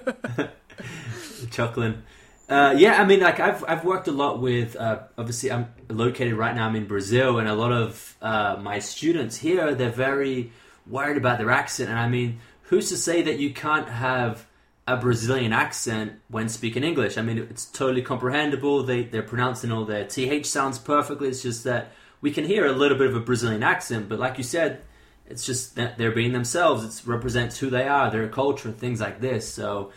chuckling. 1.52 2.02
Uh, 2.48 2.74
yeah, 2.78 3.02
I 3.02 3.06
mean, 3.06 3.20
like 3.20 3.42
I've 3.42 3.66
I've 3.68 3.84
worked 3.84 4.08
a 4.08 4.14
lot 4.14 4.40
with. 4.40 4.78
Uh, 4.78 5.00
obviously, 5.18 5.52
I'm 5.52 5.68
located 5.90 6.36
right 6.36 6.56
now. 6.56 6.68
I'm 6.68 6.78
in 6.78 6.88
Brazil, 6.88 7.40
and 7.40 7.50
a 7.50 7.54
lot 7.54 7.74
of 7.74 8.16
uh, 8.22 8.58
my 8.62 8.80
students 8.80 9.36
here 9.36 9.76
they're 9.76 9.90
very 9.90 10.54
worried 10.88 11.18
about 11.18 11.40
their 11.40 11.52
accent. 11.52 11.90
And 11.90 12.00
I 12.00 12.08
mean, 12.08 12.40
who's 12.64 12.88
to 12.88 12.96
say 12.96 13.22
that 13.24 13.38
you 13.38 13.54
can't 13.54 13.90
have 13.90 14.46
a 14.88 14.96
Brazilian 14.96 15.52
accent 15.52 16.14
when 16.30 16.48
speaking 16.48 16.86
English? 16.86 17.18
I 17.18 17.22
mean, 17.22 17.38
it's 17.38 17.66
totally 17.66 18.02
comprehensible. 18.02 18.84
They 18.84 19.04
they're 19.04 19.24
pronouncing 19.24 19.74
all 19.74 19.84
their 19.84 20.06
th 20.06 20.46
sounds 20.46 20.80
perfectly. 20.80 21.28
It's 21.28 21.44
just 21.44 21.66
that 21.66 21.92
we 22.22 22.32
can 22.32 22.46
hear 22.46 22.66
a 22.66 22.72
little 22.72 22.98
bit 22.98 23.08
of 23.08 23.16
a 23.18 23.20
Brazilian 23.20 23.62
accent, 23.62 24.08
but 24.08 24.20
like 24.20 24.38
you 24.38 24.46
said, 24.46 24.84
it's 25.32 25.46
just 25.46 25.76
that 25.76 25.98
they're 25.98 26.12
being 26.12 26.34
themselves. 26.34 27.00
It 27.00 27.08
represents 27.08 27.58
who 27.58 27.70
they 27.70 27.88
are, 27.88 28.12
their 28.12 28.28
culture, 28.28 28.72
things 28.72 29.00
like 29.02 29.20
this. 29.22 29.52
So 29.52 29.92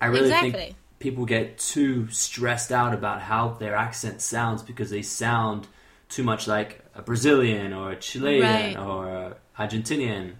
I 0.00 0.06
really 0.06 0.26
exactly. 0.26 0.50
think 0.52 0.76
people 0.98 1.24
get 1.24 1.58
too 1.58 2.08
stressed 2.10 2.70
out 2.72 2.92
about 2.92 3.22
how 3.22 3.50
their 3.50 3.74
accent 3.74 4.20
sounds 4.20 4.62
because 4.62 4.90
they 4.90 5.02
sound 5.02 5.66
too 6.08 6.22
much 6.22 6.46
like 6.46 6.84
a 6.94 7.02
Brazilian 7.02 7.72
or 7.72 7.92
a 7.92 7.96
Chilean 7.96 8.42
Right. 8.42 8.76
or 8.76 9.08
a 9.08 9.36
Argentinian. 9.58 10.34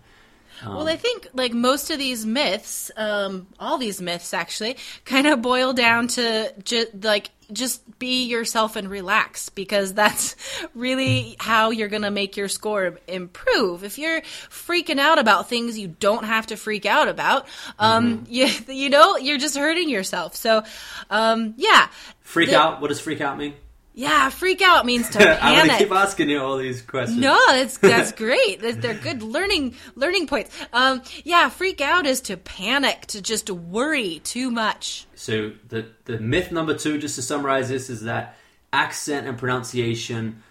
well, 0.67 0.89
I 0.89 0.97
think 0.97 1.29
like 1.33 1.53
most 1.55 1.91
of 1.91 1.99
these 1.99 2.27
myths, 2.27 2.91
um, 2.97 3.47
all 3.59 3.79
these 3.79 4.01
myths 4.03 4.35
actually, 4.35 4.77
kind 5.05 5.27
of 5.27 5.41
boil 5.41 5.73
down 5.73 6.09
to 6.09 6.53
just 6.65 6.89
like 7.03 7.31
just 7.53 7.99
be 7.99 8.25
yourself 8.27 8.77
and 8.77 8.89
relax 8.89 9.49
because 9.49 9.95
that's 9.95 10.37
really 10.75 11.37
how 11.39 11.71
you're 11.71 11.89
going 11.89 12.03
to 12.03 12.11
make 12.11 12.37
your 12.37 12.49
score 12.49 12.99
improve. 13.07 13.85
If 13.85 13.99
you're 13.99 14.21
freaking 14.21 14.99
out 14.99 15.19
about 15.19 15.49
things 15.49 15.79
you 15.79 15.89
don't 15.89 16.25
have 16.25 16.47
to 16.49 16.57
freak 16.57 16.87
out 16.87 17.09
about, 17.09 17.47
um, 17.79 18.25
you, 18.31 18.49
you 18.69 18.91
know, 18.91 19.17
you're 19.17 19.39
just 19.39 19.57
hurting 19.57 19.89
yourself. 19.89 20.37
So, 20.37 20.63
um, 21.11 21.55
yeah. 21.57 21.89
Freak 22.21 22.51
The- 22.51 22.59
out? 22.59 22.81
What 22.81 22.89
does 22.89 23.01
freak 23.01 23.21
out 23.21 23.39
mean? 23.39 23.55
Yeah, 23.93 24.31
freak 24.31 24.63
out 24.63 24.87
means 24.87 25.09
to 25.11 25.19
panic. 25.19 25.39
I'm 25.43 25.67
gonna 25.67 25.79
keep 25.79 25.91
asking 25.91 26.31
you 26.31 26.41
all 26.41 26.57
these 26.57 26.81
questions. 26.81 27.19
No, 27.19 27.39
that's 27.49 27.79
that's 27.79 28.13
great. 28.13 28.61
They're 28.61 28.95
good 28.95 29.23
learning 29.23 29.75
learning 29.97 30.27
points. 30.27 30.57
Um, 30.73 31.03
yeah, 31.25 31.49
freak 31.49 31.81
out 31.81 32.07
is 32.07 32.21
to 32.23 32.37
panic, 32.37 33.07
to 33.09 33.21
just 33.21 33.51
worry 33.51 34.21
too 34.25 34.51
much. 34.51 35.07
So 35.17 35.53
the 35.69 35.87
the 36.05 36.19
myth 36.19 36.53
number 36.53 36.75
two, 36.75 36.99
just 36.99 37.17
to 37.17 37.23
summarize 37.23 37.69
this, 37.69 37.91
is 37.91 38.03
that 38.03 38.37
accent 38.73 39.27
and 39.27 39.37
pronunciation 39.37 40.43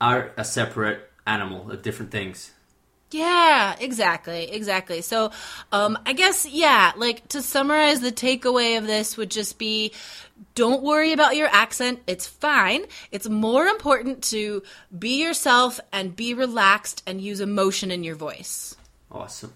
are 0.00 0.32
a 0.36 0.44
separate 0.44 1.08
animal, 1.26 1.70
of 1.70 1.82
different 1.82 2.10
things. 2.10 2.52
Yeah, 3.10 3.74
exactly, 3.80 4.50
exactly. 4.50 5.00
So, 5.00 5.30
um, 5.72 5.98
I 6.04 6.12
guess, 6.12 6.44
yeah, 6.46 6.92
like 6.96 7.26
to 7.28 7.40
summarize 7.40 8.00
the 8.00 8.12
takeaway 8.12 8.76
of 8.76 8.86
this 8.86 9.16
would 9.16 9.30
just 9.30 9.58
be 9.58 9.92
don't 10.58 10.82
worry 10.82 11.12
about 11.12 11.36
your 11.36 11.46
accent. 11.46 12.00
It's 12.08 12.26
fine. 12.26 12.82
It's 13.12 13.28
more 13.28 13.66
important 13.68 14.24
to 14.24 14.64
be 14.98 15.22
yourself 15.22 15.78
and 15.92 16.16
be 16.16 16.34
relaxed 16.34 17.00
and 17.06 17.20
use 17.20 17.40
emotion 17.40 17.92
in 17.92 18.02
your 18.02 18.16
voice. 18.16 18.74
Awesome. 19.08 19.52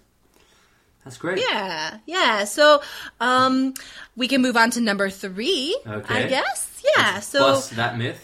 That's 1.05 1.17
great. 1.17 1.41
Yeah, 1.41 1.99
yeah. 2.07 2.45
So, 2.45 2.83
um, 3.19 3.75
we 4.15 4.29
can 4.29 4.43
move 4.43 4.57
on 4.57 4.71
to 4.71 4.81
number 4.81 5.11
three, 5.11 5.77
okay. 5.85 6.25
I 6.25 6.29
guess. 6.29 6.81
Yeah, 6.97 7.19
so 7.19 7.41
Bust 7.41 7.75
that 7.75 7.99
myth. 7.99 8.23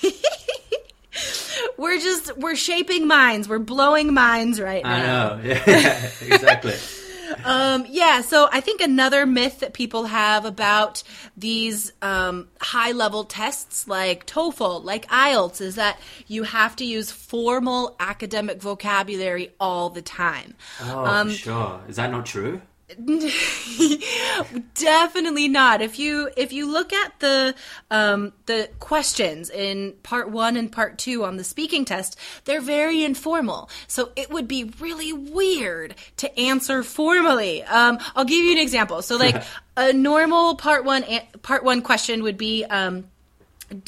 we're 1.76 1.98
just, 1.98 2.38
we're 2.38 2.54
shaping 2.54 3.08
minds. 3.08 3.48
We're 3.48 3.58
blowing 3.58 4.14
minds 4.14 4.60
right 4.60 4.86
I 4.86 4.98
now. 5.00 5.32
I 5.32 5.42
know. 5.42 5.42
Yeah, 5.66 6.10
exactly. 6.20 6.74
Um, 7.44 7.86
yeah, 7.88 8.20
so 8.20 8.48
I 8.52 8.60
think 8.60 8.80
another 8.80 9.26
myth 9.26 9.60
that 9.60 9.72
people 9.74 10.04
have 10.04 10.44
about 10.44 11.02
these 11.36 11.92
um, 12.02 12.48
high 12.60 12.92
level 12.92 13.24
tests 13.24 13.86
like 13.88 14.26
TOEFL, 14.26 14.84
like 14.84 15.06
IELTS, 15.08 15.60
is 15.60 15.74
that 15.76 15.98
you 16.26 16.44
have 16.44 16.76
to 16.76 16.84
use 16.84 17.10
formal 17.10 17.96
academic 18.00 18.60
vocabulary 18.60 19.52
all 19.58 19.90
the 19.90 20.02
time. 20.02 20.54
Oh, 20.80 21.04
Um, 21.04 21.30
sure. 21.30 21.80
Is 21.88 21.96
that 21.96 22.10
not 22.10 22.26
true? 22.26 22.62
Definitely 24.74 25.48
not. 25.48 25.80
If 25.82 25.98
you 25.98 26.30
if 26.36 26.52
you 26.52 26.70
look 26.70 26.92
at 26.92 27.18
the 27.20 27.54
um, 27.90 28.32
the 28.46 28.68
questions 28.80 29.50
in 29.50 29.94
part 30.02 30.30
one 30.30 30.56
and 30.56 30.70
part 30.70 30.98
two 30.98 31.24
on 31.24 31.36
the 31.36 31.44
speaking 31.44 31.84
test, 31.84 32.18
they're 32.44 32.60
very 32.60 33.04
informal. 33.04 33.70
So 33.86 34.10
it 34.16 34.30
would 34.30 34.48
be 34.48 34.64
really 34.80 35.12
weird 35.12 35.94
to 36.18 36.38
answer 36.38 36.82
formally. 36.82 37.62
Um, 37.64 37.98
I'll 38.14 38.24
give 38.24 38.44
you 38.44 38.52
an 38.52 38.58
example. 38.58 39.02
So 39.02 39.16
like 39.16 39.42
a 39.76 39.92
normal 39.92 40.56
part 40.56 40.84
one 40.84 41.04
part 41.42 41.64
one 41.64 41.82
question 41.82 42.22
would 42.22 42.38
be. 42.38 42.64
Um, 42.64 43.04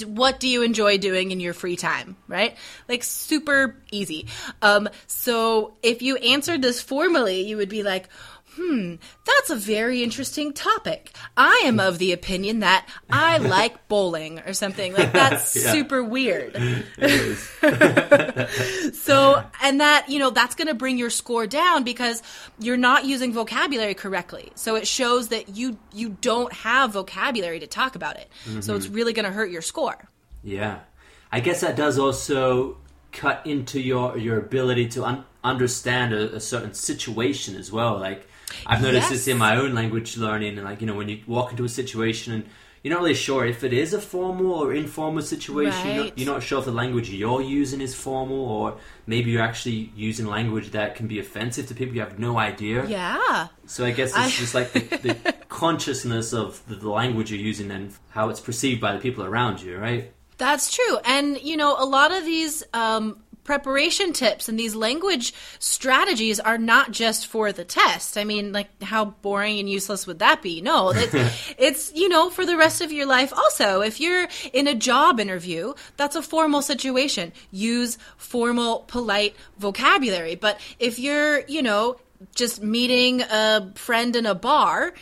what 0.06 0.40
do 0.40 0.48
you 0.48 0.62
enjoy 0.62 0.98
doing 0.98 1.30
in 1.30 1.40
your 1.40 1.52
free 1.52 1.76
time 1.76 2.16
right 2.26 2.56
like 2.88 3.02
super 3.02 3.76
easy 3.90 4.26
um 4.62 4.88
so 5.06 5.74
if 5.82 6.00
you 6.00 6.16
answered 6.16 6.62
this 6.62 6.80
formally 6.80 7.42
you 7.42 7.56
would 7.56 7.68
be 7.68 7.82
like 7.82 8.08
hmm 8.56 8.94
that's 9.26 9.50
a 9.50 9.56
very 9.56 10.02
interesting 10.02 10.52
topic 10.52 11.10
i 11.36 11.62
am 11.64 11.80
of 11.80 11.98
the 11.98 12.12
opinion 12.12 12.60
that 12.60 12.86
i 13.10 13.38
like 13.56 13.88
bowling 13.88 14.38
or 14.40 14.52
something 14.52 14.92
like 14.92 15.12
that's 15.12 15.56
Yeah. 15.64 15.72
super 15.72 16.04
weird 16.04 16.54
so, 18.92 19.42
and 19.62 19.80
that, 19.80 20.06
you 20.08 20.18
know, 20.18 20.30
that's 20.30 20.54
going 20.54 20.68
to 20.68 20.74
bring 20.74 20.98
your 20.98 21.10
score 21.10 21.46
down 21.46 21.84
because 21.84 22.22
you're 22.58 22.76
not 22.76 23.04
using 23.04 23.32
vocabulary 23.32 23.94
correctly. 23.94 24.52
So 24.54 24.76
it 24.76 24.86
shows 24.86 25.28
that 25.28 25.56
you 25.56 25.78
you 25.92 26.16
don't 26.20 26.52
have 26.52 26.92
vocabulary 26.92 27.60
to 27.60 27.66
talk 27.66 27.96
about 27.96 28.16
it. 28.16 28.28
So 28.60 28.74
it's 28.74 28.88
really 28.88 29.12
going 29.12 29.26
to 29.26 29.32
hurt 29.32 29.50
your 29.50 29.62
score. 29.62 30.08
Yeah, 30.42 30.80
I 31.32 31.40
guess 31.40 31.60
that 31.60 31.76
does 31.76 31.98
also 31.98 32.78
cut 33.12 33.42
into 33.46 33.80
your 33.80 34.18
your 34.18 34.38
ability 34.38 34.88
to 34.90 35.04
un- 35.04 35.24
understand 35.42 36.12
a, 36.12 36.36
a 36.36 36.40
certain 36.40 36.74
situation 36.74 37.56
as 37.56 37.70
well. 37.72 37.98
Like 37.98 38.28
I've 38.66 38.82
noticed 38.82 39.10
this 39.10 39.28
in 39.28 39.38
my 39.38 39.56
own 39.56 39.74
language 39.74 40.16
learning, 40.16 40.58
and 40.58 40.64
like 40.64 40.80
you 40.80 40.86
know 40.86 40.94
when 40.94 41.08
you 41.08 41.20
walk 41.26 41.50
into 41.50 41.64
a 41.64 41.68
situation 41.68 42.32
and 42.32 42.44
you're 42.84 42.92
not 42.92 43.00
really 43.00 43.14
sure 43.14 43.46
if 43.46 43.64
it 43.64 43.72
is 43.72 43.94
a 43.94 44.00
formal 44.00 44.52
or 44.52 44.74
informal 44.74 45.22
situation. 45.22 45.86
You're, 45.94 46.04
not, 46.04 46.18
you're 46.18 46.32
not 46.34 46.42
sure 46.42 46.58
if 46.58 46.66
the 46.66 46.70
language 46.70 47.08
you're 47.08 47.40
using 47.40 47.80
is 47.80 47.94
formal, 47.94 48.36
or 48.38 48.76
maybe 49.06 49.30
you're 49.30 49.42
actually 49.42 49.90
using 49.96 50.26
language 50.26 50.70
that 50.72 50.94
can 50.94 51.06
be 51.06 51.18
offensive 51.18 51.66
to 51.68 51.74
people. 51.74 51.94
You 51.94 52.02
have 52.02 52.18
no 52.18 52.38
idea. 52.38 52.84
Yeah. 52.86 53.48
So 53.64 53.86
I 53.86 53.90
guess 53.90 54.10
it's 54.10 54.18
I- 54.18 54.28
just 54.28 54.54
like 54.54 54.72
the, 54.72 54.80
the 54.80 55.34
consciousness 55.48 56.34
of 56.34 56.62
the, 56.68 56.74
the 56.74 56.90
language 56.90 57.30
you're 57.32 57.40
using 57.40 57.70
and 57.70 57.90
how 58.10 58.28
it's 58.28 58.40
perceived 58.40 58.82
by 58.82 58.92
the 58.92 58.98
people 58.98 59.24
around 59.24 59.62
you, 59.62 59.78
right? 59.78 60.12
That's 60.36 60.74
true. 60.74 60.98
And, 61.06 61.40
you 61.40 61.56
know, 61.56 61.76
a 61.78 61.86
lot 61.86 62.12
of 62.12 62.24
these 62.26 62.64
um, 62.74 63.22
preparation 63.44 64.12
tips 64.12 64.48
and 64.48 64.58
these 64.58 64.74
language 64.74 65.32
strategies 65.58 66.40
are 66.40 66.58
not 66.58 66.90
just 66.90 67.26
for 67.26 67.52
the 67.52 67.64
test. 67.64 68.18
I 68.18 68.24
mean, 68.24 68.52
like, 68.52 68.82
how 68.82 69.04
boring 69.04 69.58
and 69.60 69.70
useless 69.70 70.06
would 70.06 70.18
that 70.18 70.42
be? 70.42 70.60
No, 70.60 70.90
it, 70.90 71.10
it's, 71.58 71.92
you 71.94 72.08
know, 72.08 72.30
for 72.30 72.44
the 72.44 72.56
rest 72.56 72.80
of 72.80 72.90
your 72.90 73.06
life 73.06 73.32
also. 73.32 73.82
If 73.82 74.00
you're 74.00 74.26
in 74.52 74.66
a 74.66 74.74
job 74.74 75.20
interview, 75.20 75.74
that's 75.96 76.16
a 76.16 76.22
formal 76.22 76.62
situation. 76.62 77.32
Use 77.50 77.98
formal, 78.16 78.80
polite 78.88 79.36
vocabulary. 79.58 80.34
But 80.34 80.58
if 80.78 80.98
you're, 80.98 81.40
you 81.46 81.62
know, 81.62 81.98
just 82.34 82.62
meeting 82.62 83.22
a 83.22 83.72
friend 83.74 84.16
in 84.16 84.26
a 84.26 84.34
bar, 84.34 84.94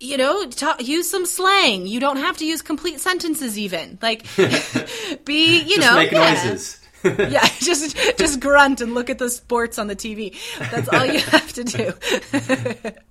you 0.00 0.16
know, 0.16 0.46
ta 0.46 0.76
use 0.80 1.08
some 1.08 1.26
slang. 1.26 1.86
You 1.86 2.00
don't 2.00 2.18
have 2.18 2.36
to 2.38 2.44
use 2.44 2.62
complete 2.62 3.00
sentences, 3.00 3.58
even. 3.58 3.98
Like, 4.02 4.26
be 5.24 5.62
you 5.62 5.78
know, 5.78 5.94
make 5.94 6.10
yeah. 6.10 6.34
noises. 6.34 6.80
yeah, 7.18 7.46
just 7.60 7.96
just 8.18 8.40
grunt 8.40 8.80
and 8.80 8.94
look 8.94 9.10
at 9.10 9.18
the 9.18 9.30
sports 9.30 9.78
on 9.78 9.86
the 9.86 9.96
TV. 9.96 10.34
That's 10.70 10.88
all 10.88 11.04
you 11.06 11.20
have 11.20 11.52
to 11.54 11.64
do. 11.64 11.92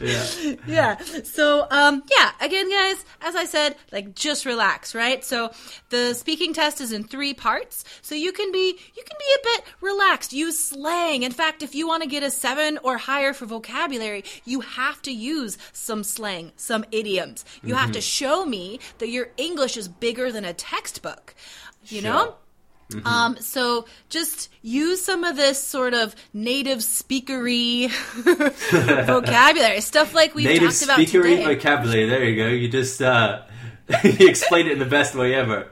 Yeah. 0.00 0.54
yeah. 0.66 0.98
So, 1.24 1.66
um, 1.72 2.04
yeah. 2.08 2.30
Again, 2.40 2.70
guys, 2.70 3.04
as 3.20 3.34
I 3.34 3.46
said, 3.46 3.74
like 3.90 4.14
just 4.14 4.46
relax, 4.46 4.94
right? 4.94 5.24
So 5.24 5.50
the 5.90 6.14
speaking 6.14 6.52
test 6.54 6.80
is 6.80 6.92
in 6.92 7.02
three 7.02 7.34
parts, 7.34 7.84
so 8.00 8.14
you 8.14 8.30
can 8.30 8.52
be 8.52 8.78
you 8.94 9.02
can 9.04 9.16
be 9.18 9.34
a 9.34 9.42
bit 9.42 9.64
relaxed. 9.80 10.32
Use 10.32 10.56
slang. 10.56 11.24
In 11.24 11.32
fact, 11.32 11.64
if 11.64 11.74
you 11.74 11.88
want 11.88 12.04
to 12.04 12.08
get 12.08 12.22
a 12.22 12.30
seven 12.30 12.78
or 12.84 12.96
higher 12.96 13.32
for 13.32 13.46
vocabulary, 13.46 14.22
you 14.44 14.60
have 14.60 15.02
to 15.02 15.10
use 15.12 15.58
some 15.72 16.04
slang, 16.04 16.52
some 16.54 16.84
idioms. 16.92 17.44
You 17.64 17.74
have 17.74 17.90
to 17.90 18.00
show 18.00 18.46
me 18.46 18.78
that 18.98 19.08
your 19.08 19.30
English 19.36 19.76
is 19.76 19.88
bigger 19.88 20.30
than 20.30 20.44
a 20.44 20.52
textbook. 20.54 21.34
You 21.86 22.02
Sure. 22.02 22.10
know. 22.12 22.34
Um, 23.04 23.36
so 23.38 23.86
just 24.08 24.50
use 24.62 25.04
some 25.04 25.24
of 25.24 25.36
this 25.36 25.62
sort 25.62 25.92
of 25.92 26.16
native 26.32 26.78
speakery 26.78 27.90
vocabulary 29.06 29.82
stuff 29.82 30.14
like 30.14 30.34
we've 30.34 30.46
Native 30.46 30.70
talked 30.70 30.82
about 30.84 30.98
Native 30.98 31.22
speakery 31.22 31.36
today. 31.36 31.54
vocabulary. 31.54 32.08
There 32.08 32.24
you 32.24 32.36
go. 32.36 32.48
You 32.48 32.68
just 32.68 33.02
uh, 33.02 33.42
you 34.04 34.28
explain 34.28 34.66
it 34.66 34.72
in 34.72 34.78
the 34.78 34.86
best 34.86 35.14
way 35.14 35.34
ever. 35.34 35.70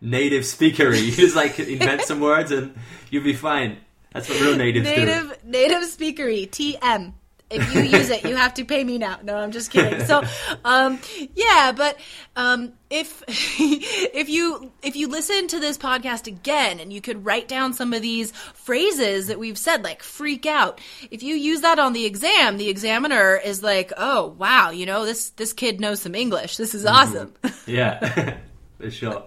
Native 0.00 0.44
speakery. 0.44 1.02
You 1.04 1.12
just 1.12 1.36
like 1.36 1.58
invent 1.58 2.02
some 2.02 2.20
words 2.20 2.50
and 2.50 2.74
you'll 3.10 3.24
be 3.24 3.34
fine. 3.34 3.78
That's 4.12 4.28
what 4.28 4.40
real 4.40 4.56
natives 4.56 4.88
do. 4.88 4.96
native 4.96 5.44
native 5.44 5.82
speakery 5.82 6.48
TM. 6.48 7.12
If 7.54 7.74
you 7.74 7.82
use 7.82 8.10
it, 8.10 8.24
you 8.24 8.36
have 8.36 8.54
to 8.54 8.64
pay 8.64 8.84
me 8.84 8.98
now. 8.98 9.18
No, 9.22 9.36
I'm 9.36 9.52
just 9.52 9.70
kidding. 9.70 10.04
So, 10.04 10.22
um, 10.64 10.98
yeah, 11.34 11.72
but 11.76 11.96
um, 12.36 12.72
if 12.90 13.22
if 13.28 14.28
you 14.28 14.72
if 14.82 14.96
you 14.96 15.08
listen 15.08 15.48
to 15.48 15.60
this 15.60 15.78
podcast 15.78 16.26
again 16.26 16.80
and 16.80 16.92
you 16.92 17.00
could 17.00 17.24
write 17.24 17.48
down 17.48 17.72
some 17.72 17.92
of 17.92 18.02
these 18.02 18.32
phrases 18.32 19.28
that 19.28 19.38
we've 19.38 19.58
said, 19.58 19.82
like 19.84 20.02
freak 20.02 20.46
out. 20.46 20.80
If 21.10 21.22
you 21.22 21.34
use 21.34 21.62
that 21.62 21.78
on 21.78 21.92
the 21.92 22.06
exam, 22.06 22.56
the 22.56 22.68
examiner 22.68 23.36
is 23.36 23.62
like, 23.62 23.92
"Oh, 23.96 24.34
wow, 24.38 24.70
you 24.70 24.86
know 24.86 25.04
this 25.04 25.30
this 25.30 25.52
kid 25.52 25.80
knows 25.80 26.02
some 26.02 26.14
English. 26.14 26.56
This 26.56 26.74
is 26.74 26.84
awesome." 26.84 27.34
Yeah, 27.66 28.36
for 28.78 28.90
sure. 28.90 29.24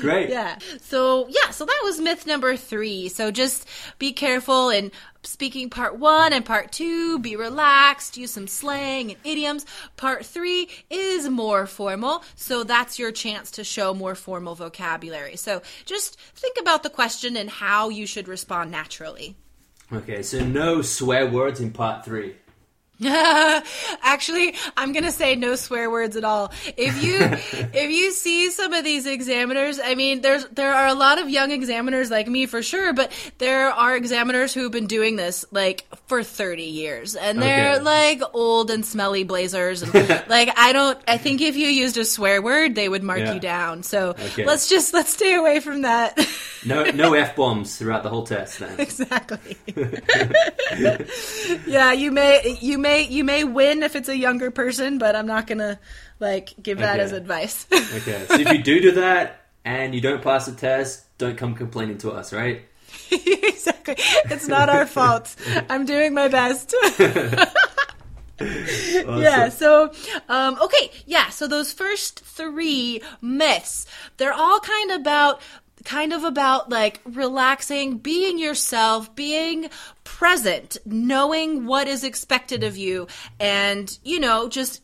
Great. 0.00 0.30
Yeah. 0.30 0.58
So 0.82 1.26
yeah, 1.28 1.50
so 1.50 1.64
that 1.64 1.80
was 1.84 2.00
myth 2.00 2.26
number 2.26 2.56
three. 2.56 3.08
So 3.08 3.30
just 3.30 3.66
be 3.98 4.12
careful 4.12 4.70
in 4.70 4.92
speaking 5.22 5.70
part 5.70 5.98
one 5.98 6.32
and 6.32 6.44
part 6.44 6.72
two. 6.72 7.18
Be 7.18 7.36
relaxed. 7.36 8.16
Use 8.16 8.30
some 8.30 8.46
slang 8.46 9.10
and 9.10 9.20
idioms. 9.24 9.66
Part 9.96 10.24
three 10.26 10.68
is 10.88 11.28
more 11.28 11.66
formal. 11.66 12.24
So 12.34 12.64
that's 12.64 12.98
your 12.98 13.12
chance 13.12 13.50
to 13.52 13.64
show 13.64 13.94
more 13.94 14.14
formal 14.14 14.54
vocabulary. 14.54 15.36
So 15.36 15.62
just 15.84 16.18
think 16.34 16.56
about 16.60 16.82
the 16.82 16.90
question 16.90 17.36
and 17.36 17.50
how 17.50 17.88
you 17.88 18.06
should 18.06 18.28
respond 18.28 18.70
naturally. 18.70 19.36
Okay, 19.92 20.22
so 20.22 20.44
no 20.44 20.82
swear 20.82 21.26
words 21.26 21.60
in 21.60 21.72
part 21.72 22.04
three. 22.04 22.36
Actually, 24.02 24.54
I'm 24.76 24.92
gonna 24.92 25.10
say 25.10 25.34
no 25.34 25.54
swear 25.56 25.90
words 25.90 26.16
at 26.16 26.24
all. 26.24 26.52
If 26.76 27.02
you 27.02 27.16
if 27.72 27.90
you 27.90 28.10
see 28.12 28.50
some 28.50 28.72
of 28.74 28.84
these 28.84 29.06
examiners, 29.06 29.80
I 29.82 29.94
mean, 29.94 30.20
there's 30.20 30.44
there 30.48 30.72
are 30.74 30.86
a 30.86 30.94
lot 30.94 31.18
of 31.18 31.28
young 31.30 31.50
examiners 31.50 32.10
like 32.10 32.28
me 32.28 32.46
for 32.46 32.62
sure, 32.62 32.92
but 32.92 33.10
there 33.38 33.70
are 33.70 33.96
examiners 33.96 34.52
who've 34.52 34.70
been 34.70 34.86
doing 34.86 35.16
this 35.16 35.44
like 35.50 35.86
for 36.08 36.22
30 36.22 36.62
years, 36.64 37.16
and 37.16 37.40
they're 37.40 37.74
Okay. 37.76 37.82
like 37.82 38.22
old 38.34 38.70
and 38.70 38.84
smelly 38.84 39.24
blazers, 39.24 39.82
and 39.82 39.94
like 40.28 40.50
I 40.58 40.72
don't. 40.72 40.98
I 41.08 41.16
think 41.16 41.40
if 41.40 41.56
you 41.56 41.68
used 41.68 41.96
a 41.96 42.04
swear 42.04 42.42
word, 42.42 42.74
they 42.74 42.88
would 42.88 43.02
mark 43.02 43.20
Yeah. 43.20 43.32
you 43.34 43.40
down. 43.40 43.82
So 43.82 44.10
Okay. 44.10 44.44
let's 44.44 44.68
just 44.68 44.92
let's 44.92 45.12
stay 45.12 45.34
away 45.34 45.60
from 45.60 45.82
that. 45.82 46.18
No, 46.66 46.84
no 46.90 47.14
f 47.14 47.34
bombs 47.36 47.76
throughout 47.78 48.02
the 48.02 48.10
whole 48.10 48.26
test. 48.26 48.58
Then. 48.58 48.78
exactly. 48.78 49.56
yeah, 51.66 51.92
you 51.92 52.10
may 52.10 52.58
you 52.60 52.76
may 52.78 52.89
you 52.98 53.24
may 53.24 53.44
win 53.44 53.82
if 53.82 53.94
it's 53.96 54.08
a 54.08 54.16
younger 54.16 54.50
person, 54.50 54.98
but 54.98 55.14
I'm 55.16 55.26
not 55.26 55.46
gonna 55.46 55.78
like 56.18 56.54
give 56.62 56.78
that 56.78 56.94
Okay. 56.96 57.04
as 57.04 57.12
advice. 57.12 57.66
Okay, 57.72 58.24
so 58.28 58.34
if 58.38 58.50
you 58.50 58.62
do 58.62 58.80
do 58.80 58.92
that 58.92 59.46
and 59.64 59.94
you 59.94 60.00
don't 60.00 60.22
pass 60.22 60.46
the 60.46 60.52
test, 60.52 61.04
don't 61.18 61.36
come 61.36 61.54
complaining 61.54 61.98
to 61.98 62.10
us, 62.12 62.32
right? 62.32 62.62
exactly. 63.10 63.94
It's 64.30 64.48
not 64.48 64.68
our 64.68 64.86
fault. 64.98 65.34
I'm 65.68 65.84
doing 65.86 66.14
my 66.14 66.28
best. 66.28 66.74
Yeah, 68.40 69.50
so 69.50 69.92
um 70.28 70.56
okay, 70.62 70.90
yeah, 71.06 71.28
so 71.28 71.46
those 71.46 71.72
first 71.72 72.20
3 72.20 73.02
myths, 73.20 73.86
they're 74.16 74.32
all 74.32 74.60
kind 74.60 74.90
of 74.92 75.00
about 75.00 75.40
kind 75.84 76.12
of 76.12 76.24
about 76.24 76.70
like 76.70 77.00
relaxing, 77.04 77.98
being 77.98 78.38
yourself, 78.38 79.14
being 79.14 79.70
present, 80.04 80.76
knowing 80.84 81.66
what 81.66 81.88
is 81.88 82.04
expected 82.04 82.64
of 82.64 82.76
you 82.76 83.06
and, 83.38 83.98
you 84.04 84.20
know, 84.20 84.48
just 84.48 84.82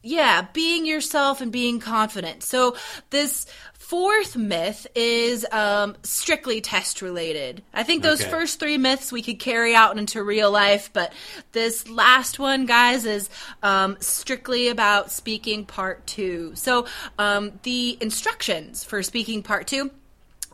yeah, 0.00 0.46
being 0.52 0.86
yourself 0.86 1.40
and 1.40 1.50
being 1.50 1.80
confident. 1.80 2.42
So 2.44 2.76
this 3.10 3.46
fourth 3.74 4.36
myth 4.36 4.86
is 4.94 5.44
um, 5.50 5.96
strictly 6.02 6.60
test 6.60 7.02
related. 7.02 7.62
I 7.74 7.82
think 7.82 8.02
those 8.02 8.20
Okay. 8.20 8.30
first 8.30 8.60
three 8.60 8.78
myths 8.78 9.10
we 9.10 9.22
could 9.22 9.40
carry 9.40 9.74
out 9.74 9.98
into 9.98 10.22
real 10.22 10.50
life, 10.52 10.90
but 10.92 11.12
this 11.52 11.88
last 11.88 12.38
one, 12.38 12.64
guys, 12.64 13.06
is 13.06 13.28
um, 13.62 13.96
strictly 13.98 14.68
about 14.68 15.10
speaking 15.10 15.64
part 15.66 16.06
two. 16.06 16.52
So 16.54 16.86
um, 17.18 17.58
the 17.64 17.98
instructions 18.00 18.84
for 18.84 19.02
speaking 19.02 19.42
part 19.42 19.66
two 19.66 19.90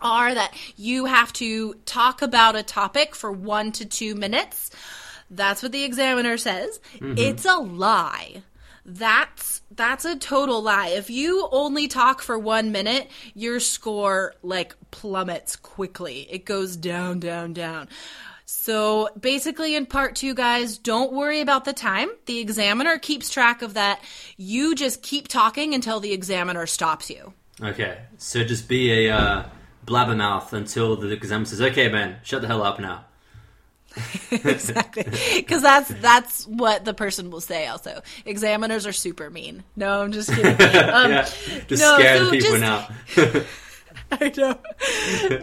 are 0.04 0.34
that 0.34 0.54
you 0.76 1.06
have 1.06 1.32
to 1.34 1.74
talk 1.86 2.22
about 2.22 2.54
a 2.54 2.62
topic 2.62 3.14
for 3.16 3.32
one 3.32 3.72
to 3.72 3.84
two 3.84 4.14
minutes. 4.14 4.70
That's 5.30 5.62
what 5.62 5.72
the 5.72 5.82
examiner 5.82 6.36
says. 6.36 6.78
It's 7.00 7.44
a 7.44 7.56
lie. 7.56 8.42
That's 8.86 9.62
that's 9.70 10.04
a 10.04 10.16
total 10.16 10.62
lie. 10.62 10.88
If 10.88 11.08
you 11.08 11.48
only 11.50 11.88
talk 11.88 12.20
for 12.20 12.38
one 12.38 12.70
minute, 12.70 13.10
your 13.34 13.58
score 13.58 14.34
like 14.42 14.76
plummets 14.90 15.56
quickly. 15.56 16.28
It 16.30 16.44
goes 16.44 16.76
down, 16.76 17.18
down, 17.18 17.54
down. 17.54 17.88
So 18.44 19.08
basically, 19.18 19.74
in 19.74 19.86
part 19.86 20.16
two, 20.16 20.34
guys, 20.34 20.76
don't 20.76 21.12
worry 21.12 21.40
about 21.40 21.64
the 21.64 21.72
time. 21.72 22.10
The 22.26 22.40
examiner 22.40 22.98
keeps 22.98 23.30
track 23.30 23.62
of 23.62 23.74
that. 23.74 24.00
You 24.36 24.74
just 24.74 25.02
keep 25.02 25.28
talking 25.28 25.72
until 25.74 25.98
the 25.98 26.12
examiner 26.12 26.66
stops 26.66 27.08
you. 27.08 27.32
Okay, 27.62 27.98
so 28.18 28.44
just 28.44 28.68
be 28.68 29.06
a 29.06 29.14
uh, 29.14 29.44
blabbermouth 29.84 30.52
until 30.52 30.96
the 30.96 31.10
examiner 31.10 31.46
says, 31.46 31.60
"Okay, 31.60 31.88
man, 31.88 32.16
shut 32.22 32.42
the 32.42 32.48
hell 32.48 32.62
up 32.62 32.80
now." 32.80 33.04
exactly 34.32 35.04
because 35.36 35.62
that's 35.62 35.88
that's 36.00 36.44
what 36.48 36.84
the 36.84 36.92
person 36.92 37.30
will 37.30 37.40
say 37.40 37.68
also 37.68 38.02
examiners 38.24 38.88
are 38.88 38.92
super 38.92 39.30
mean 39.30 39.62
no 39.76 40.02
i'm 40.02 40.10
just 40.10 40.30
kidding 40.30 40.50
um, 40.90 41.12
yeah, 41.12 41.22
just 41.68 41.80
no, 41.80 41.94
scare 41.94 42.18
so 42.18 42.24
the 42.24 42.30
people 42.32 42.58
just- 42.58 42.60
now. 42.60 42.88
I 44.10 44.32
know. 44.36 44.58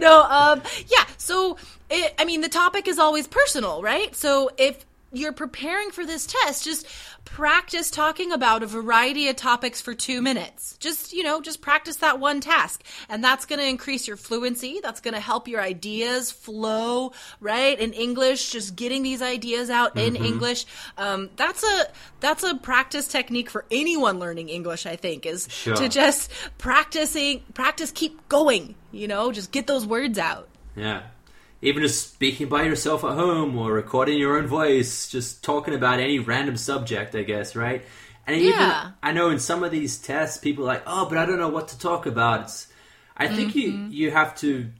no, 0.00 0.22
um, 0.22 0.62
yeah. 0.86 1.04
So, 1.18 1.56
it, 1.90 2.14
I 2.18 2.24
mean, 2.24 2.40
the 2.40 2.48
topic 2.48 2.86
is 2.88 2.98
always 2.98 3.26
personal, 3.26 3.82
right? 3.82 4.14
So, 4.14 4.50
if 4.56 4.84
you're 5.12 5.32
preparing 5.32 5.90
for 5.90 6.06
this 6.06 6.26
test, 6.26 6.64
just 6.64 6.86
practice 7.24 7.90
talking 7.90 8.32
about 8.32 8.62
a 8.62 8.66
variety 8.66 9.28
of 9.28 9.36
topics 9.36 9.80
for 9.80 9.94
two 9.94 10.22
minutes. 10.22 10.76
Just, 10.78 11.12
you 11.12 11.22
know, 11.22 11.40
just 11.40 11.60
practice 11.60 11.96
that 11.96 12.18
one 12.18 12.40
task. 12.40 12.82
And 13.08 13.22
that's 13.22 13.44
going 13.44 13.58
to 13.58 13.66
increase 13.66 14.08
your 14.08 14.16
fluency. 14.16 14.80
That's 14.82 15.00
going 15.00 15.14
to 15.14 15.20
help 15.20 15.48
your 15.48 15.60
ideas 15.60 16.30
flow, 16.30 17.12
right? 17.40 17.78
In 17.78 17.92
English, 17.92 18.50
just 18.50 18.74
getting 18.74 19.02
these 19.02 19.22
ideas 19.22 19.70
out 19.70 19.96
in 19.98 20.16
English. 20.16 20.64
Um, 20.96 21.30
that's 21.36 21.62
a, 21.62 21.84
that's 22.20 22.42
a 22.42 22.56
practice 22.56 23.06
technique 23.06 23.50
for 23.50 23.64
anyone 23.70 24.18
learning 24.18 24.48
English, 24.48 24.86
I 24.86 24.96
think, 24.96 25.26
is 25.26 25.48
Sure. 25.50 25.76
to 25.76 25.88
just 25.88 26.30
practicing, 26.58 27.40
practice, 27.54 27.92
keep 27.92 28.28
going, 28.28 28.74
you 28.90 29.06
know, 29.08 29.30
just 29.32 29.52
get 29.52 29.66
those 29.66 29.86
words 29.86 30.18
out. 30.18 30.48
Yeah. 30.74 31.02
Even 31.64 31.82
just 31.82 32.12
speaking 32.14 32.48
by 32.48 32.64
yourself 32.64 33.04
at 33.04 33.12
home 33.12 33.56
or 33.56 33.72
recording 33.72 34.18
your 34.18 34.36
own 34.36 34.48
voice, 34.48 35.08
just 35.08 35.44
talking 35.44 35.74
about 35.74 36.00
any 36.00 36.18
random 36.18 36.56
subject, 36.56 37.14
I 37.14 37.22
guess, 37.22 37.54
right? 37.54 37.84
And 38.26 38.36
even 38.36 38.58
I 39.02 39.12
know 39.12 39.30
in 39.30 39.38
some 39.38 39.62
of 39.62 39.70
these 39.70 39.98
tests, 39.98 40.38
people 40.38 40.64
are 40.64 40.68
like, 40.74 40.82
"Oh, 40.86 41.06
but 41.08 41.18
I 41.18 41.24
don't 41.26 41.38
know 41.38 41.48
what 41.48 41.68
to 41.68 41.78
talk 41.78 42.06
about." 42.06 42.42
It's, 42.42 42.66
I 43.16 43.28
think 43.28 43.54
you 43.54 43.72
Mm-hmm. 43.72 43.92
you 43.92 44.10
have 44.10 44.34
to. 44.40 44.70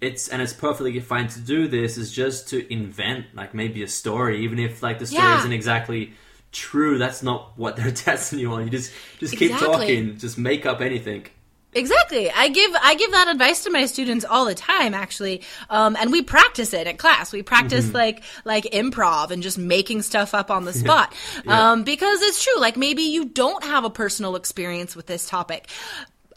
It's 0.00 0.28
and 0.28 0.40
it's 0.40 0.52
perfectly 0.52 0.98
fine 1.00 1.28
to 1.28 1.40
do 1.40 1.66
this. 1.66 1.96
Is 1.98 2.12
just 2.12 2.48
to 2.50 2.72
invent 2.72 3.26
like 3.34 3.52
maybe 3.54 3.82
a 3.82 3.88
story, 3.88 4.44
even 4.44 4.58
if 4.58 4.82
like 4.82 4.98
the 4.98 5.06
story 5.06 5.22
Yeah. 5.24 5.38
isn't 5.38 5.52
exactly 5.52 6.12
true. 6.52 6.98
That's 6.98 7.22
not 7.22 7.58
what 7.58 7.76
they're 7.76 7.90
testing 8.08 8.38
you 8.38 8.52
on. 8.52 8.64
You 8.64 8.70
just 8.70 8.92
just 9.18 9.36
keep 9.36 9.52
talking. 9.58 10.18
Just 10.18 10.38
make 10.38 10.66
up 10.66 10.80
anything. 10.80 11.26
Exactly. 11.74 12.30
I 12.30 12.48
give 12.48 12.70
I 12.82 12.94
give 12.94 13.12
that 13.12 13.28
advice 13.28 13.64
to 13.64 13.70
my 13.70 13.84
students 13.86 14.24
all 14.24 14.46
the 14.46 14.54
time, 14.54 14.94
actually, 14.94 15.42
um, 15.68 15.96
and 16.00 16.10
we 16.10 16.22
practice 16.22 16.72
it 16.72 16.86
at 16.86 16.98
class. 16.98 17.32
We 17.32 17.42
practice 17.42 17.86
Mm-hmm. 17.86 17.94
like 17.96 18.22
like 18.44 18.64
improv 18.64 19.30
and 19.30 19.42
just 19.42 19.58
making 19.58 20.02
stuff 20.02 20.34
up 20.34 20.50
on 20.50 20.64
the 20.64 20.72
spot, 20.82 21.14
um, 21.46 21.84
because 21.84 22.22
it's 22.22 22.42
true. 22.42 22.58
Like 22.58 22.76
maybe 22.76 23.02
you 23.02 23.26
don't 23.26 23.62
have 23.64 23.84
a 23.84 23.90
personal 23.90 24.34
experience 24.36 24.96
with 24.96 25.06
this 25.06 25.28
topic. 25.28 25.68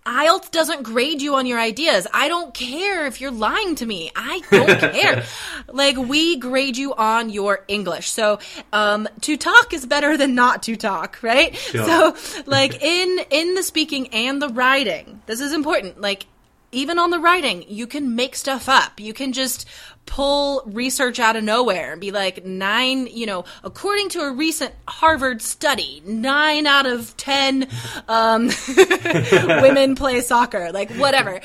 IELTS 0.05 0.49
doesn't 0.49 0.83
grade 0.83 1.21
you 1.21 1.35
on 1.35 1.45
your 1.45 1.59
ideas. 1.59 2.07
I 2.11 2.27
don't 2.27 2.53
care 2.53 3.05
if 3.05 3.21
you're 3.21 3.29
lying 3.31 3.75
to 3.75 3.85
me. 3.85 4.11
I 4.15 4.41
don't 4.49 4.79
care. 4.93 5.23
like 5.67 5.95
we 5.95 6.37
grade 6.37 6.75
you 6.75 6.95
on 6.95 7.29
your 7.29 7.63
English. 7.67 8.09
So 8.09 8.39
um, 8.73 9.07
to 9.21 9.37
talk 9.37 9.73
is 9.73 9.85
better 9.85 10.17
than 10.17 10.33
not 10.33 10.63
to 10.63 10.75
talk, 10.75 11.21
right? 11.21 11.55
So 11.85 12.15
like 12.47 12.81
in 12.81 13.19
in 13.29 13.53
the 13.53 13.63
speaking 13.63 14.07
and 14.07 14.41
the 14.41 14.49
writing, 14.49 15.21
this 15.27 15.39
is 15.39 15.53
important. 15.53 16.01
Like 16.01 16.25
even 16.71 16.99
on 16.99 17.09
the 17.09 17.19
writing, 17.19 17.65
you 17.67 17.87
can 17.87 18.15
make 18.15 18.35
stuff 18.35 18.69
up. 18.69 18.99
You 18.99 19.13
can 19.13 19.33
just 19.33 19.67
pull 20.05 20.63
research 20.65 21.19
out 21.19 21.35
of 21.35 21.43
nowhere 21.43 21.91
and 21.91 22.01
be 22.01 22.11
like 22.11 22.45
nine, 22.45 23.07
you 23.07 23.25
know, 23.25 23.45
according 23.63 24.09
to 24.09 24.19
a 24.21 24.31
recent 24.31 24.73
Harvard 24.87 25.41
study, 25.41 26.01
nine 26.05 26.65
out 26.65 26.85
of 26.85 27.15
ten 27.17 27.67
um, 28.07 28.49
women 29.61 29.95
play 29.95 30.21
soccer. 30.21 30.71
Like 30.71 30.91
whatever, 30.91 31.41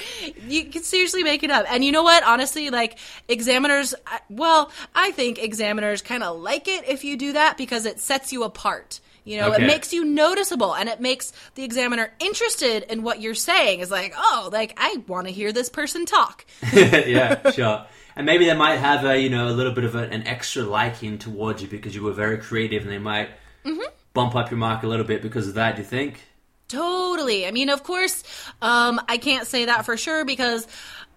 you 0.46 0.64
can 0.66 0.82
seriously 0.82 1.22
make 1.22 1.42
it 1.42 1.50
up. 1.50 1.66
And 1.68 1.84
you 1.84 1.92
know 1.92 2.02
what? 2.02 2.24
Honestly, 2.24 2.70
like 2.70 2.98
examiners, 3.28 3.94
well, 4.28 4.70
I 4.94 5.10
think 5.12 5.42
examiners 5.42 6.02
kind 6.02 6.22
of 6.22 6.40
like 6.40 6.68
it 6.68 6.88
if 6.88 7.04
you 7.04 7.16
do 7.16 7.32
that 7.34 7.56
because 7.56 7.86
it 7.86 8.00
sets 8.00 8.32
you 8.32 8.42
apart. 8.44 9.00
You 9.26 9.38
know, 9.40 9.52
Okay. 9.52 9.64
it 9.64 9.66
makes 9.66 9.92
you 9.92 10.04
noticeable 10.04 10.74
and 10.74 10.88
it 10.88 11.00
makes 11.00 11.32
the 11.56 11.64
examiner 11.64 12.10
interested 12.20 12.84
in 12.90 13.02
what 13.02 13.20
you're 13.20 13.34
saying. 13.34 13.80
Is 13.80 13.90
like, 13.90 14.14
oh, 14.16 14.48
like 14.52 14.72
I 14.78 15.02
want 15.06 15.26
to 15.26 15.32
hear 15.32 15.52
this 15.52 15.68
person 15.68 16.06
talk. 16.06 16.46
yeah, 16.72 17.50
sure. 17.50 17.84
And 18.14 18.24
maybe 18.24 18.46
they 18.46 18.54
might 18.56 18.76
have 18.76 19.04
a 19.04 19.20
you 19.20 19.28
know 19.28 19.48
a 19.48 19.50
little 19.52 19.72
bit 19.72 19.84
of 19.84 19.94
a, 19.94 20.04
an 20.04 20.26
extra 20.26 20.62
liking 20.62 21.18
towards 21.18 21.60
you 21.60 21.68
because 21.68 21.94
you 21.94 22.02
were 22.02 22.12
very 22.12 22.38
creative, 22.38 22.82
and 22.84 22.90
they 22.90 22.98
might 22.98 23.28
Mm-hmm. 23.66 23.82
bump 24.14 24.36
up 24.36 24.48
your 24.50 24.58
mark 24.58 24.84
a 24.84 24.86
little 24.86 25.04
bit 25.04 25.20
because 25.22 25.48
of 25.48 25.54
that. 25.54 25.74
Do 25.76 25.82
you 25.82 25.88
think? 25.88 26.20
Totally. 26.68 27.46
I 27.46 27.50
mean, 27.52 27.68
of 27.68 27.82
course, 27.82 28.22
um, 28.60 29.00
I 29.08 29.18
can't 29.18 29.46
say 29.46 29.66
that 29.66 29.84
for 29.84 29.96
sure 29.96 30.24
because, 30.24 30.66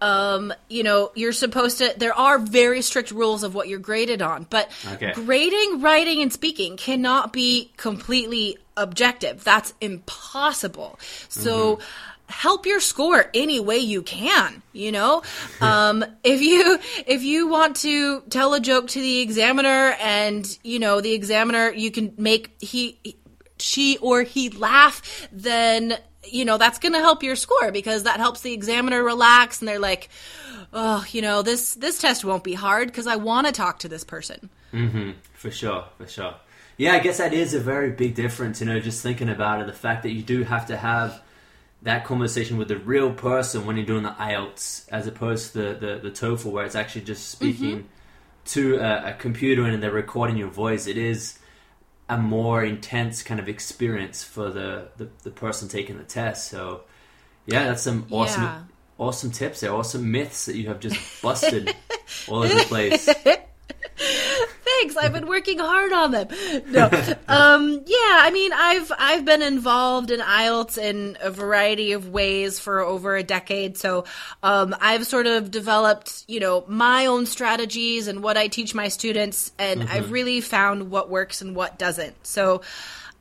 um, 0.01 0.53
you 0.69 0.83
know, 0.83 1.11
you're 1.15 1.33
supposed 1.33 1.79
to, 1.79 1.93
there 1.97 2.13
are 2.13 2.39
very 2.39 2.81
strict 2.81 3.11
rules 3.11 3.43
of 3.43 3.53
what 3.53 3.67
you're 3.67 3.79
graded 3.79 4.21
on, 4.21 4.47
but 4.49 4.69
Okay. 4.93 5.11
grading, 5.13 5.81
writing, 5.81 6.21
and 6.21 6.31
speaking 6.31 6.77
cannot 6.77 7.33
be 7.33 7.71
completely 7.77 8.57
objective. 8.77 9.43
That's 9.43 9.73
impossible. 9.81 10.99
So, 11.27 11.79
help 12.27 12.67
your 12.67 12.79
score 12.79 13.25
any 13.33 13.59
way 13.59 13.79
you 13.79 14.03
can 14.03 14.61
you 14.71 14.91
know 14.91 15.23
um, 15.61 16.05
if 16.23 16.41
you 16.41 16.77
if 17.07 17.23
you 17.23 17.47
want 17.47 17.75
to 17.77 18.21
tell 18.29 18.53
a 18.53 18.59
joke 18.59 18.87
to 18.87 19.01
the 19.01 19.21
examiner 19.21 19.95
and 19.99 20.59
you 20.63 20.77
know 20.77 21.01
the 21.01 21.11
examiner 21.13 21.71
you 21.71 21.89
can 21.89 22.13
make 22.17 22.55
he 22.61 22.99
she 23.57 23.97
or 23.97 24.21
he 24.21 24.49
laugh 24.51 25.27
then 25.31 25.97
you 26.23 26.45
know 26.45 26.57
that's 26.57 26.79
going 26.79 26.93
to 26.93 26.99
help 26.99 27.23
your 27.23 27.35
score 27.35 27.71
because 27.71 28.03
that 28.03 28.19
helps 28.19 28.41
the 28.41 28.53
examiner 28.53 29.03
relax 29.03 29.59
and 29.59 29.67
they're 29.67 29.79
like 29.79 30.09
oh 30.73 31.05
you 31.11 31.21
know 31.21 31.41
this 31.41 31.75
this 31.75 31.99
test 31.99 32.25
won't 32.25 32.43
be 32.43 32.53
hard 32.53 32.87
because 32.87 33.07
i 33.07 33.15
want 33.15 33.47
to 33.47 33.53
talk 33.53 33.79
to 33.79 33.87
this 33.87 34.03
person 34.03 34.49
Mm-hmm. 34.73 35.11
For 35.33 35.51
sure, 35.51 35.85
for 35.97 36.07
sure. 36.07 36.35
Yeah, 36.77 36.93
I 36.93 36.99
guess 36.99 37.17
that 37.17 37.33
is 37.33 37.53
a 37.53 37.59
very 37.59 37.91
big 37.91 38.15
difference. 38.15 38.61
You 38.61 38.67
know, 38.67 38.79
just 38.79 39.03
thinking 39.03 39.29
about 39.29 39.61
it, 39.61 39.67
the 39.67 39.73
fact 39.73 40.03
that 40.03 40.11
you 40.11 40.21
do 40.21 40.43
have 40.43 40.67
to 40.67 40.77
have 40.77 41.21
that 41.81 42.05
conversation 42.05 42.57
with 42.57 42.67
the 42.67 42.77
real 42.77 43.13
person 43.13 43.65
when 43.65 43.77
you're 43.77 43.85
doing 43.85 44.03
the 44.03 44.09
IELTS, 44.11 44.87
as 44.89 45.07
opposed 45.07 45.53
to 45.53 45.59
the 45.59 45.73
the, 45.73 45.99
the 46.03 46.11
TOEFL, 46.11 46.51
where 46.51 46.65
it's 46.65 46.75
actually 46.75 47.01
just 47.01 47.29
speaking 47.29 47.89
to 48.45 48.77
a, 48.77 49.09
a 49.09 49.13
computer 49.13 49.63
and 49.63 49.81
they're 49.83 49.91
recording 49.91 50.37
your 50.37 50.49
voice. 50.49 50.87
It 50.87 50.97
is 50.97 51.39
a 52.09 52.17
more 52.17 52.63
intense 52.63 53.21
kind 53.21 53.39
of 53.39 53.47
experience 53.47 54.23
for 54.23 54.49
the 54.49 54.89
the, 54.97 55.07
the 55.23 55.31
person 55.31 55.69
taking 55.69 55.97
the 55.97 56.03
test. 56.03 56.49
So, 56.49 56.81
yeah, 57.45 57.65
that's 57.65 57.83
some 57.83 58.07
awesome. 58.11 58.43
Yeah. 58.43 58.63
Awesome 58.97 59.31
tips 59.31 59.61
there, 59.61 59.73
awesome 59.73 60.11
myths 60.11 60.47
that 60.47 60.57
you 60.57 60.67
have 60.67 60.81
just 60.81 61.21
busted 61.21 61.73
all 62.27 62.43
over 62.43 62.53
the 62.53 62.65
place. 62.65 63.05
thanks. 63.05 64.97
I've 64.97 65.13
been 65.13 65.25
working 65.25 65.57
hard 65.59 65.93
on 65.93 66.11
them. 66.11 66.27
No, 66.67 66.89
um. 67.29 67.78
I 68.19 68.31
mean, 68.31 68.51
I've 68.53 68.91
I've 68.97 69.25
been 69.25 69.41
involved 69.41 70.11
in 70.11 70.19
IELTS 70.19 70.77
in 70.77 71.17
a 71.21 71.31
variety 71.31 71.93
of 71.93 72.09
ways 72.09 72.59
for 72.59 72.81
over 72.81 73.15
a 73.15 73.23
decade. 73.23 73.77
So 73.77 74.05
um, 74.43 74.75
I've 74.81 75.07
sort 75.07 75.25
of 75.25 75.51
developed, 75.51 76.25
you 76.27 76.39
know, 76.39 76.65
my 76.67 77.05
own 77.05 77.25
strategies 77.25 78.07
and 78.07 78.21
what 78.21 78.37
I 78.37 78.47
teach 78.47 78.75
my 78.75 78.89
students, 78.89 79.51
and 79.57 79.83
I've 79.83 80.11
really 80.11 80.41
found 80.41 80.91
what 80.91 81.09
works 81.09 81.41
and 81.41 81.55
what 81.55 81.79
doesn't. 81.79 82.27
So 82.27 82.61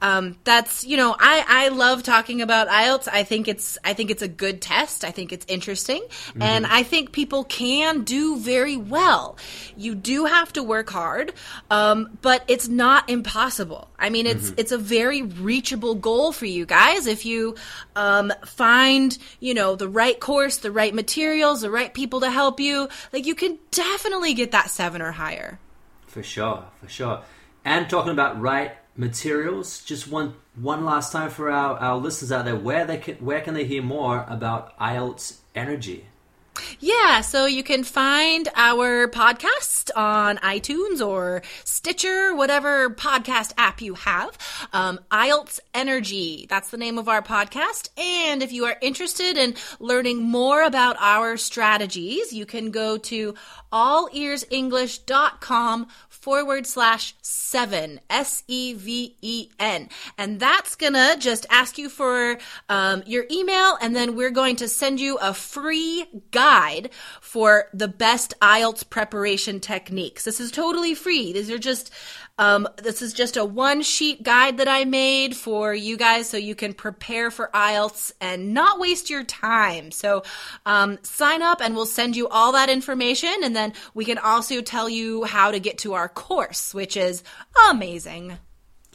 um, 0.01 0.37
that's 0.45 0.85
you 0.85 0.97
know 0.97 1.15
I, 1.19 1.45
I 1.47 1.69
love 1.69 2.03
talking 2.03 2.41
about 2.41 2.69
IELTS. 2.69 3.09
I 3.09 3.25
think 3.25 3.49
it's 3.49 3.79
I 3.83 3.95
think 3.95 4.11
it's 4.11 4.23
a 4.23 4.29
good 4.29 4.61
test. 4.61 5.05
I 5.05 5.11
think 5.11 5.33
it's 5.33 5.45
interesting, 5.49 6.05
and 6.41 6.67
I 6.67 6.83
think 6.83 7.13
people 7.13 7.45
can 7.45 8.05
do 8.05 8.39
very 8.39 8.77
well. 8.77 9.37
You 9.77 9.95
do 9.95 10.27
have 10.27 10.53
to 10.53 10.63
work 10.63 10.91
hard, 10.91 11.33
um, 11.71 12.17
but 12.23 12.45
it's 12.47 12.69
not 12.69 13.11
impossible. 13.11 13.89
I 13.99 14.11
mean, 14.11 14.27
it's 14.27 14.53
it's 14.57 14.73
a 14.73 14.79
very 14.79 15.23
reachable 15.23 15.97
goal 15.97 16.33
for 16.33 16.47
you 16.47 16.65
guys 16.65 17.07
if 17.07 17.27
you 17.27 17.57
um, 17.97 18.33
find 18.47 19.17
you 19.41 19.55
know 19.55 19.75
the 19.75 19.89
right 19.89 20.19
course, 20.19 20.59
the 20.59 20.71
right 20.71 20.95
materials, 20.95 21.63
the 21.63 21.71
right 21.71 21.93
people 21.93 22.21
to 22.21 22.31
help 22.31 22.61
you. 22.61 22.89
Like 23.13 23.27
you 23.27 23.35
can 23.35 23.59
definitely 23.73 24.35
get 24.35 24.53
that 24.53 24.71
seven 24.71 25.03
or 25.03 25.13
higher. 25.13 25.59
For 26.07 26.23
sure, 26.23 26.65
for 26.81 26.89
sure. 26.89 27.23
And 27.65 27.91
talking 27.91 28.13
about 28.13 28.41
right 28.41 28.73
materials, 28.99 29.83
just 29.85 30.09
one 30.09 30.35
one 30.57 30.85
last 30.85 31.13
time 31.13 31.31
for 31.31 31.51
our, 31.51 31.79
our 31.79 31.97
listeners 31.97 32.33
out 32.33 32.45
there, 32.45 32.57
where 32.57 32.85
they 32.85 32.99
can 32.99 33.15
where 33.17 33.41
can 33.41 33.55
they 33.55 33.65
hear 33.65 33.83
more 33.83 34.27
about 34.29 34.77
IELTS 34.79 35.39
energy? 35.55 36.07
Yeah, 36.81 37.21
so 37.21 37.47
you 37.47 37.63
can 37.63 37.85
find 37.85 38.49
our 38.55 39.09
podcast 39.09 39.91
on 39.97 40.37
iTunes 40.39 41.07
or 41.07 41.43
Stitcher, 41.65 42.35
whatever 42.35 42.89
podcast 42.91 43.53
app 43.57 43.81
you 43.81 43.95
have. 43.95 44.37
Um, 44.73 44.99
IELTS 45.11 45.61
Energy, 45.75 46.47
that's 46.49 46.71
the 46.71 46.77
name 46.77 46.99
of 46.99 47.09
our 47.09 47.23
podcast. 47.23 47.91
And 47.99 48.43
if 48.43 48.53
you 48.53 48.65
are 48.65 48.77
interested 48.81 49.37
in 49.37 49.55
learning 49.79 50.23
more 50.23 50.63
about 50.63 50.97
our 50.99 51.37
strategies, 51.37 52.33
you 52.33 52.47
can 52.47 52.71
go 52.71 52.97
to 52.99 53.35
allearsenglish.com 53.73 55.89
forward 56.29 56.67
slash 56.67 57.15
seven, 57.23 57.99
S 58.11 58.43
E 58.49 58.75
V 58.75 59.17
E 59.23 59.49
N. 59.59 59.89
And 60.19 60.39
that's 60.39 60.75
gonna 60.75 61.17
just 61.19 61.47
ask 61.49 61.79
you 61.79 61.89
for 61.89 62.37
um, 62.69 63.03
your 63.07 63.25
email, 63.31 63.79
and 63.81 63.97
then 63.97 64.15
we're 64.15 64.29
going 64.29 64.57
to 64.57 64.69
send 64.69 65.01
you 65.01 65.17
a 65.23 65.33
free 65.33 66.05
guide 66.31 66.91
for 67.23 67.71
the 67.73 67.89
best 67.89 68.35
IELTS 68.43 68.91
preparation 68.91 69.59
techniques. 69.59 70.25
This 70.25 70.39
is 70.39 70.51
totally 70.51 70.95
free. 70.95 71.33
These 71.33 71.51
are 71.51 71.57
just 71.57 71.91
um, 72.39 72.69
this 72.77 73.03
is 73.03 73.13
just 73.13 73.37
a 73.37 73.45
one 73.45 73.83
sheet 73.83 74.23
guide 74.23 74.59
that 74.59 74.69
I 74.69 74.85
made 74.85 75.37
for 75.37 75.75
you 75.75 75.97
guys 75.97 76.31
so 76.31 76.37
you 76.37 76.55
can 76.55 76.73
prepare 76.73 77.31
for 77.31 77.51
IELTS 77.53 78.13
and 78.21 78.55
not 78.55 78.79
waste 78.79 79.11
your 79.11 79.25
time. 79.25 79.91
So 79.91 80.23
um, 80.65 80.99
sign 81.03 81.43
up 81.43 81.61
and 81.61 81.75
we'll 81.75 81.87
send 81.87 82.17
you 82.17 82.29
all 82.29 82.53
that 82.53 82.71
information. 82.71 83.35
And 83.43 83.55
then 83.57 83.73
we 83.93 84.05
can 84.05 84.19
also 84.19 84.61
tell 84.61 84.89
you 84.89 85.25
how 85.25 85.51
to 85.51 85.59
get 85.59 85.79
to 85.79 85.95
our 85.95 86.09
course, 86.09 86.73
which 86.73 86.97
is 86.97 87.25
amazing. 87.69 88.39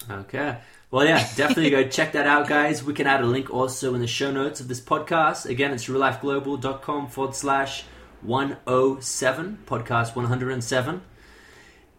Okay. 0.09 0.57
Well, 0.89 1.05
yeah, 1.05 1.27
definitely 1.35 1.71
go 1.71 1.87
check 1.87 2.11
that 2.13 2.27
out, 2.27 2.47
guys. 2.47 2.83
We 2.83 2.93
can 2.93 3.07
add 3.07 3.21
a 3.21 3.25
link 3.25 3.51
also 3.51 3.95
in 3.95 4.01
the 4.01 4.07
show 4.07 4.31
notes 4.31 4.61
of 4.61 4.67
this 4.67 4.79
podcast. 4.79 5.47
Again, 5.47 5.71
it's 5.71 5.85
reallifeglobal.com 5.85 7.07
forward 7.07 7.35
slash 7.35 7.83
107, 8.21 9.63
podcast 9.65 10.15
107. 10.15 11.01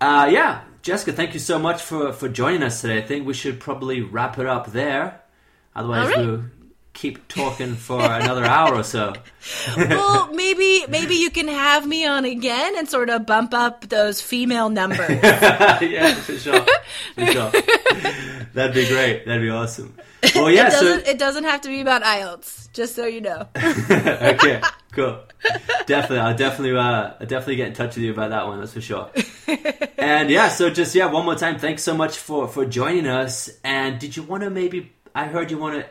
Uh, 0.01 0.29
yeah, 0.31 0.65
Jessica, 0.83 1.13
thank 1.13 1.35
you 1.35 1.41
so 1.41 1.59
much 1.59 1.81
for, 1.83 2.13
for 2.13 2.29
joining 2.29 2.63
us 2.63 2.81
today. 2.81 2.99
I 2.99 3.03
think 3.03 3.27
we 3.27 3.35
should 3.35 3.61
probably 3.61 4.01
wrap 4.03 4.39
it 4.39 4.47
up 4.47 4.73
there. 4.73 5.23
Otherwise, 5.75 6.09
right. 6.09 6.19
we'll 6.19 6.45
keep 6.95 7.29
talking 7.29 7.75
for 7.75 8.01
another 8.01 8.45
hour 8.45 8.75
or 8.75 8.83
so. 8.83 9.13
well, 9.77 10.33
maybe 10.33 10.85
maybe 10.89 11.17
you 11.17 11.31
can 11.31 11.49
have 11.49 11.87
me 11.87 12.07
on 12.07 12.25
again 12.25 12.79
and 12.79 12.89
sort 12.89 13.11
of 13.11 13.27
bump 13.27 13.53
up 13.53 13.89
those 13.89 14.23
female 14.23 14.71
numbers. 14.71 15.11
yeah, 15.23 16.15
for 16.15 16.39
sure. 16.39 16.65
For 17.15 17.27
sure. 17.27 17.51
That'd 18.55 18.75
be 18.75 18.87
great. 18.87 19.27
That'd 19.27 19.43
be 19.43 19.51
awesome. 19.51 19.95
Well, 20.35 20.51
yeah, 20.51 20.69
it 20.69 20.73
so. 20.73 20.81
doesn't 20.81 21.07
it 21.07 21.19
doesn't 21.19 21.45
have 21.45 21.61
to 21.63 21.69
be 21.69 21.81
about 21.81 22.03
IELTS, 22.03 22.73
just 22.73 22.95
so 22.95 23.05
you 23.05 23.21
know. 23.21 23.47
okay, 23.57 24.63
cool. 24.93 25.21
Definitely, 25.87 26.21
I'll 26.21 26.37
definitely, 26.37 26.77
uh, 26.79 27.13
I'll 27.21 27.27
definitely 27.27 27.57
get 27.57 27.69
in 27.69 27.75
touch 27.75 27.97
with 27.97 28.05
you 28.05 28.13
about 28.13 28.31
that 28.31 28.47
one. 28.47 28.61
That's 28.61 28.73
for 28.73 28.81
sure. 28.81 29.11
and 29.99 30.31
yeah, 30.31 30.49
so 30.49 30.71
just 30.71 30.95
yeah, 30.95 31.07
one 31.07 31.27
more 31.27 31.35
time, 31.35 31.59
thanks 31.59 31.83
so 31.83 31.95
much 31.95 32.17
for 32.17 32.49
for 32.49 32.65
joining 32.65 33.07
us. 33.07 33.51
And 33.63 33.99
did 33.99 34.17
you 34.17 34.23
want 34.23 34.45
to 34.45 34.51
maybe? 34.51 34.93
I 35.15 35.27
heard 35.27 35.51
you 35.51 35.59
want 35.59 35.77
to 35.77 35.87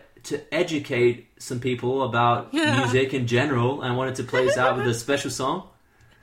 educate 0.52 1.28
some 1.38 1.60
people 1.60 2.04
about 2.04 2.54
music 2.54 3.14
in 3.14 3.28
general, 3.28 3.82
and 3.82 3.98
wanted 3.98 4.16
to 4.16 4.24
play 4.24 4.48
us 4.48 4.58
out 4.58 4.78
with 4.78 4.88
a 4.88 4.94
special 4.94 5.32
song. 5.32 5.68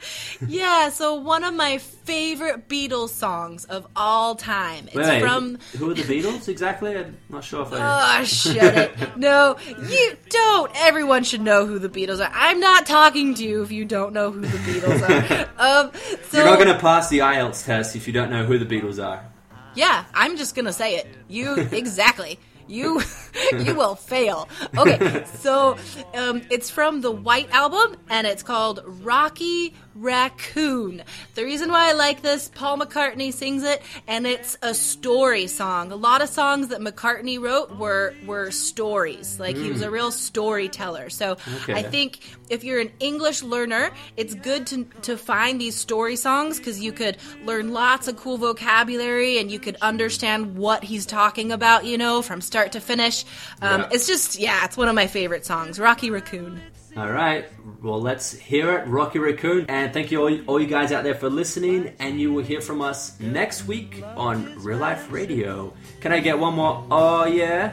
Yeah, 0.49 0.89
so 0.89 1.17
one 1.17 1.45
of 1.45 1.53
my 1.53 1.77
favorite 1.77 2.67
Beatles 2.67 3.11
songs 3.11 3.67
of 3.67 3.87
all 3.95 4.35
time. 4.35 4.87
It's 4.87 4.97
wait, 4.97 5.21
from 5.21 5.59
who 5.77 5.91
are 5.91 5.95
the 5.95 6.03
Beatles 6.03 6.49
exactly? 6.49 6.97
I'm 6.97 7.19
not 7.29 7.45
sure 7.45 7.61
if 7.61 7.73
I. 7.75 8.21
Oh, 8.21 8.25
shut 8.25 8.57
it. 8.57 9.19
No, 9.19 9.59
you 9.69 10.17
don't. 10.31 10.73
Everyone 10.77 11.23
should 11.25 11.43
know 11.43 11.67
who 11.67 11.79
the 11.79 11.91
Beatles 11.91 12.27
are. 12.27 12.31
I'm 12.33 12.59
not 12.59 12.87
talking 12.87 13.35
to 13.35 13.45
you 13.45 13.63
if 13.63 13.71
you 13.71 13.85
don't 13.85 14.15
know 14.15 14.31
who 14.31 14.41
the 14.41 14.59
Beatles 14.59 15.03
are. 15.03 15.51
Um, 15.59 15.93
so, 16.31 16.39
You're 16.39 16.47
not 16.47 16.59
going 16.59 16.75
to 16.75 16.81
pass 16.81 17.11
the 17.11 17.19
IELTS 17.19 17.67
test 17.67 17.95
if 17.95 18.07
you 18.07 18.15
don't 18.15 18.31
know 18.31 18.47
who 18.47 18.59
the 18.59 18.65
Beatles 18.65 19.05
are. 19.05 19.31
Yeah, 19.75 20.05
I'm 20.15 20.37
just 20.37 20.55
gonna 20.55 20.73
say 20.73 20.97
it. 20.97 21.07
You 21.29 21.55
exactly. 21.55 22.39
You 22.71 23.03
you 23.59 23.75
will 23.75 23.97
fail. 23.97 24.49
Okay, 24.77 25.25
so 25.41 25.77
um, 26.15 26.43
it's 26.51 26.71
from 26.71 27.01
the 27.01 27.11
White 27.11 27.51
Album, 27.51 27.97
and 28.09 28.27
it's 28.27 28.43
called 28.43 28.81
Rocky 28.87 29.75
Raccoon. 29.97 31.03
The 31.35 31.45
reason 31.45 31.71
why 31.71 31.91
I 31.91 31.93
like 31.93 32.23
this, 32.23 32.49
Paul 32.55 32.79
McCartney 32.79 33.33
sings 33.33 33.63
it, 33.65 33.83
and 34.07 34.27
it's 34.27 34.57
a 34.63 34.73
story 34.75 35.47
song. 35.47 35.91
A 35.93 35.97
lot 35.97 36.23
of 36.23 36.29
songs 36.29 36.69
that 36.69 36.81
McCartney 36.81 37.41
wrote 37.41 37.77
were 37.77 38.15
were 38.25 38.51
stories. 38.51 39.41
Like 39.41 39.57
he 39.57 39.71
was 39.71 39.83
a 39.83 39.91
real 39.91 40.11
storyteller. 40.11 41.11
So 41.11 41.37
Okay. 41.63 41.75
I 41.75 41.83
think 41.83 42.21
if 42.49 42.63
you're 42.65 42.81
an 42.81 42.93
English 43.01 43.43
learner, 43.43 43.91
it's 44.17 44.35
good 44.35 44.67
to 44.69 44.85
to 45.03 45.17
find 45.17 45.61
these 45.61 45.75
story 45.75 46.17
songs 46.17 46.59
because 46.59 46.81
you 46.81 46.93
could 46.93 47.17
learn 47.45 47.73
lots 47.73 48.07
of 48.09 48.17
cool 48.17 48.37
vocabulary 48.39 49.39
and 49.39 49.51
you 49.51 49.59
could 49.59 49.77
understand 49.83 50.57
what 50.57 50.85
he's 50.85 51.05
talking 51.07 51.51
about. 51.53 51.85
You 51.85 51.99
know, 51.99 52.23
from 52.23 52.41
start 52.41 52.60
to 52.69 52.81
finish. 52.81 53.25
Um, 53.63 53.81
Yeah. 53.81 53.89
It's 53.93 54.07
just 54.07 54.39
yeah, 54.39 54.65
it's 54.65 54.77
one 54.77 54.89
of 54.89 54.95
my 54.95 55.07
favorite 55.07 55.45
songs, 55.47 55.79
Rocky 55.79 56.11
Raccoon. 56.11 56.61
All 56.97 57.09
right. 57.11 57.45
Well, 57.83 58.01
let's 58.01 58.33
hear 58.33 58.77
it, 58.79 58.87
Rocky 58.89 59.21
Raccoon. 59.21 59.67
And 59.69 59.93
thank 59.93 60.11
you 60.11 60.21
all, 60.23 60.41
all 60.49 60.61
you 60.61 60.67
guys 60.67 60.91
out 60.91 61.05
there 61.05 61.15
for 61.15 61.31
listening. 61.31 61.95
And 62.01 62.21
you 62.21 62.33
will 62.33 62.43
hear 62.43 62.61
from 62.61 62.83
us 62.83 63.19
next 63.21 63.65
week 63.67 64.03
on 64.17 64.59
Real 64.61 64.79
Life 64.79 65.11
Radio. 65.13 65.73
Can 66.01 66.11
I 66.13 66.19
get 66.19 66.37
one 66.39 66.55
more? 66.55 66.85
Oh 66.91 67.27
yeah. 67.27 67.73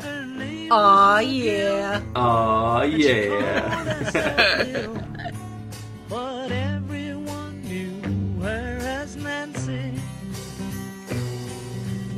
Oh, 0.69 1.17
yeah. 1.17 2.01
Oh 2.15 2.83
yeah. 2.83 4.03
But 6.07 6.51
everyone 6.51 7.61
knew 7.63 8.41
her 8.43 8.77
as 8.81 9.15
Nancy. 9.15 9.93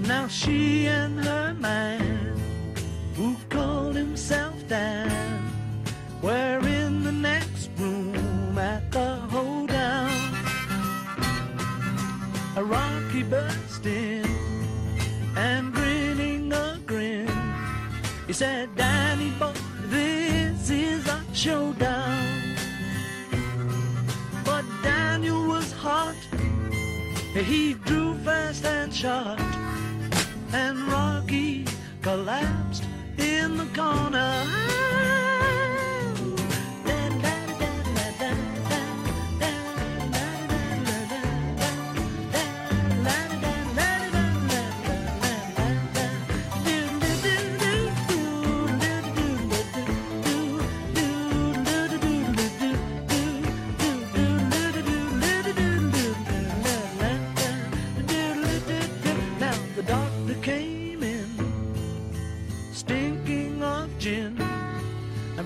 Now 0.02 0.28
she 0.28 0.88
and 0.88 1.24
her 1.24 1.54
man, 1.54 1.99
who 1.99 1.99
called 1.99 1.99
were 4.70 6.60
in 6.68 7.04
the 7.04 7.12
next 7.12 7.72
room 7.78 8.56
at 8.56 8.92
the 8.92 9.16
hoedown. 9.32 10.12
A 12.56 12.64
rocky 12.64 13.24
burst 13.24 13.86
in 13.88 14.26
and 15.36 15.74
grinning 15.74 16.54
a 16.54 16.78
grin. 16.86 17.28
He 18.28 18.34
said, 18.34 18.70
Danny 18.76 19.32
boy, 19.40 19.54
this 19.86 20.70
is 20.70 21.08
a 21.08 21.20
showdown. 21.34 22.56
But 24.46 24.66
Daniel 24.84 25.48
was 25.48 25.72
hot. 25.72 26.16
He 27.34 27.74
drew 27.74 28.14
fast 28.20 28.66
and 28.66 28.94
shot. 28.94 29.40
And 30.54 30.78
Rocky 30.92 31.66
collapsed 32.04 32.89
in 33.50 33.58
the 33.58 33.66
corner. 33.76 35.29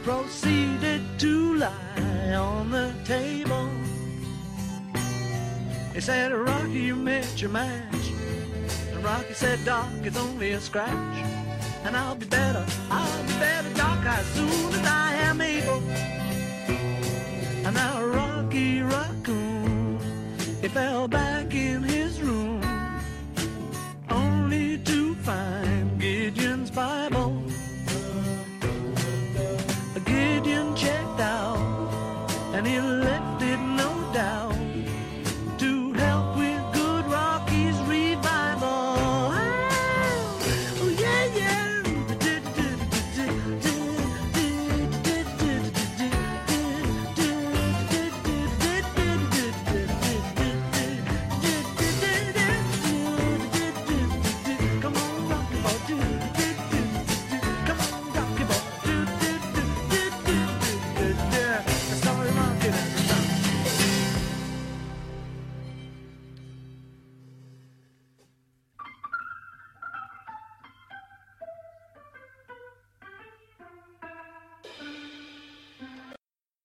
proceeded 0.03 1.01
to 1.17 1.55
lie 1.55 2.33
on 2.35 2.69
the 2.71 2.93
table. 3.05 3.69
He 5.93 6.01
said, 6.01 6.33
Rocky, 6.33 6.81
you 6.89 6.95
met 6.95 7.41
your 7.41 7.51
match. 7.51 8.11
And 8.91 9.03
Rocky 9.03 9.33
said, 9.33 9.63
Doc, 9.63 9.87
it's 10.03 10.17
only 10.17 10.51
a 10.51 10.59
scratch. 10.59 11.17
And 11.85 11.95
I'll 11.95 12.15
be 12.15 12.25
better, 12.25 12.65
I'll 12.89 13.23
be 13.23 13.33
better, 13.39 13.73
Doc, 13.75 14.05
as 14.05 14.25
soon 14.27 14.73
as 14.73 14.85
I 14.87 15.13
am 15.29 15.39
able. 15.39 15.81
And 17.65 17.73
now 17.73 18.03
Rocky 18.03 18.81
Raccoon, 18.81 19.99
he 20.61 20.67
fell 20.67 21.07
back 21.07 21.53
in 21.53 21.81
his 21.81 22.21
room, 22.21 22.61
only 24.09 24.77
to 24.79 25.15
find 25.15 25.82
and 32.53 32.67
he 32.67 32.79
let 32.79 33.22